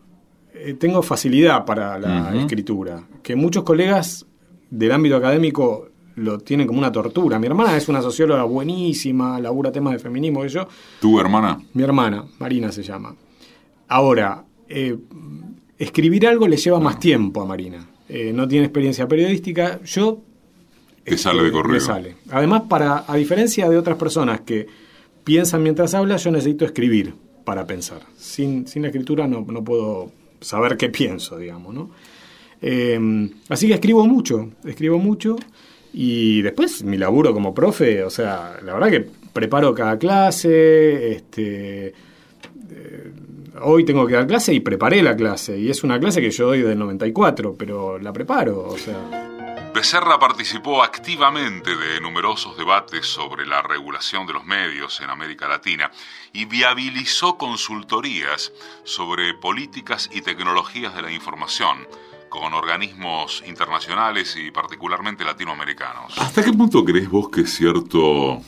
eh, 0.56 0.74
tengo 0.74 1.02
facilidad 1.02 1.66
para 1.66 2.00
la 2.00 2.36
escritura, 2.36 3.04
que 3.22 3.36
muchos 3.36 3.64
colegas 3.64 4.26
del 4.70 4.92
ámbito 4.92 5.16
académico 5.16 5.90
lo 6.16 6.40
tienen 6.40 6.68
como 6.68 6.80
una 6.80 6.92
tortura. 6.92 7.40
Mi 7.40 7.48
hermana 7.48 7.76
es 7.76 7.88
una 7.90 8.02
socióloga 8.02 8.44
buenísima, 8.44 9.40
labura 9.40 9.72
temas 9.72 9.94
de 9.94 10.00
feminismo 10.00 10.46
y 10.46 10.50
yo. 10.50 10.68
¿Tu 11.00 11.20
hermana? 11.20 11.60
Mi 11.74 11.84
hermana, 11.84 12.26
Marina 12.40 12.72
se 12.72 12.84
llama. 12.84 13.16
Ahora, 13.88 14.44
eh, 14.68 14.98
escribir 15.78 16.28
algo 16.28 16.48
le 16.48 16.58
lleva 16.58 16.80
más 16.80 17.00
tiempo 17.00 17.42
a 17.42 17.46
Marina. 17.46 17.86
Eh, 18.08 18.32
no 18.34 18.48
tiene 18.48 18.66
experiencia 18.66 19.08
periodística. 19.08 19.82
Yo. 19.84 20.22
Que 21.04 21.18
sale 21.18 21.44
de 21.44 21.52
correo. 21.52 21.80
sale. 21.80 22.16
Además, 22.32 22.64
para, 22.70 23.04
a 23.08 23.16
diferencia 23.16 23.70
de 23.70 23.78
otras 23.78 23.98
personas 23.98 24.42
que 24.42 24.68
piensan 25.24 25.62
mientras 25.62 25.94
habla, 25.94 26.18
yo 26.18 26.32
necesito 26.32 26.66
escribir 26.66 27.14
para 27.44 27.68
pensar. 27.68 28.02
Sin, 28.18 28.68
sin 28.68 28.84
la 28.84 28.88
escritura 28.88 29.28
no, 29.28 29.46
no 29.48 29.64
puedo 29.64 30.12
saber 30.46 30.78
qué 30.78 30.90
pienso, 30.90 31.38
digamos, 31.38 31.74
¿no? 31.74 31.92
Eh, 32.62 33.30
así 33.50 33.68
que 33.68 33.74
escribo 33.76 34.06
mucho, 34.06 34.50
escribo 34.64 34.98
mucho. 34.98 35.36
Y 35.94 36.42
después 36.42 36.84
mi 36.84 36.98
laburo 36.98 37.34
como 37.34 37.54
profe, 37.54 38.04
o 38.04 38.10
sea, 38.10 38.58
la 38.64 38.74
verdad 38.74 38.90
que 38.90 39.08
preparo 39.32 39.74
cada 39.74 39.98
clase, 39.98 41.14
este. 41.14 41.88
Eh, 41.88 43.12
hoy 43.62 43.86
tengo 43.86 44.06
que 44.06 44.16
dar 44.16 44.28
clase 44.28 44.54
y 44.54 44.60
preparé 44.60 45.02
la 45.02 45.16
clase. 45.16 45.58
Y 45.58 45.70
es 45.70 45.84
una 45.84 46.00
clase 46.00 46.22
que 46.22 46.32
yo 46.32 46.48
doy 46.48 46.62
del 46.62 46.78
94, 46.80 47.56
pero 47.58 47.98
la 47.98 48.12
preparo, 48.12 48.68
o 48.68 48.78
sea. 48.78 49.35
Becerra 49.76 50.18
participó 50.18 50.82
activamente 50.82 51.76
de 51.76 52.00
numerosos 52.00 52.56
debates 52.56 53.06
sobre 53.08 53.46
la 53.46 53.62
regulación 53.62 54.26
de 54.26 54.32
los 54.32 54.46
medios 54.46 55.02
en 55.02 55.10
América 55.10 55.50
Latina 55.50 55.92
y 56.32 56.46
viabilizó 56.46 57.38
consultorías 57.38 58.54
sobre 58.86 59.34
políticas 59.34 60.10
y 60.14 60.22
tecnologías 60.22 60.96
de 60.96 61.02
la 61.02 61.12
información 61.12 61.86
con 62.30 62.54
organismos 62.54 63.44
internacionales 63.46 64.38
y 64.38 64.50
particularmente 64.50 65.26
latinoamericanos. 65.26 66.18
¿Hasta 66.20 66.42
qué 66.42 66.54
punto 66.54 66.86
crees 66.86 67.10
vos 67.10 67.28
que 67.28 67.42
es 67.42 67.54
cierto 67.54 68.42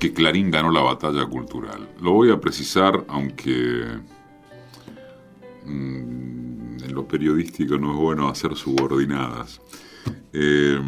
que 0.00 0.12
Clarín 0.12 0.50
ganó 0.50 0.72
la 0.72 0.80
batalla 0.80 1.24
cultural. 1.26 1.88
Lo 2.00 2.10
voy 2.10 2.32
a 2.32 2.40
precisar, 2.40 3.04
aunque 3.06 4.00
mm, 5.64 6.84
en 6.84 6.94
lo 6.94 7.06
periodístico 7.06 7.78
no 7.78 7.92
es 7.92 7.98
bueno 7.98 8.28
hacer 8.28 8.56
subordinadas. 8.56 9.60
Eh, 10.32 10.80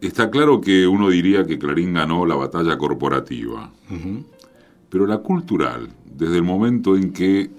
está 0.00 0.30
claro 0.30 0.60
que 0.60 0.86
uno 0.86 1.08
diría 1.08 1.46
que 1.46 1.58
Clarín 1.58 1.94
ganó 1.94 2.26
la 2.26 2.34
batalla 2.34 2.76
corporativa, 2.76 3.70
pero 4.88 5.06
la 5.06 5.18
cultural, 5.18 5.88
desde 6.04 6.36
el 6.36 6.42
momento 6.42 6.96
en 6.96 7.12
que 7.12 7.50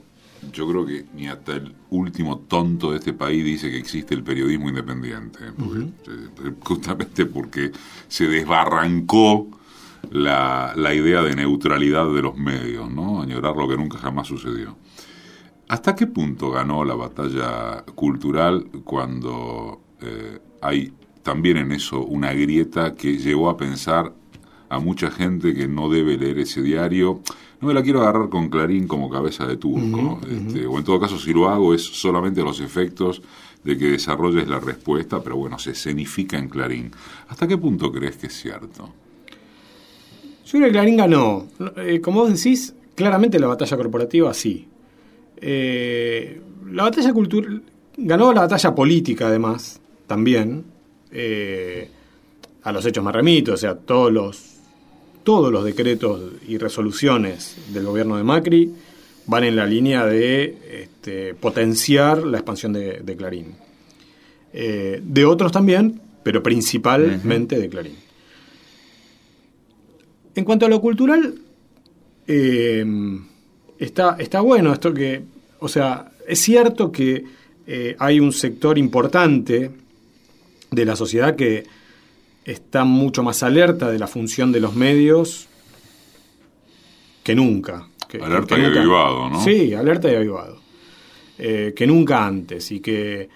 yo 0.51 0.68
creo 0.68 0.86
que 0.86 1.05
ni 1.16 1.28
hasta 1.28 1.55
el 1.55 1.74
último 1.89 2.39
tonto 2.39 2.91
de 2.91 2.97
este 2.97 3.14
país 3.14 3.43
dice 3.43 3.70
que 3.70 3.78
existe 3.78 4.14
el 4.14 4.24
periodismo 4.24 4.70
independiente, 4.70 5.39
eh, 5.45 6.53
justamente 6.64 7.26
porque 7.26 7.72
se 8.08 8.28
desbarrancó 8.28 9.47
la, 10.12 10.74
idea 10.93 11.22
de 11.22 11.36
neutralidad 11.36 12.12
de 12.14 12.22
los 12.22 12.38
medios, 12.38 12.89
¿no? 12.91 13.22
Añorar 13.22 13.55
lo 13.55 13.68
que 13.68 13.78
nunca 13.78 13.97
jamás 13.97 14.28
sucedió. 14.28 14.76
¿Hasta 15.68 15.95
qué 15.95 16.07
punto 16.07 16.51
ganó 16.51 16.86
la 16.86 16.95
batalla 16.95 17.84
cultural 17.93 18.68
cuando 18.86 19.82
eh, 20.01 20.39
hay 20.61 20.93
también 21.24 21.57
en 21.57 21.74
eso 21.74 22.05
una 22.05 22.32
grieta 22.32 22.95
que 22.95 23.18
llevó 23.18 23.49
a 23.49 23.57
pensar 23.57 24.13
a 24.70 24.80
mucha 24.80 25.11
gente 25.11 25.53
que 25.53 25.68
no 25.68 25.89
debe 25.89 26.18
leer 26.18 26.39
ese 26.39 26.61
diario? 26.61 27.22
No 27.59 27.68
me 27.68 27.74
la 27.74 27.84
quiero 27.84 28.01
agarrar 28.01 28.30
con 28.30 28.49
Clarín 28.49 28.88
como 28.88 29.09
cabeza 29.09 29.45
de 29.45 29.57
turco, 29.57 30.22
este, 30.30 30.65
o 30.65 30.78
en 30.78 30.86
todo 30.86 30.99
caso 30.99 31.18
si 31.18 31.34
lo 31.34 31.49
hago 31.49 31.74
es 31.74 31.84
solamente 31.84 32.43
los 32.43 32.61
efectos 32.61 33.22
de 33.63 33.78
que 33.78 33.91
desarrolles 33.91 34.47
la 34.47 34.61
respuesta, 34.61 35.22
pero 35.22 35.36
bueno, 35.36 35.59
se 35.59 35.72
escenifica 35.72 36.38
en 36.38 36.47
Clarín. 36.47 36.91
¿Hasta 37.28 37.45
qué 37.45 37.57
punto 37.57 37.91
crees 37.91 38.15
que 38.15 38.28
es 38.28 38.39
cierto? 38.39 38.93
Yo 40.45 40.51
creo 40.51 40.65
que 40.68 40.72
Clarín 40.72 40.95
ganó. 40.95 41.47
Eh, 41.76 41.99
como 41.99 42.22
vos 42.22 42.32
decís, 42.32 42.74
claramente 42.95 43.38
la 43.38 43.47
batalla 43.47 43.76
corporativa 43.76 44.34
sí. 44.34 44.70
Eh, 45.41 46.41
la 46.71 46.83
batalla 46.83 47.13
cultural. 47.13 47.63
Ganó 47.97 48.33
la 48.33 48.41
batalla 48.41 48.75
política, 48.75 49.27
además, 49.27 49.79
también. 50.05 50.65
Eh, 51.11 51.89
a 52.63 52.71
los 52.71 52.85
hechos 52.85 53.03
me 53.03 53.11
remito, 53.11 53.53
o 53.53 53.57
sea, 53.57 53.75
todos 53.75 54.11
los, 54.11 54.57
todos 55.23 55.51
los 55.51 55.63
decretos 55.63 56.33
y 56.47 56.57
resoluciones 56.57 57.55
del 57.73 57.85
gobierno 57.85 58.17
de 58.17 58.23
Macri 58.23 58.73
van 59.25 59.45
en 59.45 59.55
la 59.55 59.65
línea 59.65 60.05
de 60.05 60.57
este, 60.83 61.33
potenciar 61.33 62.23
la 62.23 62.39
expansión 62.39 62.73
de, 62.73 63.15
Clarín. 63.17 63.55
de 64.51 65.25
otros 65.25 65.53
también, 65.53 66.01
pero 66.23 66.43
principalmente 66.43 67.57
de 67.57 67.69
Clarín. 67.69 67.95
En 70.35 70.43
cuanto 70.43 70.67
a 70.67 70.69
lo 70.69 70.79
cultural, 70.81 71.33
eh, 72.27 72.85
está, 73.80 74.15
está 74.19 74.41
bueno 74.41 74.73
esto 74.73 74.93
que, 74.93 75.23
o 75.59 75.67
sea, 75.67 76.11
es 76.28 76.39
cierto 76.39 76.91
que 76.91 77.23
eh, 77.65 77.95
hay 77.99 78.19
un 78.19 78.32
sector 78.32 78.78
importante 78.78 79.71
de 80.71 80.86
la 80.86 80.95
sociedad 80.95 81.36
que 81.36 81.65
está 82.45 82.84
mucho 82.84 83.23
más 83.23 83.43
alerta 83.43 83.91
de 83.91 83.99
la 83.99 84.07
función 84.07 84.51
de 84.51 84.59
los 84.59 84.75
medios 84.75 85.47
que 87.23 87.36
nunca. 87.36 87.88
alerta 88.21 88.57
y 88.57 88.65
avivado, 88.65 89.30
¿no? 89.30 89.43
Sí, 89.43 89.73
alerta 89.73 90.11
y 90.11 90.15
avivado. 90.15 90.61
Eh, 91.38 91.73
que 91.75 91.86
nunca 91.86 92.25
antes 92.25 92.71
y 92.71 92.80
que 92.80 93.30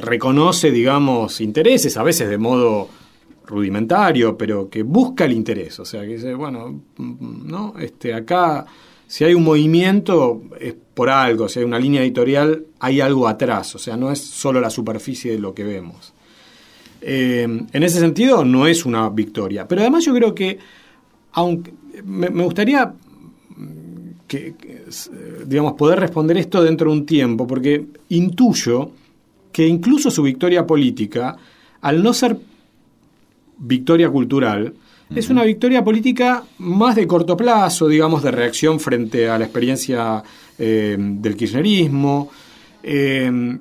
reconoce, 0.00 0.70
digamos, 0.70 1.40
intereses, 1.40 1.96
a 1.96 2.04
veces 2.04 2.28
de 2.28 2.38
modo 2.38 2.88
rudimentario, 3.48 4.36
pero 4.36 4.68
que 4.68 4.82
busca 4.82 5.24
el 5.24 5.32
interés. 5.32 5.80
O 5.80 5.84
sea, 5.84 6.02
que 6.02 6.14
dice, 6.14 6.34
bueno, 6.34 6.80
¿no? 6.98 7.74
Este, 7.78 8.14
acá, 8.14 8.66
si 9.08 9.24
hay 9.24 9.32
un 9.32 9.42
movimiento, 9.42 10.42
es 10.60 10.74
por 10.94 11.08
algo, 11.08 11.48
si 11.48 11.58
hay 11.58 11.64
una 11.64 11.78
línea 11.78 12.02
editorial, 12.02 12.66
hay 12.78 13.00
algo 13.00 13.26
atrás. 13.26 13.74
O 13.74 13.78
sea, 13.78 13.96
no 13.96 14.12
es 14.12 14.20
solo 14.20 14.60
la 14.60 14.68
superficie 14.68 15.32
de 15.32 15.38
lo 15.38 15.54
que 15.54 15.64
vemos. 15.64 16.12
Eh, 17.00 17.42
en 17.42 17.82
ese 17.82 18.00
sentido, 18.00 18.44
no 18.44 18.66
es 18.66 18.84
una 18.84 19.08
victoria. 19.08 19.66
Pero 19.66 19.80
además 19.80 20.04
yo 20.04 20.14
creo 20.14 20.34
que, 20.34 20.58
aunque 21.32 21.72
me, 22.04 22.28
gustaría 22.28 22.92
digamos, 25.46 25.72
poder 25.72 26.00
responder 26.00 26.36
esto 26.36 26.62
dentro 26.62 26.90
de 26.90 26.98
un 26.98 27.06
tiempo, 27.06 27.46
porque 27.46 27.86
intuyo 28.10 28.90
que 29.50 29.66
incluso 29.66 30.10
su 30.10 30.22
victoria 30.22 30.66
política, 30.66 31.34
al 31.80 32.02
no 32.02 32.12
ser 32.12 32.36
victoria 33.56 34.10
cultural, 34.10 34.74
es 35.14 35.30
una 35.30 35.44
victoria 35.44 35.82
política 35.82 36.44
más 36.58 36.96
de 36.96 37.06
corto 37.06 37.36
plazo, 37.36 37.88
digamos, 37.88 38.22
de 38.22 38.30
reacción 38.30 38.78
frente 38.78 39.28
a 39.28 39.38
la 39.38 39.44
experiencia 39.44 40.22
eh, 40.58 40.96
del 40.98 41.36
kirchnerismo. 41.36 42.30
Eh, 42.82 43.58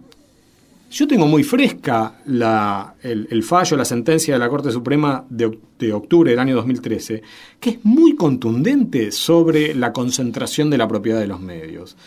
yo 0.90 1.08
tengo 1.08 1.28
muy 1.28 1.44
fresca 1.44 2.20
la, 2.28 2.96
el, 3.04 3.44
fallo, 3.44 3.76
la 3.76 3.84
sentencia 3.84 4.34
de 4.34 4.40
la 4.40 4.50
Corte 4.50 4.72
Suprema 4.72 5.26
de, 5.30 5.58
de, 5.78 5.92
octubre 5.92 6.32
del 6.32 6.40
año 6.40 6.56
2013, 6.56 7.22
que 7.60 7.70
es 7.72 7.80
muy 7.84 8.16
contundente 8.16 9.12
sobre 9.12 9.76
la 9.76 9.92
concentración 9.92 10.70
de 10.70 10.78
la 10.78 10.88
propiedad 10.88 11.20
de 11.20 11.28
los 11.28 11.42
medios. 11.42 11.98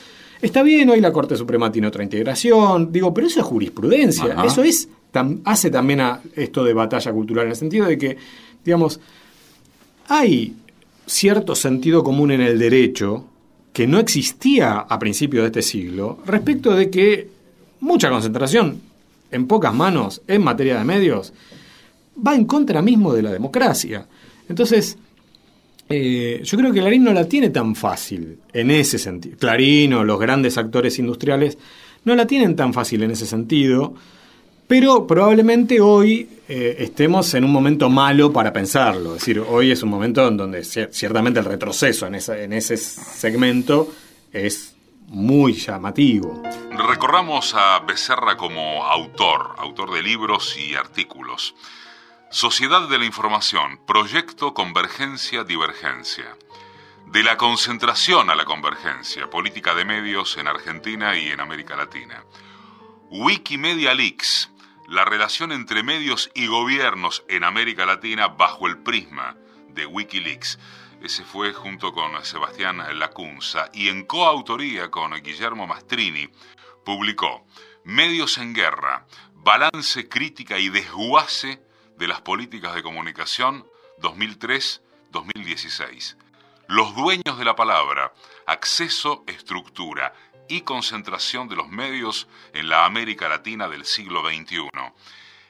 Está 0.41 0.63
bien, 0.63 0.89
hoy 0.89 1.01
la 1.01 1.13
Corte 1.13 1.37
Suprema 1.37 1.71
tiene 1.71 1.89
otra 1.89 2.03
integración, 2.03 2.91
digo, 2.91 3.13
pero 3.13 3.27
eso 3.27 3.41
es 3.41 3.47
jurisprudencia, 3.47 4.43
eso 4.45 4.63
es 4.63 4.89
hace 5.45 5.71
también 5.71 6.01
a 6.01 6.21
esto 6.35 6.65
de 6.65 6.73
batalla 6.73 7.13
cultural, 7.13 7.45
en 7.45 7.51
el 7.51 7.57
sentido 7.57 7.87
de 7.87 7.99
que, 7.99 8.17
digamos, 8.65 9.01
hay 10.11 10.57
cierto 11.07 11.55
sentido 11.55 12.03
común 12.03 12.33
en 12.33 12.41
el 12.41 12.59
derecho 12.59 13.25
que 13.73 13.87
no 13.87 14.01
existía 14.01 14.79
a 14.81 14.99
principios 14.99 15.43
de 15.43 15.47
este 15.47 15.63
siglo 15.63 16.19
respecto 16.27 16.75
de 16.75 16.91
que 16.91 17.29
mucha 17.79 18.11
concentración 18.11 18.81
en 19.31 19.47
pocas 19.47 19.73
manos 19.73 20.21
en 20.27 20.43
materia 20.43 20.79
de 20.79 20.85
medios 20.85 21.33
va 22.27 22.35
en 22.35 22.45
contra 22.45 22.83
mismo 22.83 23.15
de 23.15 23.23
la 23.23 23.31
democracia. 23.31 24.09
Entonces, 24.49 24.99
eh, 25.89 26.41
yo 26.43 26.59
creo 26.59 26.73
que 26.73 26.81
Clarín 26.81 27.05
no 27.05 27.13
la 27.13 27.29
tiene 27.29 27.51
tan 27.51 27.77
fácil 27.77 28.39
en 28.53 28.73
ese 28.73 28.99
sentido. 28.99 29.39
Clarín 29.39 29.95
o 29.95 30.03
los 30.03 30.19
grandes 30.19 30.59
actores 30.59 30.99
industriales 30.99 31.57
no 32.05 32.17
la 32.17 32.27
tienen 32.27 32.57
tan 32.57 32.75
fácil 32.75 33.05
en 33.05 33.13
ese 33.13 33.27
sentido. 33.27 33.95
Pero 34.71 35.05
probablemente 35.05 35.81
hoy 35.81 36.43
eh, 36.49 36.77
estemos 36.79 37.35
en 37.35 37.43
un 37.43 37.51
momento 37.51 37.91
malo 37.91 38.33
para 38.33 38.53
pensarlo. 38.53 39.17
Es 39.17 39.19
decir, 39.19 39.41
hoy 39.41 39.73
es 39.73 39.83
un 39.83 39.89
momento 39.89 40.29
en 40.29 40.37
donde 40.37 40.63
ciertamente 40.63 41.41
el 41.41 41.47
retroceso 41.47 42.07
en, 42.07 42.15
en 42.15 42.53
ese 42.53 42.77
segmento 42.77 43.93
es 44.33 44.77
muy 45.09 45.55
llamativo. 45.55 46.41
Recorramos 46.71 47.53
a 47.57 47.81
Becerra 47.81 48.37
como 48.37 48.85
autor, 48.85 49.57
autor 49.59 49.93
de 49.93 50.05
libros 50.05 50.57
y 50.57 50.77
artículos. 50.77 51.57
Sociedad 52.31 52.89
de 52.89 52.99
la 52.99 53.07
Información, 53.07 53.81
Proyecto 53.89 54.55
Convergencia 54.55 55.43
Divergencia. 55.43 56.37
De 57.07 57.25
la 57.25 57.37
concentración 57.37 58.31
a 58.31 58.37
la 58.37 58.45
convergencia, 58.45 59.29
política 59.29 59.75
de 59.75 59.85
medios 59.85 60.37
en 60.37 60.47
Argentina 60.47 61.19
y 61.19 61.27
en 61.27 61.41
América 61.41 61.75
Latina. 61.75 62.23
Wikimedia 63.11 63.93
Leaks, 63.95 64.49
la 64.91 65.05
relación 65.05 65.53
entre 65.53 65.85
medios 65.85 66.33
y 66.35 66.49
gobiernos 66.49 67.23
en 67.29 67.45
América 67.45 67.87
Latina 67.87 68.27
bajo 68.27 68.67
el 68.67 68.79
prisma 68.79 69.37
de 69.69 69.87
Wikileaks. 69.87 70.59
Ese 71.01 71.23
fue 71.23 71.53
junto 71.53 71.93
con 71.93 72.25
Sebastián 72.25 72.83
Lacunza 72.99 73.71
y 73.73 73.89
en 73.89 74.05
coautoría 74.05 74.91
con 74.91 75.13
Guillermo 75.23 75.69
Mastrini 75.69 76.29
publicó 76.85 77.47
Medios 77.85 78.37
en 78.39 78.53
Guerra, 78.53 79.07
Balance, 79.33 80.09
Crítica 80.09 80.59
y 80.59 80.71
Desguace 80.71 81.63
de 81.97 82.09
las 82.09 82.23
Políticas 82.23 82.75
de 82.75 82.83
Comunicación 82.83 83.65
2003-2016. 84.01 86.17
Los 86.67 86.97
dueños 86.97 87.39
de 87.39 87.45
la 87.45 87.55
palabra, 87.55 88.13
acceso, 88.47 89.23
estructura 89.29 90.13
y 90.51 90.63
concentración 90.63 91.49
de 91.49 91.57
los 91.57 91.69
medios 91.69 92.27
en 92.53 92.69
la 92.69 92.85
América 92.85 93.29
Latina 93.29 93.69
del 93.69 93.85
siglo 93.85 94.23
XXI. 94.29 94.69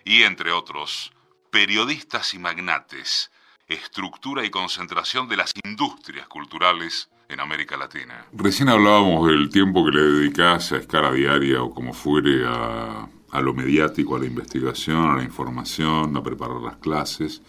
Y 0.05 0.22
entre 0.22 0.53
otros, 0.53 1.12
periodistas 1.51 2.34
y 2.34 2.38
magnates, 2.38 3.30
estructura 3.66 4.44
y 4.44 4.51
concentración 4.51 5.26
de 5.28 5.38
las 5.38 5.53
industrias 5.64 6.28
culturales 6.28 7.09
en 7.30 7.40
América 7.40 7.78
Latina. 7.78 8.26
Recién 8.32 8.68
hablábamos 8.68 9.26
del 9.28 9.48
tiempo 9.48 9.84
que 9.86 9.92
le 9.92 10.03
dedicás 10.03 10.72
a 10.72 10.76
escala 10.76 11.12
diaria 11.12 11.62
o 11.62 11.72
como 11.72 11.94
fuere 11.94 12.44
a, 12.46 13.09
a 13.30 13.40
lo 13.40 13.55
mediático, 13.55 14.16
a 14.16 14.18
la 14.18 14.26
investigación, 14.26 15.11
a 15.11 15.16
la 15.16 15.22
información, 15.22 16.14
a 16.14 16.22
preparar 16.22 16.61
las 16.61 16.76
clases, 16.76 17.40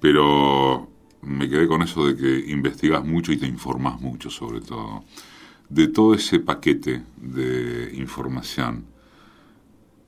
pero 0.00 0.88
me 1.22 1.48
quedé 1.48 1.66
con 1.66 1.82
eso 1.82 2.06
de 2.06 2.16
que 2.16 2.50
investigas 2.52 3.04
mucho 3.04 3.32
y 3.32 3.38
te 3.38 3.46
informas 3.46 4.00
mucho 4.00 4.30
sobre 4.30 4.60
todo 4.60 5.04
de 5.70 5.88
todo 5.88 6.14
ese 6.14 6.40
paquete 6.40 7.02
de 7.16 7.92
información, 7.94 8.84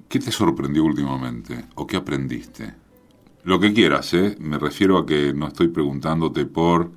¿qué 0.09 0.19
te 0.19 0.33
sorprendió 0.33 0.85
últimamente 0.85 1.65
o 1.77 1.87
qué 1.87 1.97
aprendiste? 1.97 2.75
Lo 3.45 3.59
que 3.59 3.73
quieras, 3.73 4.13
¿eh? 4.15 4.37
Me 4.41 4.59
refiero 4.59 4.99
a 4.99 5.07
que 5.07 5.33
no 5.33 5.49
estoy 5.49 5.69
preguntándote 5.69 6.45
por 6.45 6.91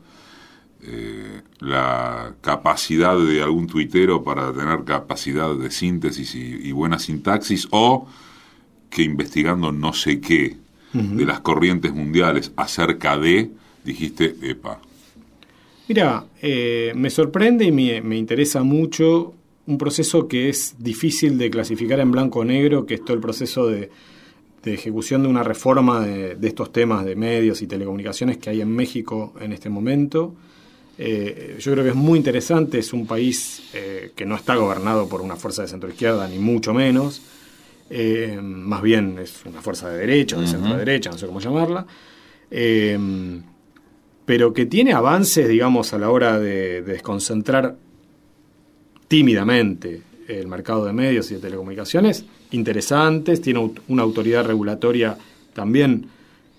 eh, 0.81 1.41
la 1.59 2.35
capacidad 2.41 3.17
de 3.17 3.41
algún 3.41 3.67
tuitero 3.67 4.23
para 4.23 4.51
tener 4.51 4.83
capacidad 4.83 5.55
de 5.55 5.71
síntesis 5.71 6.35
y, 6.35 6.71
buena 6.71 6.99
sintaxis 6.99 7.67
o 7.71 8.07
que 8.89 9.01
investigando 9.01 9.71
no 9.71 9.93
sé 9.93 10.19
qué 10.19 10.57
de 10.93 11.25
las 11.25 11.41
corrientes 11.41 11.93
mundiales 11.93 12.53
acerca 12.55 13.17
de, 13.17 13.51
dijiste, 13.83 14.37
epa. 14.41 14.79
Mira, 15.87 16.25
eh, 16.41 16.93
me 16.95 17.09
sorprende 17.11 17.65
y 17.65 17.71
me, 17.71 18.17
interesa 18.17 18.63
mucho 18.63 19.33
un 19.67 19.77
proceso 19.77 20.27
que 20.27 20.49
es 20.49 20.75
difícil 20.79 21.37
de 21.37 21.49
clasificar 21.51 21.99
en 21.99 22.11
blanco 22.11 22.39
o 22.39 22.45
negro, 22.45 22.85
que 22.85 22.95
es 22.95 23.05
todo 23.05 23.13
el 23.13 23.21
proceso 23.21 23.67
de, 23.67 23.91
ejecución 24.63 25.21
de 25.21 25.27
una 25.27 25.43
reforma 25.43 26.03
de, 26.03 26.37
estos 26.41 26.71
temas 26.71 27.05
de 27.05 27.15
medios 27.15 27.61
y 27.61 27.67
telecomunicaciones 27.67 28.37
que 28.37 28.49
hay 28.49 28.61
en 28.61 28.69
México 28.69 29.33
en 29.39 29.53
este 29.53 29.69
momento. 29.69 30.33
Eh, 30.97 31.57
yo 31.59 31.71
creo 31.73 31.83
que 31.83 31.91
es 31.91 31.95
muy 31.95 32.17
interesante, 32.17 32.79
es 32.79 32.91
un 32.91 33.05
país 33.05 33.69
eh, 33.73 34.11
que 34.15 34.25
no 34.25 34.35
está 34.35 34.55
gobernado 34.55 35.07
por 35.07 35.21
una 35.21 35.35
fuerza 35.35 35.61
de 35.61 35.67
centro 35.67 35.89
izquierda, 35.89 36.27
ni 36.27 36.39
mucho 36.39 36.73
menos, 36.73 37.21
eh, 37.91 38.39
más 38.41 38.81
bien 38.81 39.19
es 39.19 39.45
una 39.45 39.61
fuerza 39.61 39.89
de 39.89 39.99
derecha, 39.99 40.39
de 40.39 40.47
centro 40.47 40.75
derecha, 40.77 41.11
no 41.11 41.17
sé 41.19 41.27
cómo 41.27 41.39
llamarla, 41.39 41.85
pero 44.25 44.53
que 44.53 44.65
tiene 44.65 44.93
avances, 44.93 45.47
digamos, 45.47 45.93
a 45.93 45.99
la 45.99 46.09
hora 46.09 46.39
de, 46.39 46.81
desconcentrar 46.81 47.75
tímidamente 49.07 50.01
el 50.27 50.47
mercado 50.47 50.85
de 50.85 50.93
medios 50.93 51.29
y 51.29 51.35
de 51.35 51.41
telecomunicaciones, 51.41 52.25
interesantes, 52.51 53.41
tiene 53.41 53.71
una 53.87 54.03
autoridad 54.03 54.45
regulatoria 54.45 55.15
también 55.53 56.07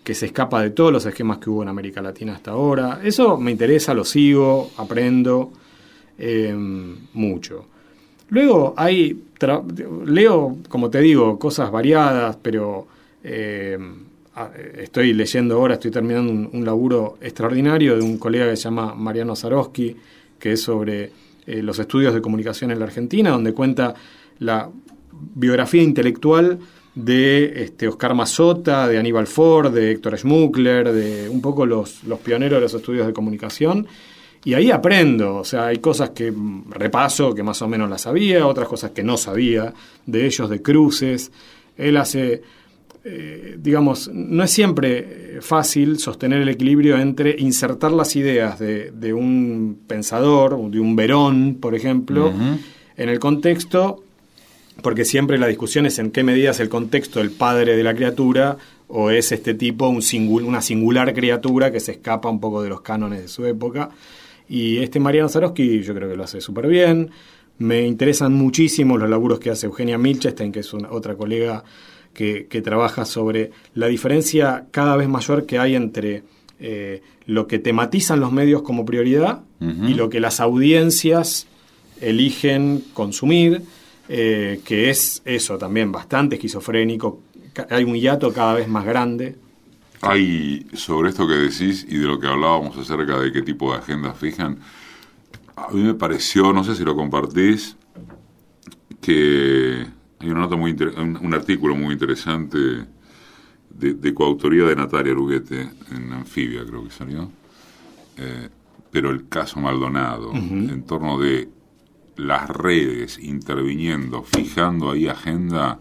que 0.05 0.15
se 0.15 0.27
escapa 0.27 0.63
de 0.63 0.71
todos 0.71 0.93
los 0.93 1.05
esquemas 1.05 1.39
que 1.39 1.51
hubo 1.51 1.65
en 1.65 1.69
América 1.69 2.01
Latina 2.01 2.35
hasta 2.35 2.53
ahora. 2.53 3.01
Eso 3.03 3.37
me 3.39 3.51
interesa, 3.51 3.93
lo 3.93 4.05
sigo, 4.05 4.71
aprendo 4.77 5.51
em, 6.17 6.97
mucho. 7.15 7.67
Luego 8.29 8.75
hay, 8.77 9.21
leo, 10.05 10.59
como 10.69 10.91
te 10.91 11.01
digo, 11.01 11.41
cosas 11.41 11.73
variadas, 11.73 12.39
pero 12.41 12.87
em, 13.25 14.06
estoy 14.79 15.15
leyendo 15.15 15.57
ahora, 15.57 15.75
estoy 15.75 15.91
terminando 15.91 16.33
un, 16.33 16.65
laburo 16.65 17.17
extraordinario 17.21 17.97
de 17.97 18.03
un 18.03 18.19
colega 18.19 18.51
que 18.51 18.57
se 18.57 18.65
llama 18.65 18.95
Mariano 18.95 19.35
Zarowski, 19.35 19.97
que 20.39 20.53
es 20.53 20.63
sobre 20.63 21.11
eh, 21.47 21.63
los 21.63 21.79
estudios 21.79 22.13
de 22.13 22.21
comunicación 22.21 22.71
en 22.71 22.79
la 22.79 22.85
Argentina, 22.85 23.31
donde 23.31 23.55
cuenta 23.55 23.95
la 24.41 24.69
biografía 25.35 25.83
intelectual 25.83 26.59
de 26.95 27.63
este, 27.63 27.89
Oscar 27.89 28.15
Mazota, 28.15 28.89
de 28.89 28.99
Aníbal 28.99 29.27
Ford, 29.27 29.73
de 29.73 29.93
Héctor 29.93 30.19
Schmuckler, 30.19 30.93
de 30.93 31.29
un 31.29 31.41
poco 31.41 31.65
los, 31.65 32.05
los 32.05 32.19
pioneros 32.21 32.59
de 32.59 32.63
los 32.63 32.75
estudios 32.75 33.07
de 33.07 33.13
comunicación. 33.13 33.87
Y 34.45 34.55
ahí 34.55 34.71
aprendo, 34.71 35.37
o 35.37 35.45
sea, 35.45 35.67
hay 35.67 35.79
cosas 35.79 36.11
que 36.11 36.33
repaso, 36.71 37.35
que 37.35 37.43
más 37.43 37.61
o 37.63 37.69
menos 37.69 37.91
las 37.91 38.03
sabía, 38.03 38.47
otras 38.47 38.69
cosas 38.69 38.93
que 38.93 39.03
no 39.03 39.17
sabía, 39.17 39.75
de 40.07 40.25
ellos, 40.25 40.49
de 40.49 40.63
cruces. 40.63 41.33
Él 41.77 41.97
hace, 41.97 42.43
eh, 43.09 43.57
digamos, 43.61 44.11
no 44.13 44.43
es 44.43 44.51
siempre 44.51 45.39
fácil 45.41 45.99
sostener 45.99 46.43
el 46.43 46.49
equilibrio 46.49 46.99
entre 46.99 47.37
insertar 47.39 47.93
las 47.93 48.17
ideas 48.17 48.59
de, 48.59 48.91
de 48.91 49.15
un 49.15 49.79
pensador, 49.87 50.71
de 50.71 50.81
un 50.81 50.97
Verón, 50.97 51.59
por 51.61 51.75
ejemplo, 51.75 52.33
en 52.97 53.09
el 53.09 53.19
contexto 53.21 54.03
porque 54.83 55.05
siempre 55.05 55.39
la 55.39 55.47
discusión 55.47 55.87
es 55.87 55.99
en 55.99 56.11
qué 56.11 56.23
medida 56.23 56.51
es 56.51 56.61
el 56.61 56.69
contexto 56.69 57.21
el 57.21 57.31
padre 57.31 57.77
de 57.77 57.83
la 57.83 57.95
criatura 57.95 58.59
o 58.89 59.11
es 59.11 59.33
este 59.33 59.55
tipo 59.55 59.89
un 59.89 60.03
una 60.45 60.61
singular 60.61 61.13
criatura 61.15 61.73
que 61.73 61.81
se 61.81 61.93
escapa 61.93 62.29
un 62.29 62.41
poco 62.41 62.63
de 62.63 62.69
los 62.69 62.83
cánones 62.83 63.23
de 63.23 63.29
su 63.29 63.45
época. 63.47 63.91
Y 64.49 64.79
este 64.79 65.01
Mariano 65.01 65.29
Zarowski 65.29 65.83
yo 65.83 65.95
creo 65.95 66.09
que 66.09 66.17
lo 66.17 66.25
hace 66.25 66.41
súper 66.41 66.69
bien. 66.69 67.11
Me 67.59 67.87
interesan 67.87 68.35
muchísimo 68.35 68.97
los 68.97 69.09
laburos 69.09 69.41
que 69.41 69.51
hace 69.51 69.67
Eugenia 69.67 69.99
Milchestein, 69.99 70.53
que 70.53 70.61
es 70.61 70.73
una, 70.73 70.91
otra 70.91 71.17
colega 71.17 71.65
que, 72.17 72.63
trabaja 72.63 73.05
sobre 73.05 73.51
la 73.75 73.89
diferencia 73.89 74.67
cada 74.71 74.97
vez 74.97 75.09
mayor 75.09 75.45
que 75.45 75.59
hay 75.59 75.75
entre 75.75 76.23
eh, 76.59 77.03
lo 77.27 77.47
que 77.47 77.59
tematizan 77.59 78.21
los 78.21 78.33
medios 78.33 78.63
como 78.63 78.87
prioridad 78.87 79.43
y 79.61 79.95
lo 79.95 80.11
que 80.11 80.21
las 80.21 80.41
audiencias 80.41 81.47
eligen 82.01 82.85
consumir 82.93 83.63
eh, 84.09 84.61
que 84.65 84.91
es 84.91 85.23
eso 85.25 85.59
también 85.59 85.91
bastante 85.91 86.37
esquizofrénico. 86.37 87.21
Hay 87.71 87.85
un 87.85 87.95
hiato 87.95 88.33
cada 88.33 88.55
vez 88.55 88.69
más 88.69 88.85
grande. 88.85 89.37
Hay, 90.03 90.67
sobre 90.75 91.11
esto 91.11 91.27
que 91.27 91.35
decís 91.35 91.87
y 91.89 91.97
de 91.97 92.07
lo 92.07 92.21
que 92.21 92.27
hablábamos 92.27 92.77
acerca 92.77 93.19
de 93.19 93.33
qué 93.33 93.43
tipo 93.43 93.73
de 93.73 93.79
agenda 93.79 94.13
fijan, 94.13 94.59
a 95.57 95.69
mí 95.71 95.83
me 95.83 95.95
pareció, 95.95 96.53
no 96.53 96.63
sé 96.63 96.75
si 96.77 96.85
lo 96.85 96.95
compartís, 96.95 97.77
que 99.01 99.87
hay 100.19 100.31
una 100.31 100.41
nota 100.41 100.57
muy 100.57 100.73
un, 100.73 101.35
artículo 101.35 101.77
muy 101.77 101.95
interesante 101.95 102.59
de, 103.71 104.15
coautoría 104.15 104.65
de 104.65 104.77
Natalia 104.77 105.13
Luguete 105.13 105.69
en 105.91 106.13
Anfibia, 106.13 106.65
creo 106.67 106.85
que 106.85 106.91
salió, 106.91 107.31
eh, 108.17 108.49
pero 108.91 109.11
el 109.11 109.29
caso 109.29 109.61
Maldonado, 109.61 110.33
en 110.33 110.83
torno 110.85 111.19
de 111.19 111.49
las 112.17 112.49
redes 112.49 113.19
interviniendo, 113.19 114.23
fijando 114.23 114.91
ahí 114.91 115.07
agenda 115.07 115.81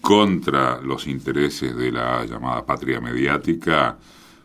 contra 0.00 0.80
los 0.80 1.06
intereses 1.06 1.76
de 1.76 1.92
la 1.92 2.24
llamada 2.24 2.64
patria 2.64 3.00
mediática, 3.00 3.98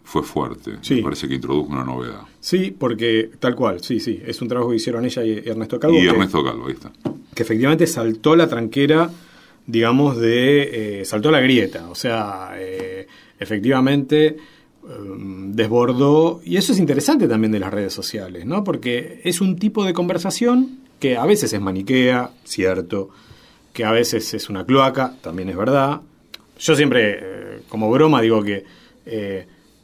fue 0.03 0.21
fuerte. 0.21 0.77
Me 0.89 1.01
parece 1.01 1.27
que 1.27 1.35
introdujo 1.35 1.71
una 1.71 1.83
novedad. 1.83 2.21
Sí, 2.39 2.75
porque 2.77 3.31
tal 3.39 3.55
cual, 3.55 3.81
sí, 3.81 3.99
sí. 3.99 4.21
Es 4.23 4.41
un 4.41 4.47
trabajo 4.47 4.69
que 4.69 4.75
hicieron 4.75 5.03
ella 5.05 5.23
y 5.23 5.41
Ernesto 5.49 5.79
Calvo. 5.79 5.97
Y 5.97 6.05
Ernesto 6.05 6.43
Calvo, 6.43 6.67
ahí 6.67 6.73
está. 6.73 6.91
Que 7.35 7.43
efectivamente 7.43 7.85
saltó 7.85 8.35
la 8.35 8.47
tranquera, 8.47 9.11
digamos, 9.67 10.17
de. 10.17 11.01
Eh, 11.01 11.05
saltó 11.05 11.29
la 11.29 11.41
grieta. 11.41 11.87
O 11.89 11.95
sea, 11.95 12.53
eh, 12.55 13.05
efectivamente 13.39 14.37
em, 14.89 15.51
desbordó. 15.51 16.41
Y 16.43 16.57
eso 16.57 16.73
es 16.73 16.79
interesante 16.79 17.27
también 17.27 17.51
de 17.51 17.59
las 17.59 17.71
redes 17.71 17.93
sociales, 17.93 18.45
¿no? 18.45 18.63
Porque 18.63 19.21
es 19.23 19.41
un 19.41 19.57
tipo 19.57 19.85
de 19.85 19.93
conversación 19.93 20.79
que 20.99 21.17
a 21.17 21.25
veces 21.25 21.53
es 21.53 21.61
maniquea, 21.61 22.31
cierto, 22.43 23.09
que 23.73 23.85
a 23.85 23.91
veces 23.91 24.33
es 24.33 24.49
una 24.49 24.65
cloaca, 24.65 25.15
también 25.21 25.49
es 25.49 25.57
verdad. 25.57 26.01
Yo 26.57 26.75
siempre, 26.75 27.19
eh, 27.21 27.61
como 27.69 27.91
broma, 27.91 28.21
digo 28.21 28.41
que, 28.41 28.63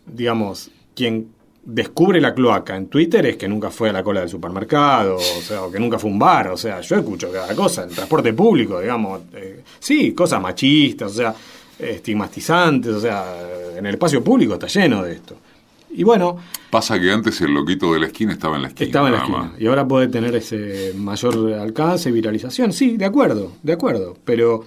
digamos, 0.08 0.72
quien 0.96 1.28
descubre 1.64 2.20
la 2.20 2.34
cloaca 2.34 2.76
en 2.76 2.88
Twitter 2.88 3.26
es 3.26 3.38
que 3.38 3.48
nunca 3.48 3.70
fue 3.70 3.90
a 3.90 3.94
la 3.94 4.04
cola 4.04 4.22
del 4.22 4.30
supermercado, 4.30 5.16
o 5.16 5.42
sea, 5.42 5.64
o 5.64 5.72
que 5.72 5.80
nunca 5.80 6.00
fue 6.00 6.10
a 6.10 6.14
un 6.14 6.20
bar, 6.20 6.48
o 6.50 6.58
sea, 6.58 6.82
yo 6.82 6.96
escucho 6.96 7.32
cada 7.32 7.54
cosa, 7.56 7.84
el 7.84 7.90
transporte 7.92 8.34
público, 8.34 8.80
digamos, 8.80 9.22
eh, 9.34 9.62
sí, 9.80 10.14
cosas 10.14 10.42
machistas, 10.42 11.12
o 11.12 11.16
sea, 11.16 11.36
estigmatizantes, 11.78 12.94
o 12.94 13.00
sea, 13.00 13.26
en 13.78 13.86
el 13.86 13.94
espacio 13.94 14.24
público 14.24 14.54
está 14.54 14.68
lleno 14.68 15.04
de 15.04 15.14
esto. 15.14 15.38
Y 15.94 16.04
bueno. 16.04 16.38
Pasa 16.70 17.00
que 17.00 17.12
antes 17.12 17.42
el 17.42 17.54
loquito 17.54 17.94
de 17.94 18.00
la 18.00 18.08
esquina 18.08 18.32
estaba 18.32 18.56
en 18.56 18.62
la 18.62 18.68
esquina. 18.70 18.86
Estaba 18.88 19.08
en 19.08 19.14
la 19.14 19.20
esquina. 19.20 19.54
Y 19.60 19.68
ahora 19.68 19.86
puede 19.86 20.08
tener 20.08 20.36
ese 20.36 20.94
mayor 20.96 21.54
alcance, 21.54 22.12
viralización. 22.12 22.72
Sí, 22.72 22.96
de 22.96 23.06
acuerdo, 23.06 23.54
de 23.62 23.74
acuerdo. 23.74 24.18
Pero, 24.24 24.66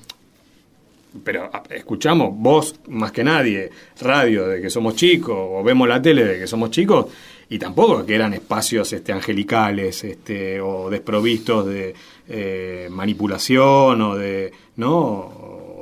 pero 1.23 1.51
ah, 1.53 1.63
escuchamos, 1.71 2.31
vos 2.35 2.81
más 2.89 3.13
que 3.13 3.23
nadie, 3.23 3.71
radio 4.01 4.49
de 4.49 4.61
que 4.61 4.71
somos 4.71 4.97
chicos, 4.97 5.37
o 5.37 5.63
vemos 5.63 5.89
la 5.89 6.01
tele 6.03 6.25
de 6.25 6.39
que 6.39 6.47
somos 6.47 6.71
chicos, 6.71 7.07
y 7.49 7.59
tampoco 7.59 8.05
que 8.05 8.15
eran 8.15 8.35
espacios 8.35 8.93
este, 8.93 9.13
angelicales 9.13 10.03
este, 10.03 10.61
o 10.61 10.91
desprovistos 10.91 11.67
de 11.67 11.95
eh, 12.29 12.89
manipulación 12.91 14.01
o 14.01 14.17
de, 14.17 14.53
¿no? 14.77 14.95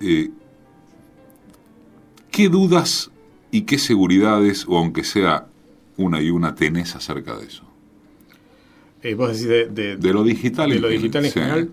Eh, 0.00 0.30
¿Qué 2.30 2.48
dudas 2.48 3.10
y 3.50 3.62
qué 3.62 3.78
seguridades, 3.78 4.64
o 4.66 4.78
aunque 4.78 5.04
sea 5.04 5.48
una 5.98 6.22
y 6.22 6.30
una, 6.30 6.54
tenés 6.54 6.96
acerca 6.96 7.36
de 7.36 7.46
eso? 7.46 7.71
Eh, 9.02 9.14
vos 9.14 9.28
decís 9.28 9.48
de, 9.48 9.96
de, 9.96 10.12
lo 10.12 10.22
digital, 10.22 10.70
de 10.70 10.78
lo 10.78 10.88
digital 10.88 11.24
en 11.24 11.32
general. 11.32 11.70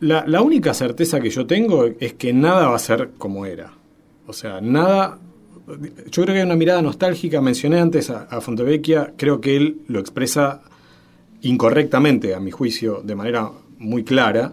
La, 0.00 0.24
la, 0.26 0.42
única 0.42 0.74
certeza 0.74 1.20
que 1.20 1.30
yo 1.30 1.46
tengo 1.46 1.86
es 1.98 2.14
que 2.14 2.32
nada 2.32 2.68
va 2.68 2.76
a 2.76 2.78
ser 2.78 3.10
como 3.18 3.46
era. 3.46 3.72
O 4.26 4.32
sea, 4.32 4.60
nada 4.60 5.18
yo 5.66 6.22
creo 6.22 6.26
que 6.26 6.40
hay 6.40 6.42
una 6.42 6.56
mirada 6.56 6.82
nostálgica, 6.82 7.40
mencioné 7.40 7.80
antes 7.80 8.10
a, 8.10 8.40
Fontevecchia, 8.40 9.14
creo 9.16 9.40
que 9.40 9.56
él 9.56 9.78
lo 9.88 9.98
expresa 9.98 10.60
incorrectamente, 11.42 12.34
a 12.34 12.40
mi 12.40 12.50
juicio, 12.50 13.00
de 13.02 13.14
manera 13.14 13.50
muy 13.78 14.04
clara, 14.04 14.52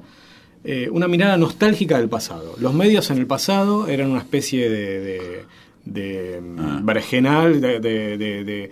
eh, 0.64 0.90
una 0.92 1.08
mirada 1.08 1.38
nostálgica 1.38 1.98
del 1.98 2.10
pasado. 2.10 2.56
Los 2.60 2.74
medios 2.74 3.10
en 3.12 3.18
el 3.18 3.28
pasado 3.28 3.88
eran 3.88 4.12
una 4.12 4.20
especie 4.20 4.70
de, 4.70 5.46
de, 5.86 6.42
ah. 6.60 6.82
de, 8.04 8.70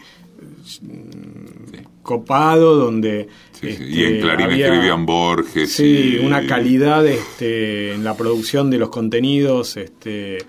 copado 2.02 2.76
donde 2.76 3.28
este, 3.62 3.84
y 3.84 4.04
en 4.04 4.22
Clarín 4.22 4.50
escribían 4.52 5.06
Borges 5.06 5.74
sí 5.74 6.18
una 6.24 6.48
calidad 6.48 7.06
este, 7.06 7.94
en 7.94 8.04
la 8.04 8.16
producción 8.16 8.70
de 8.70 8.78
los 8.78 8.90
contenidos 8.90 9.78
este, 9.78 10.40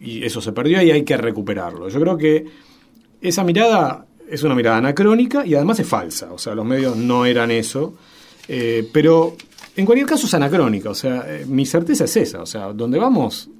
y 0.00 0.24
eso 0.24 0.40
se 0.40 0.52
perdió 0.52 0.80
y 0.82 0.90
hay 0.90 1.02
que 1.02 1.16
recuperarlo. 1.16 1.88
Yo 1.88 2.00
creo 2.00 2.16
que 2.16 2.46
esa 3.20 3.42
mirada 3.44 4.06
es 4.28 4.42
una 4.42 4.54
mirada 4.54 4.76
anacrónica 4.76 5.44
y 5.44 5.54
además 5.54 5.80
es 5.80 5.86
falsa, 5.86 6.32
o 6.32 6.38
sea, 6.38 6.54
los 6.54 6.64
medios 6.64 6.96
no 6.96 7.24
eran 7.24 7.50
eso, 7.50 7.94
eh, 8.46 8.88
pero 8.92 9.36
en 9.76 9.86
cualquier 9.86 10.06
caso 10.06 10.26
es 10.26 10.34
anacrónica, 10.34 10.90
o 10.90 10.94
sea, 10.94 11.24
eh, 11.26 11.46
mi 11.46 11.66
certeza 11.66 12.04
es 12.04 12.16
esa, 12.16 12.42
o 12.42 12.46
sea, 12.46 12.72
donde 12.72 12.98
vamos, 12.98 13.50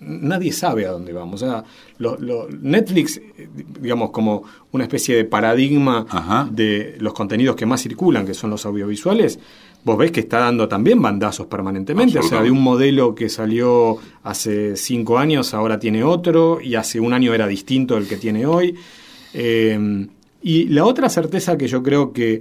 nadie 0.00 0.52
sabe 0.52 0.86
a 0.86 0.92
dónde 0.92 1.12
vamos, 1.12 1.42
o 1.42 1.46
sea, 1.46 1.64
Netflix, 2.60 3.20
digamos, 3.80 4.10
como 4.10 4.42
una 4.72 4.84
especie 4.84 5.16
de 5.16 5.24
paradigma 5.24 6.48
de 6.50 6.96
los 6.98 7.12
contenidos 7.12 7.56
que 7.56 7.66
más 7.66 7.82
circulan, 7.82 8.26
que 8.26 8.34
son 8.34 8.50
los 8.50 8.64
audiovisuales, 8.64 9.38
vos 9.84 9.98
ves 9.98 10.10
que 10.10 10.20
está 10.20 10.40
dando 10.40 10.68
también 10.68 11.00
bandazos 11.00 11.46
permanentemente. 11.46 12.18
O 12.18 12.22
sea, 12.22 12.42
de 12.42 12.50
un 12.50 12.62
modelo 12.62 13.14
que 13.14 13.28
salió 13.28 13.98
hace 14.22 14.76
cinco 14.76 15.18
años, 15.18 15.54
ahora 15.54 15.78
tiene 15.78 16.02
otro, 16.02 16.60
y 16.60 16.74
hace 16.74 17.00
un 17.00 17.12
año 17.12 17.34
era 17.34 17.46
distinto 17.46 17.94
del 17.94 18.08
que 18.08 18.16
tiene 18.16 18.46
hoy. 18.46 18.74
Eh, 19.34 20.06
y 20.42 20.64
la 20.68 20.84
otra 20.84 21.08
certeza 21.08 21.58
que 21.58 21.68
yo 21.68 21.82
creo 21.82 22.12
que, 22.12 22.40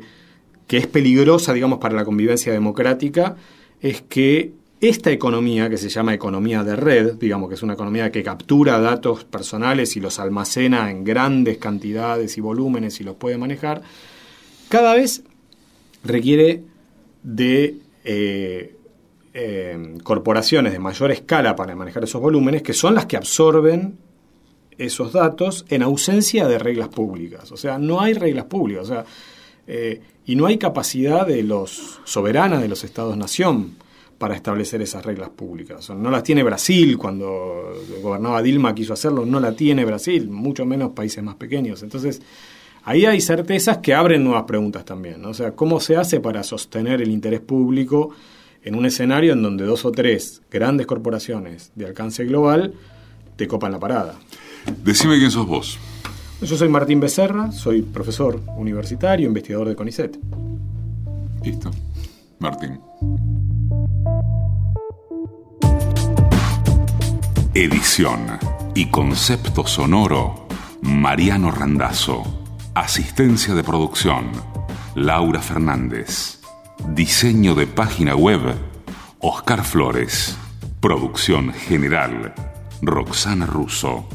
que 0.67 0.77
es 0.77 0.87
peligrosa, 0.87 1.53
digamos, 1.53 1.79
para 1.79 1.95
la 1.95 2.05
convivencia 2.05 2.53
democrática, 2.53 3.35
es 3.81 4.01
que 4.01 4.53
esta 4.81 5.11
economía, 5.11 5.69
que 5.69 5.77
se 5.77 5.89
llama 5.89 6.13
economía 6.13 6.63
de 6.63 6.75
red, 6.75 7.15
digamos 7.15 7.49
que 7.49 7.55
es 7.55 7.63
una 7.63 7.73
economía 7.73 8.11
que 8.11 8.23
captura 8.23 8.79
datos 8.79 9.25
personales 9.25 9.97
y 9.97 9.99
los 9.99 10.19
almacena 10.19 10.89
en 10.89 11.03
grandes 11.03 11.57
cantidades 11.57 12.37
y 12.37 12.41
volúmenes 12.41 13.01
y 13.01 13.03
los 13.03 13.15
puede 13.15 13.37
manejar, 13.37 13.81
cada 14.69 14.93
vez 14.93 15.23
requiere 16.03 16.63
de 17.23 17.77
eh, 18.05 18.75
eh, 19.33 19.95
corporaciones 20.03 20.71
de 20.71 20.79
mayor 20.79 21.11
escala 21.11 21.55
para 21.55 21.75
manejar 21.75 22.05
esos 22.05 22.21
volúmenes, 22.21 22.61
que 22.61 22.73
son 22.73 22.95
las 22.95 23.05
que 23.05 23.17
absorben 23.17 23.97
esos 24.77 25.11
datos 25.11 25.65
en 25.67 25.83
ausencia 25.83 26.47
de 26.47 26.57
reglas 26.57 26.87
públicas. 26.87 27.51
O 27.51 27.57
sea, 27.57 27.77
no 27.77 27.99
hay 27.99 28.13
reglas 28.13 28.45
públicas. 28.45 28.89
Eh, 29.67 30.01
y 30.25 30.35
no 30.35 30.45
hay 30.45 30.57
capacidad 30.57 31.27
de 31.27 31.43
los 31.43 31.99
soberanas 32.05 32.61
de 32.61 32.69
los 32.69 32.83
estados-nación 32.83 33.75
para 34.19 34.35
establecer 34.35 34.81
esas 34.81 35.03
reglas 35.03 35.29
públicas. 35.29 35.89
no 35.89 36.11
las 36.11 36.23
tiene 36.23 36.43
Brasil, 36.43 36.97
cuando 36.97 37.73
gobernaba 38.03 38.41
Dilma 38.41 38.75
quiso 38.75 38.93
hacerlo, 38.93 39.25
no 39.25 39.39
la 39.39 39.53
tiene 39.55 39.85
Brasil, 39.85 40.29
mucho 40.29 40.65
menos 40.65 40.91
países 40.91 41.23
más 41.23 41.35
pequeños. 41.35 41.81
Entonces, 41.83 42.21
ahí 42.83 43.05
hay 43.05 43.21
certezas 43.21 43.77
que 43.77 43.93
abren 43.93 44.25
nuevas 44.25 44.43
preguntas 44.43 44.83
también. 44.83 45.23
O 45.25 45.33
sea, 45.33 45.55
¿cómo 45.55 45.79
se 45.79 45.95
hace 45.95 46.19
para 46.19 46.43
sostener 46.43 47.01
el 47.01 47.11
interés 47.11 47.39
público 47.39 48.09
en 48.61 48.75
un 48.75 48.85
escenario 48.85 49.31
en 49.31 49.41
donde 49.41 49.63
dos 49.63 49.85
o 49.85 49.91
tres 49.91 50.41
grandes 50.51 50.85
corporaciones 50.85 51.71
de 51.75 51.85
alcance 51.85 52.25
global 52.25 52.73
te 53.37 53.47
copan 53.47 53.71
la 53.71 53.79
parada? 53.79 54.19
Decime 54.83 55.17
quién 55.17 55.31
sos 55.31 55.47
vos. 55.47 55.79
Yo 56.41 56.57
soy 56.57 56.67
Martín 56.67 56.99
Becerra, 56.99 57.53
soy 57.53 57.83
profesor 57.83 58.41
universitario, 58.57 59.27
investigador 59.27 59.69
de 59.69 59.75
CONICET. 59.77 60.19
Listo. 61.41 61.71
Martín. 62.39 62.79
Edición 67.55 68.37
y 68.75 68.91
concepto 68.91 69.65
sonoro, 69.65 70.47
Mariano 70.83 71.49
Randazzo. 71.49 72.21
Asistencia 72.75 73.55
de 73.55 73.63
producción, 73.63 74.29
Laura 74.93 75.41
Fernández. 75.41 76.41
Diseño 76.89 77.55
de 77.55 77.65
página 77.65 78.15
web, 78.15 78.55
Oscar 79.17 79.63
Flores. 79.63 80.37
Producción 80.79 81.51
general, 81.51 82.35
Roxana 82.83 83.47
Russo. 83.47 84.07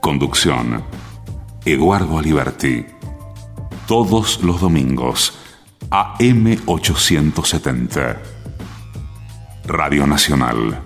Conducción, 0.00 0.82
Eduardo 1.66 2.18
Aliberti. 2.18 2.86
Todos 3.86 4.42
los 4.42 4.62
domingos, 4.62 5.38
AM870. 5.90 8.16
Radio 9.66 10.06
Nacional. 10.06 10.85